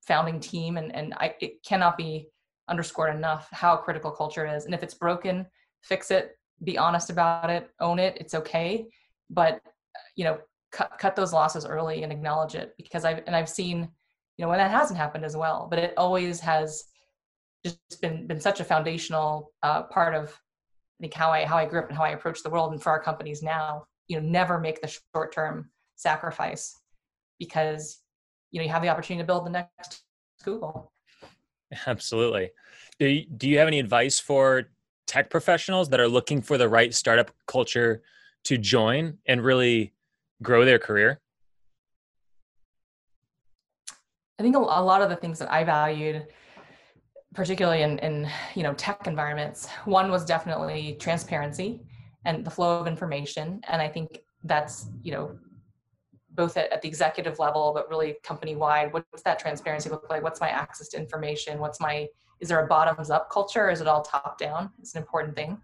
founding 0.06 0.40
team 0.40 0.78
and 0.78 0.94
and 0.96 1.14
I, 1.16 1.36
it 1.42 1.64
cannot 1.64 1.98
be 1.98 2.28
underscored 2.68 3.16
enough 3.16 3.48
how 3.52 3.78
critical 3.78 4.12
culture 4.12 4.46
is 4.46 4.66
and 4.66 4.74
if 4.74 4.84
it's 4.84 4.94
broken 4.94 5.46
fix 5.82 6.12
it 6.12 6.32
be 6.64 6.78
honest 6.78 7.10
about 7.10 7.50
it 7.50 7.70
own 7.80 8.00
it 8.00 8.18
it's 8.20 8.34
okay 8.34 8.86
but 9.30 9.62
you 10.16 10.24
know 10.24 10.38
cut 10.72 10.92
cut 11.00 11.16
those 11.16 11.34
losses 11.34 11.66
early 11.66 12.04
and 12.04 12.12
acknowledge 12.12 12.56
it 12.56 12.74
because 12.78 13.06
i've 13.06 13.24
and 13.26 13.36
i've 13.36 13.50
seen 13.50 13.88
you 14.38 14.46
know 14.46 14.50
when 14.50 14.60
that 14.60 14.72
hasn't 14.72 14.98
happened 14.98 15.26
as 15.26 15.36
well 15.36 15.68
but 15.70 15.80
it 15.80 15.94
always 15.98 16.40
has 16.40 16.86
just 17.64 18.02
been 18.02 18.28
been 18.28 18.40
such 18.40 18.60
a 18.60 18.64
foundational 18.64 19.52
uh, 19.64 19.84
part 19.84 20.16
of 20.16 20.30
I 21.00 21.04
think 21.04 21.14
how 21.14 21.32
I 21.32 21.46
how 21.46 21.58
I 21.58 21.66
grew 21.66 21.80
up 21.80 21.90
and 21.90 21.98
how 21.98 22.04
I 22.04 22.10
approach 22.10 22.44
the 22.44 22.50
world 22.50 22.72
and 22.72 22.82
for 22.82 22.90
our 22.90 23.02
companies 23.02 23.42
now. 23.42 23.86
You 24.08 24.20
know, 24.20 24.28
never 24.28 24.60
make 24.60 24.82
the 24.82 24.94
short 25.14 25.34
term 25.34 25.70
sacrifice 25.96 26.76
because 27.38 28.02
you 28.52 28.60
know 28.60 28.66
you 28.66 28.72
have 28.72 28.82
the 28.82 28.90
opportunity 28.90 29.24
to 29.24 29.28
build 29.28 29.46
the 29.46 29.52
next 29.52 30.04
Google. 30.44 30.92
Absolutely. 31.88 32.52
Do 33.00 33.08
you, 33.08 33.26
do 33.26 33.48
you 33.48 33.60
have 33.60 33.68
any 33.68 33.80
advice 33.80 34.20
for 34.20 34.70
tech 35.06 35.30
professionals 35.30 35.90
that 35.90 36.00
are 36.00 36.08
looking 36.08 36.42
for 36.42 36.58
the 36.58 36.68
right 36.68 36.94
startup 36.94 37.32
culture 37.46 38.02
to 38.50 38.58
join 38.58 39.16
and 39.28 39.44
really 39.44 39.94
grow 40.42 40.66
their 40.66 40.80
career? 40.80 41.22
I 44.40 44.42
think 44.42 44.56
a, 44.56 44.60
lot 44.60 45.04
of 45.04 45.10
the 45.10 45.16
things 45.16 45.38
that 45.38 45.52
I 45.52 45.64
valued 45.64 46.26
particularly 47.36 47.84
in, 47.84 48.00
in 48.00 48.28
you 48.56 48.64
know 48.64 48.74
tech 48.74 49.06
environments 49.06 49.68
one 49.86 50.10
was 50.10 50.26
definitely 50.26 50.98
transparency 51.00 51.80
and 52.26 52.44
the 52.44 52.50
flow 52.50 52.80
of 52.80 52.88
information. 52.88 53.62
And 53.68 53.80
i 53.84 53.88
think 53.88 54.20
that's 54.46 54.88
you 55.04 55.12
know 55.12 55.38
both 56.32 56.58
at, 56.58 56.72
at 56.72 56.82
the 56.82 56.88
executive 56.88 57.38
level 57.38 57.72
but 57.72 57.88
really 57.88 58.16
company 58.24 58.56
wide 58.56 58.92
what's 58.94 59.22
that 59.24 59.38
transparency 59.38 59.92
look 59.92 60.10
like? 60.10 60.24
What's 60.24 60.42
my 60.42 60.50
access 60.50 60.88
to 60.90 60.98
information? 60.98 61.60
What's 61.60 61.80
my 61.80 62.08
is 62.40 62.50
there 62.50 62.66
a 62.66 62.68
bottoms 62.68 63.12
up 63.12 63.30
culture? 63.30 63.66
Or 63.66 63.70
is 63.70 63.80
it 63.80 63.88
all 63.88 64.02
top 64.02 64.40
down 64.40 64.72
it's 64.80 64.96
an 64.96 65.02
important 65.02 65.36
thing. 65.36 65.62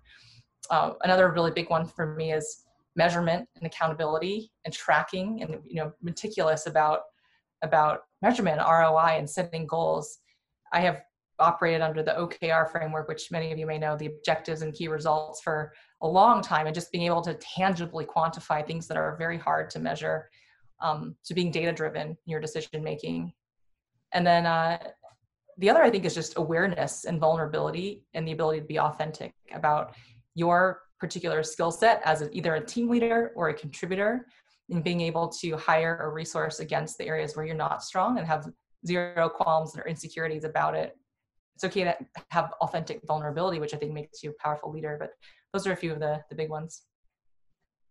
Uh, 0.69 0.91
another 1.01 1.31
really 1.31 1.51
big 1.51 1.71
one 1.71 1.87
for 1.87 2.15
me 2.15 2.31
is 2.31 2.64
measurement 2.95 3.47
and 3.55 3.65
accountability 3.65 4.51
and 4.63 4.73
tracking 4.73 5.41
and 5.41 5.59
you 5.65 5.75
know 5.75 5.91
meticulous 6.01 6.67
about 6.67 7.01
about 7.61 8.01
measurement 8.21 8.59
roi 8.59 9.15
and 9.17 9.29
setting 9.29 9.65
goals 9.67 10.19
i 10.73 10.79
have 10.79 11.01
operated 11.39 11.81
under 11.81 12.01
the 12.01 12.11
OKR 12.11 12.71
framework, 12.71 13.07
which 13.07 13.31
many 13.31 13.51
of 13.51 13.59
you 13.59 13.65
may 13.65 13.77
know, 13.77 13.97
the 13.97 14.07
objectives 14.07 14.61
and 14.61 14.73
key 14.73 14.87
results 14.87 15.41
for 15.41 15.73
a 16.01 16.07
long 16.07 16.41
time, 16.41 16.65
and 16.65 16.75
just 16.75 16.91
being 16.91 17.05
able 17.05 17.21
to 17.21 17.33
tangibly 17.35 18.05
quantify 18.05 18.65
things 18.65 18.87
that 18.87 18.97
are 18.97 19.15
very 19.17 19.37
hard 19.37 19.69
to 19.71 19.79
measure, 19.79 20.29
um, 20.79 21.15
to 21.25 21.33
being 21.33 21.51
data 21.51 21.73
driven 21.73 22.09
in 22.09 22.17
your 22.25 22.39
decision 22.39 22.83
making. 22.83 23.33
And 24.13 24.25
then 24.25 24.45
uh, 24.45 24.77
the 25.57 25.69
other, 25.69 25.83
I 25.83 25.89
think, 25.89 26.05
is 26.05 26.15
just 26.15 26.37
awareness 26.37 27.05
and 27.05 27.19
vulnerability 27.19 28.05
and 28.13 28.27
the 28.27 28.31
ability 28.31 28.61
to 28.61 28.65
be 28.65 28.79
authentic 28.79 29.33
about 29.53 29.95
your 30.35 30.81
particular 31.05 31.43
skill 31.43 31.71
set 31.71 32.01
as 32.05 32.21
a, 32.21 32.29
either 32.35 32.55
a 32.55 32.65
team 32.65 32.89
leader 32.89 33.31
or 33.35 33.49
a 33.49 33.53
contributor, 33.53 34.27
and 34.69 34.83
being 34.83 35.01
able 35.01 35.27
to 35.41 35.55
hire 35.57 35.97
a 35.97 36.09
resource 36.09 36.59
against 36.59 36.97
the 36.97 37.05
areas 37.05 37.35
where 37.35 37.45
you're 37.45 37.55
not 37.55 37.83
strong 37.83 38.17
and 38.17 38.27
have 38.27 38.47
zero 38.85 39.29
qualms 39.29 39.77
or 39.77 39.87
insecurities 39.87 40.43
about 40.43 40.75
it 40.75 40.97
it's 41.55 41.63
okay 41.63 41.85
to 41.85 41.95
have 42.31 42.51
authentic 42.61 43.01
vulnerability, 43.07 43.59
which 43.59 43.73
I 43.73 43.77
think 43.77 43.93
makes 43.93 44.21
you 44.21 44.31
a 44.31 44.43
powerful 44.43 44.71
leader. 44.71 44.97
But 44.99 45.11
those 45.53 45.65
are 45.65 45.71
a 45.71 45.75
few 45.75 45.91
of 45.91 45.99
the 45.99 46.21
the 46.29 46.35
big 46.35 46.49
ones. 46.49 46.83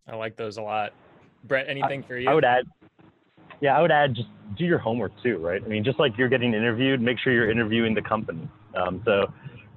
I 0.07 0.17
like 0.17 0.37
those 0.37 0.59
a 0.59 0.63
lot. 0.63 0.93
Brett, 1.45 1.67
anything 1.69 2.05
I, 2.05 2.07
for 2.07 2.19
you? 2.19 2.29
I 2.29 2.35
would 2.35 2.45
add, 2.45 2.65
yeah, 3.61 3.77
I 3.77 3.81
would 3.81 3.91
add 3.91 4.15
just 4.15 4.29
do 4.57 4.65
your 4.65 4.79
homework 4.79 5.13
too, 5.23 5.39
right? 5.39 5.63
I 5.65 5.69
mean, 5.69 5.83
just 5.83 5.99
like 5.99 6.13
you're 6.19 6.29
getting 6.29 6.53
interviewed, 6.53 7.01
make 7.01 7.19
sure 7.19 7.33
you're 7.33 7.51
interviewing 7.51 7.95
the 7.95 8.03
company. 8.03 8.47
Um, 8.77 9.03
so, 9.05 9.33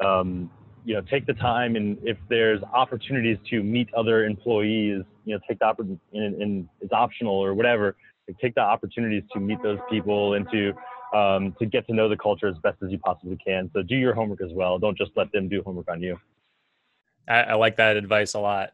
um, 0.06 0.52
you 0.88 0.94
know, 0.94 1.02
take 1.02 1.26
the 1.26 1.34
time 1.34 1.76
and 1.76 1.98
if 2.04 2.18
there's 2.30 2.64
opportunities 2.74 3.38
to 3.50 3.62
meet 3.62 3.94
other 3.94 4.24
employees, 4.24 5.04
you 5.26 5.36
know, 5.36 5.40
take 5.46 5.60
the 5.60 5.66
opportunity 5.66 6.00
and, 6.14 6.70
it's 6.80 6.94
optional 6.94 7.34
or 7.34 7.54
whatever. 7.54 7.98
Take 8.42 8.56
the 8.56 8.62
opportunities 8.62 9.24
to 9.34 9.40
meet 9.42 9.62
those 9.62 9.80
people 9.90 10.36
and 10.36 10.50
to 10.50 10.74
um, 11.14 11.54
to 11.60 11.66
get 11.66 11.86
to 11.88 11.94
know 11.94 12.08
the 12.08 12.16
culture 12.16 12.48
as 12.48 12.56
best 12.64 12.78
as 12.84 12.90
you 12.90 13.00
possibly 13.00 13.38
can. 13.38 13.70
So 13.74 13.82
do 13.82 13.96
your 13.96 14.14
homework 14.14 14.42
as 14.42 14.52
well. 14.54 14.80
Don't 14.80 14.98
just 14.98 15.12
let 15.18 15.30
them 15.34 15.50
do 15.50 15.62
homework 15.62 15.90
on 15.90 16.02
you. 16.02 16.18
I, 17.28 17.42
I 17.42 17.54
like 17.56 17.76
that 17.78 17.98
advice 17.98 18.34
a 18.34 18.40
lot. 18.40 18.72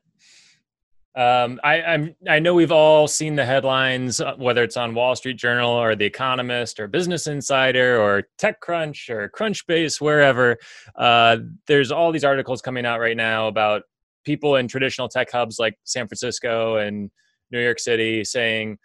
Um, 1.15 1.59
I, 1.63 1.81
I'm, 1.83 2.15
I 2.27 2.39
know 2.39 2.55
we've 2.55 2.71
all 2.71 3.07
seen 3.07 3.35
the 3.35 3.45
headlines, 3.45 4.19
uh, 4.19 4.33
whether 4.35 4.63
it's 4.63 4.77
on 4.77 4.95
Wall 4.95 5.15
Street 5.15 5.37
Journal 5.37 5.69
or 5.69 5.95
The 5.95 6.05
Economist 6.05 6.79
or 6.79 6.87
Business 6.87 7.27
Insider 7.27 8.01
or 8.01 8.23
TechCrunch 8.39 9.09
or 9.09 9.29
Crunchbase, 9.29 10.01
wherever. 10.01 10.57
Uh, 10.95 11.37
there's 11.67 11.91
all 11.91 12.11
these 12.11 12.23
articles 12.23 12.63
coming 12.63 12.85
out 12.85 12.99
right 12.99 13.15
now 13.15 13.47
about 13.47 13.83
people 14.25 14.55
in 14.55 14.67
traditional 14.67 15.07
tech 15.07 15.31
hubs 15.31 15.59
like 15.59 15.77
San 15.83 16.07
Francisco 16.07 16.77
and 16.77 17.11
New 17.51 17.61
York 17.61 17.79
City 17.79 18.23
saying 18.23 18.79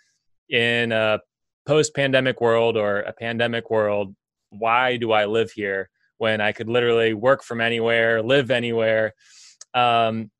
in 0.50 0.92
a 0.92 1.20
post 1.66 1.94
pandemic 1.94 2.42
world 2.42 2.76
or 2.76 3.00
a 3.00 3.12
pandemic 3.12 3.70
world, 3.70 4.14
why 4.50 4.98
do 4.98 5.12
I 5.12 5.24
live 5.24 5.50
here 5.50 5.88
when 6.18 6.42
I 6.42 6.52
could 6.52 6.68
literally 6.68 7.14
work 7.14 7.42
from 7.42 7.62
anywhere, 7.62 8.22
live 8.22 8.50
anywhere? 8.50 9.14
Um, 9.72 10.30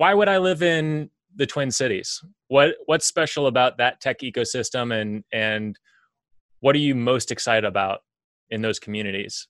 why 0.00 0.14
would 0.14 0.30
I 0.30 0.38
live 0.38 0.62
in 0.62 1.10
the 1.36 1.46
Twin 1.46 1.70
Cities? 1.70 2.24
What 2.48 2.74
what's 2.86 3.04
special 3.04 3.46
about 3.46 3.76
that 3.76 4.00
tech 4.00 4.20
ecosystem, 4.20 4.98
and 4.98 5.24
and 5.30 5.78
what 6.60 6.74
are 6.74 6.78
you 6.78 6.94
most 6.94 7.30
excited 7.30 7.66
about 7.66 8.00
in 8.48 8.62
those 8.62 8.78
communities? 8.78 9.46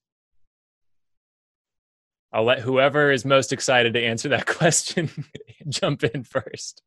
I'll 2.33 2.43
let 2.43 2.59
whoever 2.59 3.13
is 3.13 3.25
most 3.25 3.53
excited 3.53 3.95
to 3.95 4.03
answer 4.03 4.29
that 4.31 4.47
question 4.59 5.09
jump 5.69 6.03
in 6.03 6.25
first. 6.25 6.83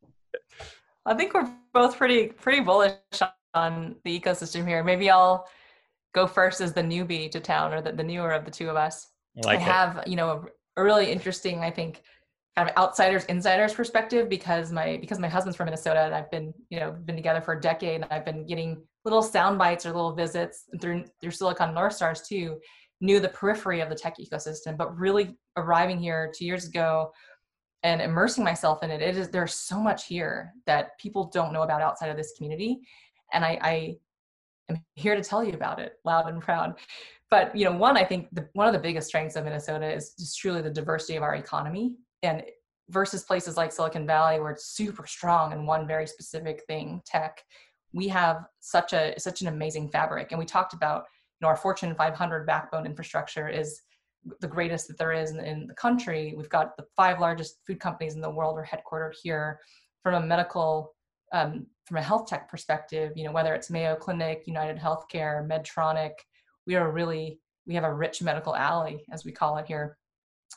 I 1.05 1.13
think 1.13 1.33
we're 1.33 1.49
both 1.73 1.95
pretty 1.95 2.27
pretty 2.27 2.59
bullish 2.59 2.95
on 3.53 3.95
the 4.03 4.19
ecosystem 4.19 4.67
here. 4.67 4.83
Maybe 4.83 5.09
I'll 5.09 5.47
go 6.13 6.27
first 6.27 6.59
as 6.59 6.73
the 6.73 6.81
newbie 6.81 7.31
to 7.31 7.39
town 7.39 7.73
or 7.73 7.81
the, 7.81 7.93
the 7.93 8.03
newer 8.03 8.33
of 8.33 8.43
the 8.43 8.51
two 8.51 8.69
of 8.69 8.75
us. 8.75 9.07
I, 9.37 9.47
like 9.47 9.59
I 9.59 9.61
have, 9.61 10.03
you 10.05 10.17
know, 10.17 10.29
a, 10.75 10.81
a, 10.81 10.83
really 10.83 11.09
interesting, 11.09 11.59
I 11.59 11.71
think, 11.71 12.03
kind 12.55 12.69
of 12.69 12.77
outsiders, 12.77 13.25
insiders 13.25 13.73
perspective 13.73 14.29
because 14.29 14.71
my 14.71 14.97
because 14.97 15.19
my 15.19 15.27
husband's 15.27 15.57
from 15.57 15.65
Minnesota 15.65 16.01
and 16.01 16.15
I've 16.15 16.29
been, 16.31 16.53
you 16.69 16.79
know, 16.79 16.91
been 16.91 17.15
together 17.15 17.41
for 17.41 17.53
a 17.53 17.61
decade 17.61 18.01
and 18.01 18.11
I've 18.11 18.25
been 18.25 18.45
getting 18.45 18.83
little 19.05 19.23
sound 19.23 19.57
bites 19.57 19.85
or 19.85 19.91
little 19.91 20.13
visits 20.13 20.65
through 20.79 21.05
through 21.21 21.31
Silicon 21.31 21.73
North 21.73 21.93
Stars 21.93 22.21
too, 22.21 22.59
knew 23.01 23.19
the 23.19 23.29
periphery 23.29 23.81
of 23.81 23.89
the 23.89 23.95
tech 23.95 24.17
ecosystem, 24.17 24.77
but 24.77 24.97
really 24.97 25.37
arriving 25.57 25.99
here 25.99 26.31
two 26.35 26.45
years 26.45 26.67
ago 26.67 27.11
and 27.83 28.01
immersing 28.01 28.43
myself 28.43 28.81
in 28.83 28.91
it, 28.91 29.01
it 29.01 29.17
is 29.17 29.29
there's 29.29 29.55
so 29.55 29.79
much 29.79 30.05
here 30.05 30.53
that 30.65 30.97
people 30.99 31.29
don't 31.33 31.51
know 31.51 31.63
about 31.63 31.81
outside 31.81 32.09
of 32.09 32.17
this 32.17 32.33
community 32.37 32.79
and 33.33 33.43
I, 33.43 33.57
I 33.61 33.95
am 34.69 34.81
here 34.95 35.15
to 35.15 35.23
tell 35.23 35.43
you 35.43 35.53
about 35.53 35.79
it 35.79 35.93
loud 36.05 36.29
and 36.29 36.41
proud. 36.41 36.75
But 37.29 37.55
you 37.55 37.65
know, 37.65 37.75
one, 37.75 37.97
I 37.97 38.05
think 38.05 38.27
the, 38.31 38.47
one 38.53 38.67
of 38.67 38.73
the 38.73 38.79
biggest 38.79 39.07
strengths 39.07 39.35
of 39.35 39.43
Minnesota 39.43 39.91
is 39.91 40.13
just 40.17 40.39
truly 40.39 40.61
the 40.61 40.69
diversity 40.69 41.17
of 41.17 41.23
our 41.23 41.35
economy, 41.35 41.95
and 42.23 42.43
versus 42.89 43.23
places 43.23 43.57
like 43.57 43.71
Silicon 43.71 44.07
Valley 44.07 44.39
where 44.39 44.51
it's 44.51 44.67
super 44.67 45.05
strong 45.05 45.51
in 45.51 45.65
one 45.65 45.87
very 45.87 46.07
specific 46.07 46.63
thing, 46.67 47.01
tech. 47.05 47.41
We 47.93 48.07
have 48.07 48.45
such 48.59 48.93
a 48.93 49.13
such 49.19 49.41
an 49.41 49.47
amazing 49.47 49.89
fabric, 49.89 50.31
and 50.31 50.39
we 50.39 50.45
talked 50.45 50.73
about 50.73 51.03
you 51.39 51.45
know 51.45 51.49
our 51.49 51.55
Fortune 51.55 51.93
500 51.95 52.47
backbone 52.47 52.85
infrastructure 52.85 53.47
is 53.47 53.81
the 54.39 54.47
greatest 54.47 54.87
that 54.87 54.97
there 54.97 55.11
is 55.11 55.31
in, 55.31 55.39
in, 55.41 55.67
the 55.67 55.73
country. 55.73 56.33
We've 56.35 56.49
got 56.49 56.77
the 56.77 56.85
five 56.95 57.19
largest 57.19 57.57
food 57.67 57.81
companies 57.81 58.15
in 58.15 58.21
the 58.21 58.29
world 58.29 58.57
are 58.57 58.65
headquartered 58.65 59.15
here. 59.21 59.59
From 60.01 60.15
a 60.15 60.25
medical, 60.25 60.95
um, 61.33 61.67
from 61.85 61.97
a 61.97 62.01
health 62.01 62.27
tech 62.27 62.49
perspective, 62.49 63.11
you 63.17 63.25
know, 63.25 63.33
whether 63.33 63.53
it's 63.53 63.69
Mayo 63.69 63.95
Clinic, 63.95 64.43
United 64.45 64.77
Healthcare, 64.77 65.45
Medtronic, 65.45 66.13
we 66.65 66.75
are 66.75 66.91
really 66.91 67.39
we 67.65 67.75
have 67.75 67.83
a 67.83 67.93
rich 67.93 68.21
medical 68.21 68.55
alley, 68.55 69.05
as 69.11 69.23
we 69.23 69.31
call 69.31 69.57
it 69.57 69.65
here. 69.65 69.97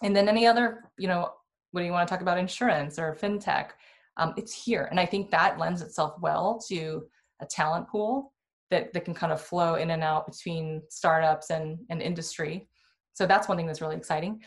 And 0.03 0.15
then 0.15 0.29
any 0.29 0.47
other, 0.47 0.91
you 0.99 1.09
know, 1.09 1.31
what 1.77 1.83
do 1.83 1.87
you 1.87 1.93
want 1.93 2.09
to 2.09 2.13
talk 2.13 2.23
about 2.23 2.39
insurance 2.39 2.99
or 2.99 3.15
fintech? 3.15 3.69
Um, 4.17 4.33
it's 4.37 4.55
here, 4.55 4.89
and 4.91 4.99
I 4.99 5.07
think 5.07 5.31
that 5.31 5.59
lends 5.59 5.83
itself 5.83 6.15
well 6.21 6.59
to 6.69 7.07
a 7.41 7.47
talent 7.47 7.87
pool 7.87 8.33
that 8.71 8.93
that 8.95 9.05
can 9.05 9.15
kind 9.15 9.33
of 9.33 9.41
flow 9.41 9.75
in 9.75 9.91
and 9.91 10.03
out 10.03 10.27
between 10.27 10.83
startups 10.89 11.51
and 11.51 11.79
and 11.91 12.01
industry 12.01 12.67
so 13.17 13.27
that's 13.27 13.49
one 13.49 13.57
thing 13.57 13.67
that's 13.67 13.81
really 13.81 13.97
exciting. 13.97 14.43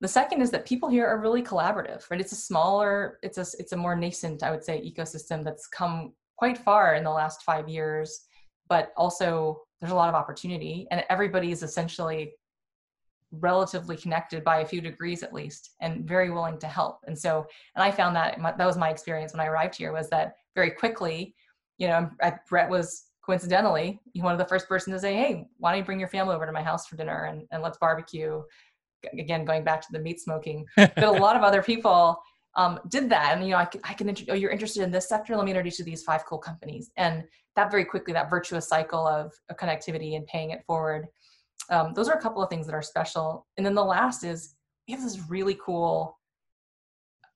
The 0.00 0.08
second 0.08 0.40
is 0.40 0.50
that 0.50 0.64
people 0.64 0.88
here 0.88 1.06
are 1.06 1.20
really 1.20 1.42
collaborative, 1.42 2.10
right? 2.10 2.20
It's 2.20 2.32
a 2.32 2.36
smaller, 2.36 3.18
it's 3.22 3.36
a 3.36 3.44
it's 3.58 3.72
a 3.72 3.76
more 3.76 3.94
nascent, 3.94 4.42
I 4.42 4.50
would 4.50 4.64
say, 4.64 4.80
ecosystem 4.80 5.44
that's 5.44 5.66
come 5.66 6.14
quite 6.38 6.56
far 6.56 6.94
in 6.94 7.04
the 7.04 7.10
last 7.10 7.42
five 7.42 7.68
years, 7.68 8.22
but 8.68 8.92
also 8.96 9.60
there's 9.80 9.92
a 9.92 9.96
lot 9.96 10.08
of 10.08 10.14
opportunity, 10.14 10.86
and 10.90 11.04
everybody 11.10 11.52
is 11.52 11.62
essentially 11.62 12.32
relatively 13.40 13.96
connected 13.96 14.44
by 14.44 14.58
a 14.58 14.66
few 14.66 14.80
degrees 14.80 15.22
at 15.22 15.32
least, 15.32 15.70
and 15.80 16.04
very 16.04 16.30
willing 16.30 16.58
to 16.58 16.66
help. 16.66 17.00
And 17.06 17.18
so, 17.18 17.46
and 17.74 17.82
I 17.82 17.90
found 17.90 18.16
that 18.16 18.38
that 18.58 18.66
was 18.66 18.76
my 18.76 18.90
experience 18.90 19.32
when 19.32 19.40
I 19.40 19.46
arrived 19.46 19.76
here 19.76 19.92
was 19.92 20.08
that 20.10 20.34
very 20.54 20.70
quickly, 20.70 21.34
you 21.78 21.88
know, 21.88 22.10
I, 22.22 22.34
Brett 22.48 22.70
was 22.70 23.04
coincidentally, 23.24 24.00
one 24.14 24.32
of 24.32 24.38
the 24.38 24.44
first 24.44 24.68
person 24.68 24.92
to 24.92 24.98
say, 24.98 25.14
"Hey, 25.14 25.46
why 25.58 25.70
don't 25.70 25.78
you 25.78 25.84
bring 25.84 26.00
your 26.00 26.08
family 26.08 26.34
over 26.34 26.46
to 26.46 26.52
my 26.52 26.62
house 26.62 26.86
for 26.86 26.96
dinner 26.96 27.24
and, 27.24 27.46
and 27.50 27.62
let's 27.62 27.78
barbecue?" 27.78 28.42
Again, 29.12 29.44
going 29.44 29.64
back 29.64 29.82
to 29.82 29.92
the 29.92 29.98
meat 29.98 30.20
smoking, 30.20 30.64
but 30.76 30.98
a 30.98 31.10
lot 31.10 31.36
of 31.36 31.42
other 31.42 31.62
people 31.62 32.18
um, 32.56 32.80
did 32.88 33.10
that, 33.10 33.34
and 33.34 33.44
you 33.44 33.50
know, 33.50 33.58
I 33.58 33.64
can, 33.64 33.80
I 33.84 33.94
can 33.94 34.14
oh, 34.30 34.34
you're 34.34 34.50
interested 34.50 34.82
in 34.82 34.90
this 34.90 35.08
sector? 35.08 35.36
Let 35.36 35.44
me 35.44 35.50
introduce 35.50 35.78
you 35.78 35.84
to 35.84 35.90
these 35.90 36.02
five 36.02 36.24
cool 36.24 36.38
companies, 36.38 36.90
and 36.96 37.24
that 37.56 37.70
very 37.70 37.84
quickly, 37.84 38.12
that 38.12 38.30
virtuous 38.30 38.68
cycle 38.68 39.06
of, 39.06 39.32
of 39.50 39.56
connectivity 39.56 40.16
and 40.16 40.26
paying 40.26 40.50
it 40.50 40.62
forward. 40.66 41.06
Um, 41.70 41.94
those 41.94 42.08
are 42.08 42.16
a 42.16 42.20
couple 42.20 42.42
of 42.42 42.50
things 42.50 42.66
that 42.66 42.74
are 42.74 42.82
special, 42.82 43.46
and 43.56 43.64
then 43.64 43.74
the 43.74 43.84
last 43.84 44.24
is 44.24 44.54
we 44.86 44.92
have 44.94 45.02
this 45.02 45.30
really 45.30 45.58
cool, 45.64 46.18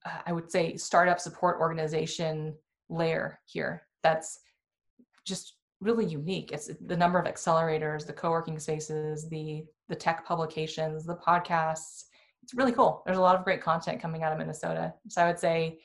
uh, 0.04 0.20
I 0.26 0.32
would 0.32 0.50
say, 0.50 0.76
startup 0.76 1.18
support 1.18 1.60
organization 1.60 2.54
layer 2.88 3.40
here. 3.46 3.82
That's 4.02 4.40
just 5.24 5.54
really 5.80 6.06
unique. 6.06 6.52
It's 6.52 6.70
the 6.86 6.96
number 6.96 7.18
of 7.18 7.26
accelerators, 7.26 8.06
the 8.06 8.12
co-working 8.12 8.58
spaces, 8.58 9.28
the 9.28 9.64
the 9.88 9.96
tech 9.96 10.26
publications, 10.26 11.04
the 11.04 11.16
podcasts. 11.16 12.04
It's 12.42 12.54
really 12.54 12.72
cool. 12.72 13.02
There's 13.06 13.18
a 13.18 13.22
lot 13.22 13.36
of 13.36 13.44
great 13.44 13.62
content 13.62 14.02
coming 14.02 14.22
out 14.22 14.32
of 14.32 14.38
Minnesota. 14.38 14.92
So 15.08 15.22
I 15.22 15.26
would 15.26 15.38
say 15.38 15.80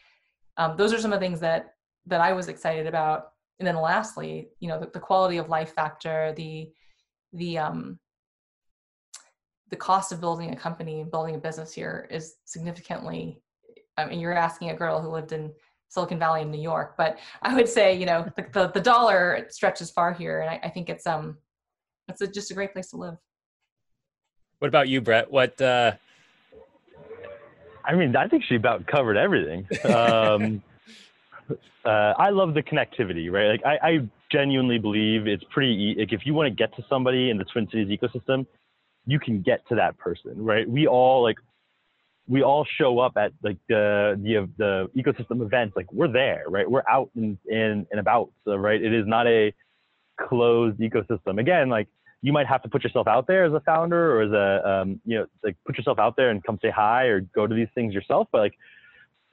um, 0.58 0.76
those 0.78 0.94
are 0.94 1.00
some 1.00 1.14
of 1.14 1.20
the 1.20 1.26
things 1.26 1.40
that 1.40 1.76
that 2.08 2.22
I 2.22 2.34
was 2.34 2.48
excited 2.48 2.88
about. 2.88 3.30
And 3.60 3.68
then 3.68 3.76
lastly, 3.76 4.50
you 4.60 4.68
know, 4.68 4.80
the, 4.80 4.88
the 4.88 5.00
quality 5.00 5.38
of 5.38 5.50
life 5.50 5.74
factor, 5.74 6.34
the 6.36 6.72
the 7.34 7.58
um, 7.58 8.00
the 9.74 9.78
cost 9.78 10.12
of 10.12 10.22
building 10.22 10.52
a 10.52 10.56
company, 10.56 11.02
and 11.02 11.10
building 11.10 11.34
a 11.34 11.40
business 11.40 11.74
here 11.74 12.08
is 12.12 12.36
significantly. 12.46 13.42
I 13.98 14.06
mean, 14.06 14.20
you're 14.20 14.32
asking 14.32 14.70
a 14.70 14.76
girl 14.76 15.02
who 15.02 15.10
lived 15.10 15.32
in 15.32 15.52
Silicon 15.90 16.20
Valley 16.20 16.44
in 16.44 16.52
New 16.52 16.62
York. 16.62 16.94
But 16.96 17.18
I 17.42 17.56
would 17.56 17.68
say, 17.68 17.98
you 17.98 18.06
know, 18.06 18.32
the, 18.36 18.46
the, 18.54 18.68
the 18.68 18.80
dollar 18.80 19.48
stretches 19.50 19.90
far 19.90 20.14
here. 20.14 20.42
And 20.42 20.50
I, 20.52 20.60
I 20.66 20.70
think 20.70 20.90
it's, 20.90 21.08
um, 21.08 21.40
it's 22.08 22.22
a, 22.22 22.28
just 22.28 22.52
a 22.52 22.54
great 22.54 22.72
place 22.72 22.92
to 22.92 22.98
live. 22.98 23.18
What 24.60 24.68
about 24.68 24.90
you, 24.90 25.02
Brett? 25.02 25.32
What, 25.32 25.60
uh, 25.60 25.94
I 27.84 27.96
mean, 27.96 28.16
I 28.16 28.28
think 28.28 28.44
she 28.44 28.54
about 28.54 28.86
covered 28.86 29.18
everything. 29.18 29.68
Um, 29.86 30.62
uh, 31.84 32.14
I 32.20 32.30
love 32.30 32.54
the 32.54 32.62
connectivity, 32.62 33.32
right? 33.32 33.48
Like, 33.48 33.66
I, 33.66 33.88
I 33.90 34.10
genuinely 34.32 34.78
believe 34.78 35.26
it's 35.26 35.44
pretty. 35.50 35.96
Like, 35.98 36.14
if 36.14 36.28
you 36.28 36.36
want 36.36 36.46
to 36.46 36.56
get 36.56 36.76
to 36.76 36.86
somebody 36.88 37.32
in 37.32 37.40
the 37.40 37.46
Twin 37.46 37.68
Cities 37.72 37.88
ecosystem, 37.88 38.46
you 39.06 39.20
can 39.20 39.42
get 39.42 39.68
to 39.70 39.76
that 39.76 39.98
person, 39.98 40.34
right? 40.36 40.70
We 40.70 40.88
all 40.88 41.24
like 41.24 41.38
we 42.28 42.42
all 42.42 42.66
show 42.78 43.00
up 43.00 43.18
at 43.18 43.34
like 43.44 43.58
the 43.68 44.20
the 44.22 44.50
the 44.58 45.02
ecosystem 45.02 45.42
events 45.42 45.76
like 45.76 45.92
we're 45.92 46.12
there 46.12 46.44
right? 46.48 46.70
We're 46.70 46.84
out 46.90 47.10
and 47.16 47.38
in 47.46 47.86
and 47.92 48.00
about 48.00 48.32
so, 48.46 48.56
right? 48.56 48.82
It 48.82 48.94
is 48.94 49.06
not 49.06 49.28
a 49.28 49.54
closed 50.20 50.80
ecosystem. 50.80 51.40
Again 51.40 51.70
like 51.70 51.88
you 52.24 52.32
might 52.32 52.48
have 52.48 52.64
to 52.64 52.70
put 52.70 52.84
yourself 52.84 53.08
out 53.08 53.28
there 53.28 53.44
as 53.44 53.54
a 53.54 53.60
founder 53.60 54.16
or 54.16 54.22
as 54.24 54.32
a 54.32 54.70
um, 54.70 55.02
you 55.06 55.20
know 55.20 55.26
like 55.44 55.58
put 55.66 55.78
yourself 55.78 56.00
out 56.00 56.16
there 56.16 56.30
and 56.30 56.44
come 56.44 56.58
say 56.62 56.72
hi 56.72 57.04
or 57.06 57.20
go 57.20 57.46
to 57.46 57.54
these 57.54 57.68
things 57.76 57.94
yourself 57.94 58.28
but 58.32 58.40
like 58.40 58.58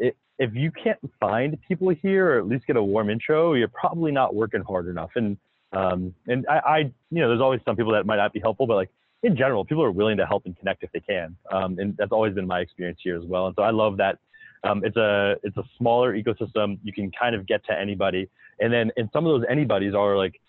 it, 0.00 0.16
if 0.40 0.54
you 0.54 0.72
can't 0.72 0.98
find 1.20 1.56
people 1.68 1.90
here 1.90 2.32
or 2.32 2.38
at 2.40 2.48
least 2.48 2.66
get 2.66 2.76
a 2.76 2.82
warm 2.82 3.08
intro 3.08 3.54
you're 3.54 3.68
probably 3.68 4.10
not 4.10 4.34
working 4.34 4.62
hard 4.62 4.88
enough. 4.88 5.10
And 5.14 5.38
um, 5.72 6.12
and 6.26 6.44
I, 6.48 6.58
I 6.58 6.78
you 6.78 7.20
know 7.20 7.28
there's 7.28 7.40
always 7.40 7.60
some 7.64 7.76
people 7.76 7.92
that 7.92 8.04
might 8.04 8.16
not 8.16 8.32
be 8.32 8.40
helpful 8.40 8.66
but 8.66 8.74
like 8.74 8.90
in 9.22 9.36
general, 9.36 9.64
people 9.64 9.82
are 9.82 9.90
willing 9.90 10.16
to 10.16 10.26
help 10.26 10.46
and 10.46 10.56
connect 10.58 10.82
if 10.82 10.92
they 10.92 11.00
can, 11.00 11.36
um, 11.52 11.78
and 11.78 11.96
that's 11.96 12.12
always 12.12 12.34
been 12.34 12.46
my 12.46 12.60
experience 12.60 12.98
here 13.02 13.16
as 13.16 13.24
well. 13.24 13.46
And 13.46 13.54
so 13.56 13.62
I 13.62 13.70
love 13.70 13.96
that. 13.98 14.18
Um, 14.64 14.84
it's 14.84 14.96
a 14.96 15.36
it's 15.42 15.56
a 15.56 15.64
smaller 15.78 16.14
ecosystem. 16.16 16.78
You 16.82 16.92
can 16.92 17.10
kind 17.10 17.34
of 17.34 17.46
get 17.46 17.64
to 17.66 17.78
anybody, 17.78 18.28
and 18.60 18.72
then 18.72 18.90
and 18.96 19.08
some 19.12 19.26
of 19.26 19.32
those 19.32 19.46
anybody's 19.48 19.94
are 19.94 20.16
like 20.16 20.40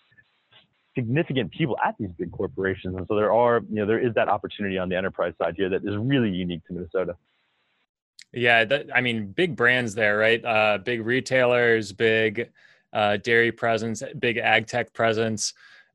significant 0.94 1.50
people 1.50 1.76
at 1.84 1.94
these 1.98 2.10
big 2.18 2.32
corporations, 2.32 2.96
and 2.96 3.06
so 3.08 3.14
there 3.14 3.32
are 3.32 3.60
you 3.68 3.76
know 3.76 3.86
there 3.86 3.98
is 3.98 4.14
that 4.14 4.28
opportunity 4.28 4.78
on 4.78 4.88
the 4.88 4.96
enterprise 4.96 5.34
side 5.38 5.54
here 5.56 5.68
that 5.68 5.84
is 5.84 5.96
really 5.96 6.30
unique 6.30 6.64
to 6.66 6.74
Minnesota. 6.74 7.16
Yeah, 8.34 8.64
that, 8.64 8.86
I 8.94 9.02
mean, 9.02 9.26
big 9.26 9.56
brands 9.56 9.94
there, 9.94 10.16
right? 10.16 10.42
Uh, 10.42 10.78
big 10.78 11.04
retailers, 11.04 11.92
big 11.92 12.50
uh, 12.92 13.18
dairy 13.18 13.52
presence, 13.52 14.02
big 14.18 14.38
ag 14.38 14.66
tech 14.66 14.94
presence 14.94 15.52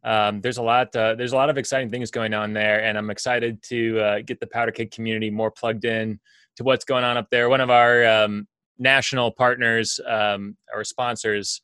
um, 0.07 0.41
there's 0.41 0.57
a 0.57 0.63
lot 0.63 0.95
uh, 0.95 1.13
there's 1.15 1.33
a 1.33 1.35
lot 1.35 1.49
of 1.49 1.57
exciting 1.57 1.89
things 1.89 2.09
going 2.09 2.33
on 2.33 2.53
there 2.53 2.83
and 2.83 2.97
i'm 2.97 3.09
excited 3.09 3.61
to 3.61 3.99
uh, 3.99 4.19
get 4.25 4.39
the 4.39 4.47
powder 4.47 4.71
keg 4.71 4.89
community 4.91 5.29
more 5.29 5.51
plugged 5.51 5.85
in 5.85 6.19
to 6.57 6.63
what's 6.63 6.83
going 6.83 7.03
on 7.03 7.17
up 7.17 7.29
there. 7.29 7.49
One 7.49 7.61
of 7.61 7.69
our 7.69 8.05
um, 8.05 8.47
national 8.77 9.31
partners 9.31 9.99
um, 10.05 10.57
or 10.73 10.83
sponsors 10.83 11.61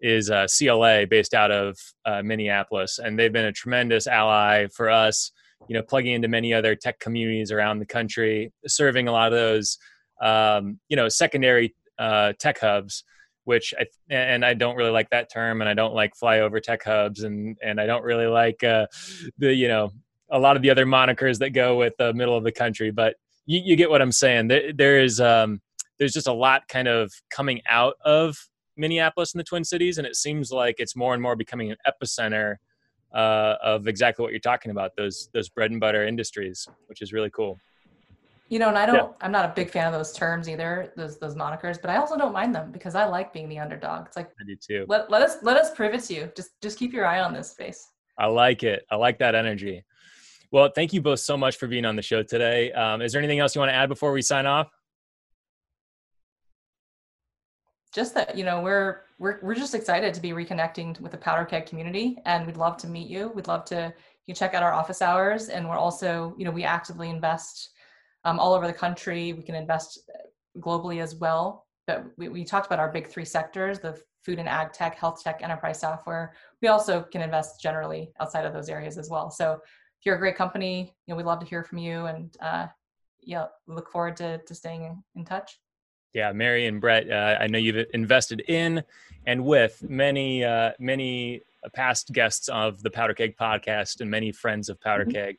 is 0.00 0.30
uh, 0.30 0.46
cla 0.46 1.06
based 1.06 1.34
out 1.34 1.50
of 1.50 1.78
uh, 2.06 2.22
minneapolis 2.22 2.98
and 2.98 3.18
they've 3.18 3.32
been 3.32 3.44
a 3.44 3.52
tremendous 3.52 4.06
ally 4.06 4.66
for 4.68 4.88
us 4.88 5.30
you 5.68 5.74
know 5.74 5.82
plugging 5.82 6.12
into 6.12 6.26
many 6.26 6.54
other 6.54 6.74
tech 6.74 6.98
communities 7.00 7.52
around 7.52 7.78
the 7.78 7.86
country 7.86 8.50
serving 8.66 9.08
a 9.08 9.12
lot 9.12 9.30
of 9.30 9.38
those 9.38 9.76
um, 10.22 10.78
you 10.88 10.96
know 10.96 11.06
secondary 11.06 11.74
uh, 11.98 12.32
tech 12.38 12.58
hubs 12.58 13.04
which 13.50 13.74
I 13.76 13.86
and 14.10 14.44
I 14.44 14.54
don't 14.54 14.76
really 14.76 14.92
like 14.92 15.10
that 15.10 15.28
term, 15.28 15.60
and 15.60 15.68
I 15.68 15.74
don't 15.74 15.92
like 15.92 16.12
flyover 16.14 16.62
tech 16.62 16.84
hubs, 16.84 17.24
and 17.24 17.58
and 17.60 17.80
I 17.80 17.86
don't 17.86 18.04
really 18.04 18.28
like 18.28 18.62
uh, 18.62 18.86
the 19.38 19.52
you 19.52 19.66
know 19.66 19.90
a 20.30 20.38
lot 20.38 20.54
of 20.54 20.62
the 20.62 20.70
other 20.70 20.86
monikers 20.86 21.38
that 21.40 21.50
go 21.50 21.76
with 21.76 21.94
the 21.98 22.14
middle 22.14 22.36
of 22.36 22.44
the 22.44 22.52
country. 22.52 22.92
But 22.92 23.16
you, 23.46 23.60
you 23.64 23.74
get 23.74 23.90
what 23.90 24.00
I'm 24.00 24.12
saying. 24.12 24.46
There, 24.46 24.72
there 24.72 25.00
is 25.00 25.20
um, 25.20 25.60
there's 25.98 26.12
just 26.12 26.28
a 26.28 26.32
lot 26.32 26.68
kind 26.68 26.86
of 26.86 27.12
coming 27.28 27.60
out 27.68 27.94
of 28.04 28.36
Minneapolis 28.76 29.34
and 29.34 29.40
the 29.40 29.44
Twin 29.44 29.64
Cities, 29.64 29.98
and 29.98 30.06
it 30.06 30.14
seems 30.14 30.52
like 30.52 30.76
it's 30.78 30.94
more 30.94 31.12
and 31.12 31.20
more 31.20 31.34
becoming 31.34 31.72
an 31.72 31.78
epicenter 31.84 32.54
uh, 33.12 33.56
of 33.64 33.88
exactly 33.88 34.22
what 34.22 34.30
you're 34.30 34.38
talking 34.38 34.70
about 34.70 34.92
those 34.96 35.28
those 35.34 35.48
bread 35.48 35.72
and 35.72 35.80
butter 35.80 36.06
industries, 36.06 36.68
which 36.86 37.02
is 37.02 37.12
really 37.12 37.30
cool. 37.30 37.58
You 38.50 38.58
know, 38.58 38.68
and 38.68 38.76
I 38.76 38.84
don't, 38.84 38.96
yeah. 38.96 39.08
I'm 39.20 39.30
not 39.30 39.44
a 39.44 39.52
big 39.54 39.70
fan 39.70 39.86
of 39.86 39.92
those 39.92 40.12
terms 40.12 40.48
either, 40.48 40.92
those 40.96 41.20
those 41.20 41.36
monikers, 41.36 41.80
but 41.80 41.88
I 41.88 41.98
also 41.98 42.18
don't 42.18 42.32
mind 42.32 42.52
them 42.52 42.72
because 42.72 42.96
I 42.96 43.04
like 43.04 43.32
being 43.32 43.48
the 43.48 43.60
underdog. 43.60 44.06
It's 44.06 44.16
like 44.16 44.28
I 44.40 44.44
do 44.44 44.56
too. 44.56 44.84
Let, 44.88 45.08
let 45.08 45.22
us 45.22 45.36
let 45.42 45.56
us 45.56 45.72
prove 45.72 45.94
it 45.94 46.02
to 46.04 46.14
you. 46.14 46.32
Just 46.34 46.60
just 46.60 46.76
keep 46.76 46.92
your 46.92 47.06
eye 47.06 47.20
on 47.20 47.32
this 47.32 47.52
space. 47.52 47.88
I 48.18 48.26
like 48.26 48.64
it. 48.64 48.84
I 48.90 48.96
like 48.96 49.18
that 49.20 49.36
energy. 49.36 49.84
Well, 50.50 50.68
thank 50.74 50.92
you 50.92 51.00
both 51.00 51.20
so 51.20 51.36
much 51.36 51.58
for 51.58 51.68
being 51.68 51.84
on 51.84 51.94
the 51.94 52.02
show 52.02 52.24
today. 52.24 52.72
Um, 52.72 53.02
is 53.02 53.12
there 53.12 53.20
anything 53.20 53.38
else 53.38 53.54
you 53.54 53.60
want 53.60 53.70
to 53.70 53.74
add 53.74 53.88
before 53.88 54.10
we 54.10 54.20
sign 54.20 54.46
off? 54.46 54.68
Just 57.94 58.14
that 58.14 58.36
you 58.36 58.42
know 58.42 58.60
we're 58.60 59.02
we're 59.20 59.38
we're 59.42 59.54
just 59.54 59.76
excited 59.76 60.12
to 60.12 60.20
be 60.20 60.30
reconnecting 60.30 61.00
with 61.00 61.12
the 61.12 61.18
Powder 61.18 61.44
Keg 61.44 61.66
community, 61.66 62.18
and 62.26 62.46
we'd 62.46 62.56
love 62.56 62.76
to 62.78 62.88
meet 62.88 63.08
you. 63.08 63.30
We'd 63.32 63.46
love 63.46 63.64
to 63.66 63.94
you 64.26 64.34
check 64.34 64.54
out 64.54 64.64
our 64.64 64.72
office 64.72 65.02
hours, 65.02 65.50
and 65.50 65.68
we're 65.68 65.78
also 65.78 66.34
you 66.36 66.44
know 66.44 66.50
we 66.50 66.64
actively 66.64 67.10
invest 67.10 67.70
um, 68.24 68.38
all 68.38 68.54
over 68.54 68.66
the 68.66 68.72
country. 68.72 69.32
We 69.32 69.42
can 69.42 69.54
invest 69.54 70.00
globally 70.58 71.02
as 71.02 71.14
well. 71.14 71.66
But 71.86 72.06
we, 72.16 72.28
we 72.28 72.44
talked 72.44 72.66
about 72.66 72.78
our 72.78 72.90
big 72.90 73.08
three 73.08 73.24
sectors: 73.24 73.80
the 73.80 74.00
food 74.24 74.38
and 74.38 74.48
ag 74.48 74.72
tech, 74.72 74.96
health 74.96 75.22
tech, 75.22 75.40
enterprise 75.42 75.80
software. 75.80 76.34
We 76.62 76.68
also 76.68 77.02
can 77.02 77.22
invest 77.22 77.60
generally 77.60 78.12
outside 78.20 78.44
of 78.44 78.52
those 78.52 78.68
areas 78.68 78.98
as 78.98 79.08
well. 79.08 79.30
So 79.30 79.54
if 79.54 80.06
you're 80.06 80.16
a 80.16 80.18
great 80.18 80.36
company, 80.36 80.94
you 81.06 81.12
know, 81.12 81.16
we'd 81.16 81.26
love 81.26 81.40
to 81.40 81.46
hear 81.46 81.62
from 81.62 81.78
you 81.78 82.06
and 82.06 82.34
uh, 82.40 82.66
yeah, 83.22 83.46
look 83.66 83.90
forward 83.90 84.16
to, 84.16 84.38
to 84.38 84.54
staying 84.54 85.02
in 85.14 85.24
touch. 85.24 85.58
Yeah, 86.14 86.32
Mary 86.32 86.66
and 86.66 86.80
Brett, 86.80 87.10
uh, 87.10 87.36
I 87.38 87.46
know 87.46 87.58
you've 87.58 87.86
invested 87.94 88.42
in 88.48 88.82
and 89.26 89.44
with 89.44 89.82
many, 89.88 90.42
uh, 90.42 90.72
many 90.78 91.42
past 91.74 92.12
guests 92.12 92.48
of 92.48 92.82
the 92.82 92.90
Powder 92.90 93.14
Keg 93.14 93.36
podcast 93.36 94.00
and 94.00 94.10
many 94.10 94.32
friends 94.32 94.68
of 94.68 94.80
Powder 94.80 95.04
mm-hmm. 95.04 95.12
Keg. 95.12 95.36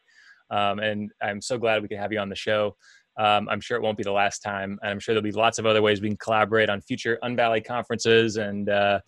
Um, 0.52 0.80
and 0.80 1.12
I'm 1.22 1.42
so 1.42 1.58
glad 1.58 1.82
we 1.82 1.88
could 1.88 1.98
have 1.98 2.12
you 2.12 2.20
on 2.20 2.30
the 2.30 2.36
show. 2.36 2.76
Um, 3.18 3.50
I'm 3.50 3.60
sure 3.60 3.78
it 3.78 3.82
won't 3.82 3.98
be 3.98 4.04
the 4.04 4.12
last 4.12 4.40
time. 4.40 4.78
And 4.82 4.92
I'm 4.92 5.00
sure 5.00 5.14
there'll 5.14 5.24
be 5.24 5.32
lots 5.32 5.58
of 5.58 5.66
other 5.66 5.82
ways 5.82 6.02
we 6.02 6.10
can 6.10 6.18
collaborate 6.18 6.70
on 6.70 6.82
future 6.82 7.18
Unvalley 7.24 7.66
conferences 7.66 8.38
and 8.38 8.70
uh, 8.70 9.00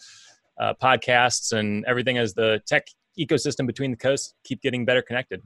uh, 0.60 0.74
podcasts 0.82 1.54
and 1.54 1.86
everything 1.86 2.18
as 2.18 2.34
the 2.34 2.62
tech 2.66 2.88
ecosystem 3.20 3.68
between 3.68 3.92
the 3.92 3.98
coasts 3.98 4.34
keep 4.44 4.62
getting 4.62 4.86
better 4.86 5.02
connected. 5.02 5.42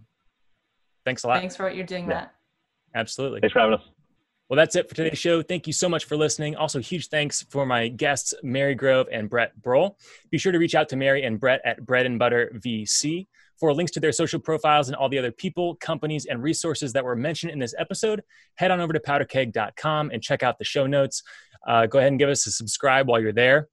Thanks 1.05 1.23
a 1.23 1.27
lot. 1.27 1.39
Thanks 1.39 1.55
for 1.55 1.63
what 1.63 1.75
you're 1.75 1.85
doing, 1.85 2.03
yeah. 2.03 2.09
Matt. 2.09 2.33
Absolutely. 2.95 3.41
Thanks 3.41 3.53
for 3.53 3.59
having 3.59 3.75
us. 3.75 3.83
Well, 4.49 4.57
that's 4.57 4.77
it 4.77 4.87
for 4.87 4.95
today's 4.95 5.19
show. 5.19 5.41
Thank 5.41 5.67
you 5.67 5.73
so 5.73 5.89
much 5.89 6.05
for 6.05 6.15
listening. 6.15 6.55
Also, 6.55 6.79
huge 6.79 7.09
thanks 7.09 7.43
for 7.49 7.65
my 7.65 7.89
guests, 7.89 8.33
Mary 8.43 8.75
Grove 8.75 9.07
and 9.11 9.29
Brett 9.29 9.51
Brohl. 9.61 9.95
Be 10.31 10.37
sure 10.37 10.53
to 10.53 10.57
reach 10.57 10.73
out 10.73 10.87
to 10.89 10.95
Mary 10.95 11.23
and 11.23 11.37
Brett 11.37 11.59
at 11.65 11.85
Bread 11.85 12.05
and 12.05 12.17
Butter 12.17 12.51
VC. 12.55 13.27
For 13.59 13.73
links 13.73 13.91
to 13.93 13.99
their 13.99 14.11
social 14.11 14.39
profiles 14.39 14.87
and 14.87 14.95
all 14.95 15.09
the 15.09 15.17
other 15.17 15.31
people, 15.31 15.75
companies, 15.75 16.25
and 16.25 16.43
resources 16.43 16.93
that 16.93 17.03
were 17.03 17.15
mentioned 17.15 17.51
in 17.51 17.59
this 17.59 17.73
episode, 17.77 18.21
head 18.55 18.71
on 18.71 18.79
over 18.79 18.93
to 18.93 18.99
powderkeg.com 18.99 20.11
and 20.11 20.21
check 20.21 20.43
out 20.43 20.59
the 20.59 20.65
show 20.65 20.85
notes. 20.85 21.23
Uh, 21.67 21.85
go 21.85 21.97
ahead 21.99 22.11
and 22.11 22.19
give 22.19 22.29
us 22.29 22.45
a 22.45 22.51
subscribe 22.51 23.07
while 23.07 23.19
you're 23.19 23.33
there. 23.33 23.67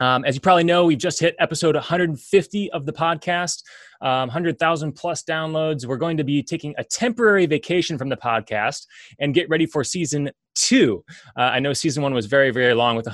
Um, 0.00 0.24
as 0.24 0.34
you 0.34 0.40
probably 0.40 0.64
know, 0.64 0.84
we've 0.84 0.98
just 0.98 1.20
hit 1.20 1.34
episode 1.38 1.74
150 1.74 2.70
of 2.72 2.86
the 2.86 2.92
podcast, 2.92 3.62
um, 4.02 4.28
100,000 4.28 4.92
plus 4.92 5.22
downloads. 5.22 5.86
We're 5.86 5.96
going 5.96 6.18
to 6.18 6.24
be 6.24 6.42
taking 6.42 6.74
a 6.76 6.84
temporary 6.84 7.46
vacation 7.46 7.96
from 7.96 8.08
the 8.08 8.16
podcast 8.16 8.86
and 9.18 9.32
get 9.32 9.48
ready 9.48 9.66
for 9.66 9.84
season 9.84 10.30
two. 10.54 11.04
Uh, 11.36 11.42
I 11.42 11.60
know 11.60 11.72
season 11.72 12.02
one 12.02 12.14
was 12.14 12.26
very, 12.26 12.50
very 12.50 12.74
long 12.74 12.96
with 12.96 13.06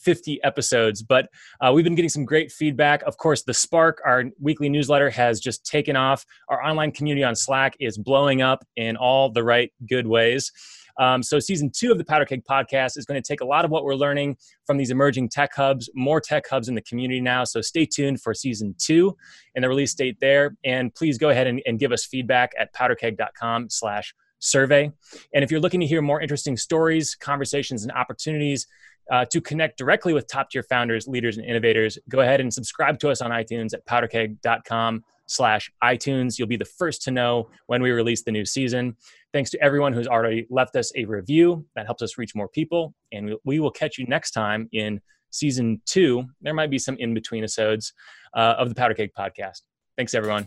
150 0.00 0.42
episodes, 0.42 1.02
but 1.02 1.28
uh, 1.60 1.72
we've 1.72 1.84
been 1.84 1.94
getting 1.94 2.08
some 2.08 2.24
great 2.24 2.50
feedback. 2.50 3.02
Of 3.02 3.16
course, 3.16 3.42
the 3.42 3.54
Spark, 3.54 4.00
our 4.04 4.24
weekly 4.40 4.68
newsletter, 4.68 5.10
has 5.10 5.40
just 5.40 5.64
taken 5.64 5.96
off. 5.96 6.24
Our 6.48 6.62
online 6.62 6.92
community 6.92 7.24
on 7.24 7.36
Slack 7.36 7.76
is 7.80 7.98
blowing 7.98 8.42
up 8.42 8.64
in 8.76 8.96
all 8.96 9.30
the 9.30 9.44
right, 9.44 9.70
good 9.88 10.06
ways. 10.06 10.52
Um, 10.98 11.22
so, 11.22 11.38
season 11.38 11.70
two 11.74 11.92
of 11.92 11.98
the 11.98 12.04
Powder 12.04 12.24
Keg 12.24 12.44
podcast 12.44 12.98
is 12.98 13.04
going 13.04 13.22
to 13.22 13.26
take 13.26 13.40
a 13.40 13.44
lot 13.44 13.64
of 13.64 13.70
what 13.70 13.84
we're 13.84 13.94
learning 13.94 14.36
from 14.66 14.76
these 14.76 14.90
emerging 14.90 15.28
tech 15.28 15.54
hubs, 15.54 15.88
more 15.94 16.20
tech 16.20 16.48
hubs 16.48 16.68
in 16.68 16.74
the 16.74 16.82
community 16.82 17.20
now. 17.20 17.44
So, 17.44 17.60
stay 17.60 17.86
tuned 17.86 18.20
for 18.20 18.34
season 18.34 18.74
two 18.78 19.16
and 19.54 19.62
the 19.62 19.68
release 19.68 19.94
date 19.94 20.18
there. 20.20 20.56
And 20.64 20.94
please 20.94 21.18
go 21.18 21.30
ahead 21.30 21.46
and, 21.46 21.62
and 21.66 21.78
give 21.78 21.92
us 21.92 22.04
feedback 22.04 22.52
at 22.58 22.74
powderkeg.com 22.74 23.70
slash 23.70 24.14
survey. 24.40 24.90
And 25.34 25.44
if 25.44 25.50
you're 25.50 25.60
looking 25.60 25.80
to 25.80 25.86
hear 25.86 26.02
more 26.02 26.20
interesting 26.20 26.56
stories, 26.56 27.14
conversations, 27.14 27.82
and 27.84 27.92
opportunities, 27.92 28.66
uh, 29.10 29.24
to 29.26 29.40
connect 29.40 29.76
directly 29.76 30.12
with 30.14 30.26
top 30.26 30.50
tier 30.50 30.62
founders, 30.62 31.06
leaders, 31.06 31.36
and 31.36 31.46
innovators, 31.46 31.98
go 32.08 32.20
ahead 32.20 32.40
and 32.40 32.52
subscribe 32.52 32.98
to 33.00 33.10
us 33.10 33.20
on 33.20 33.30
iTunes 33.30 33.74
at 33.74 33.84
powderkeg.com 33.86 35.04
slash 35.26 35.70
iTunes. 35.82 36.38
You'll 36.38 36.48
be 36.48 36.56
the 36.56 36.64
first 36.64 37.02
to 37.02 37.10
know 37.10 37.48
when 37.66 37.82
we 37.82 37.90
release 37.90 38.22
the 38.22 38.32
new 38.32 38.44
season. 38.44 38.96
Thanks 39.32 39.50
to 39.50 39.62
everyone 39.62 39.92
who's 39.92 40.08
already 40.08 40.46
left 40.50 40.74
us 40.76 40.92
a 40.96 41.04
review. 41.04 41.64
That 41.76 41.86
helps 41.86 42.02
us 42.02 42.18
reach 42.18 42.34
more 42.34 42.48
people. 42.48 42.94
And 43.12 43.34
we 43.44 43.60
will 43.60 43.70
catch 43.70 43.98
you 43.98 44.06
next 44.06 44.32
time 44.32 44.68
in 44.72 45.00
season 45.30 45.80
two. 45.86 46.24
There 46.40 46.54
might 46.54 46.70
be 46.70 46.78
some 46.78 46.96
in 46.98 47.14
between 47.14 47.44
episodes 47.44 47.92
uh, 48.34 48.54
of 48.58 48.68
the 48.68 48.74
Powder 48.74 48.94
Keg 48.94 49.10
podcast. 49.16 49.62
Thanks, 49.96 50.14
everyone. 50.14 50.46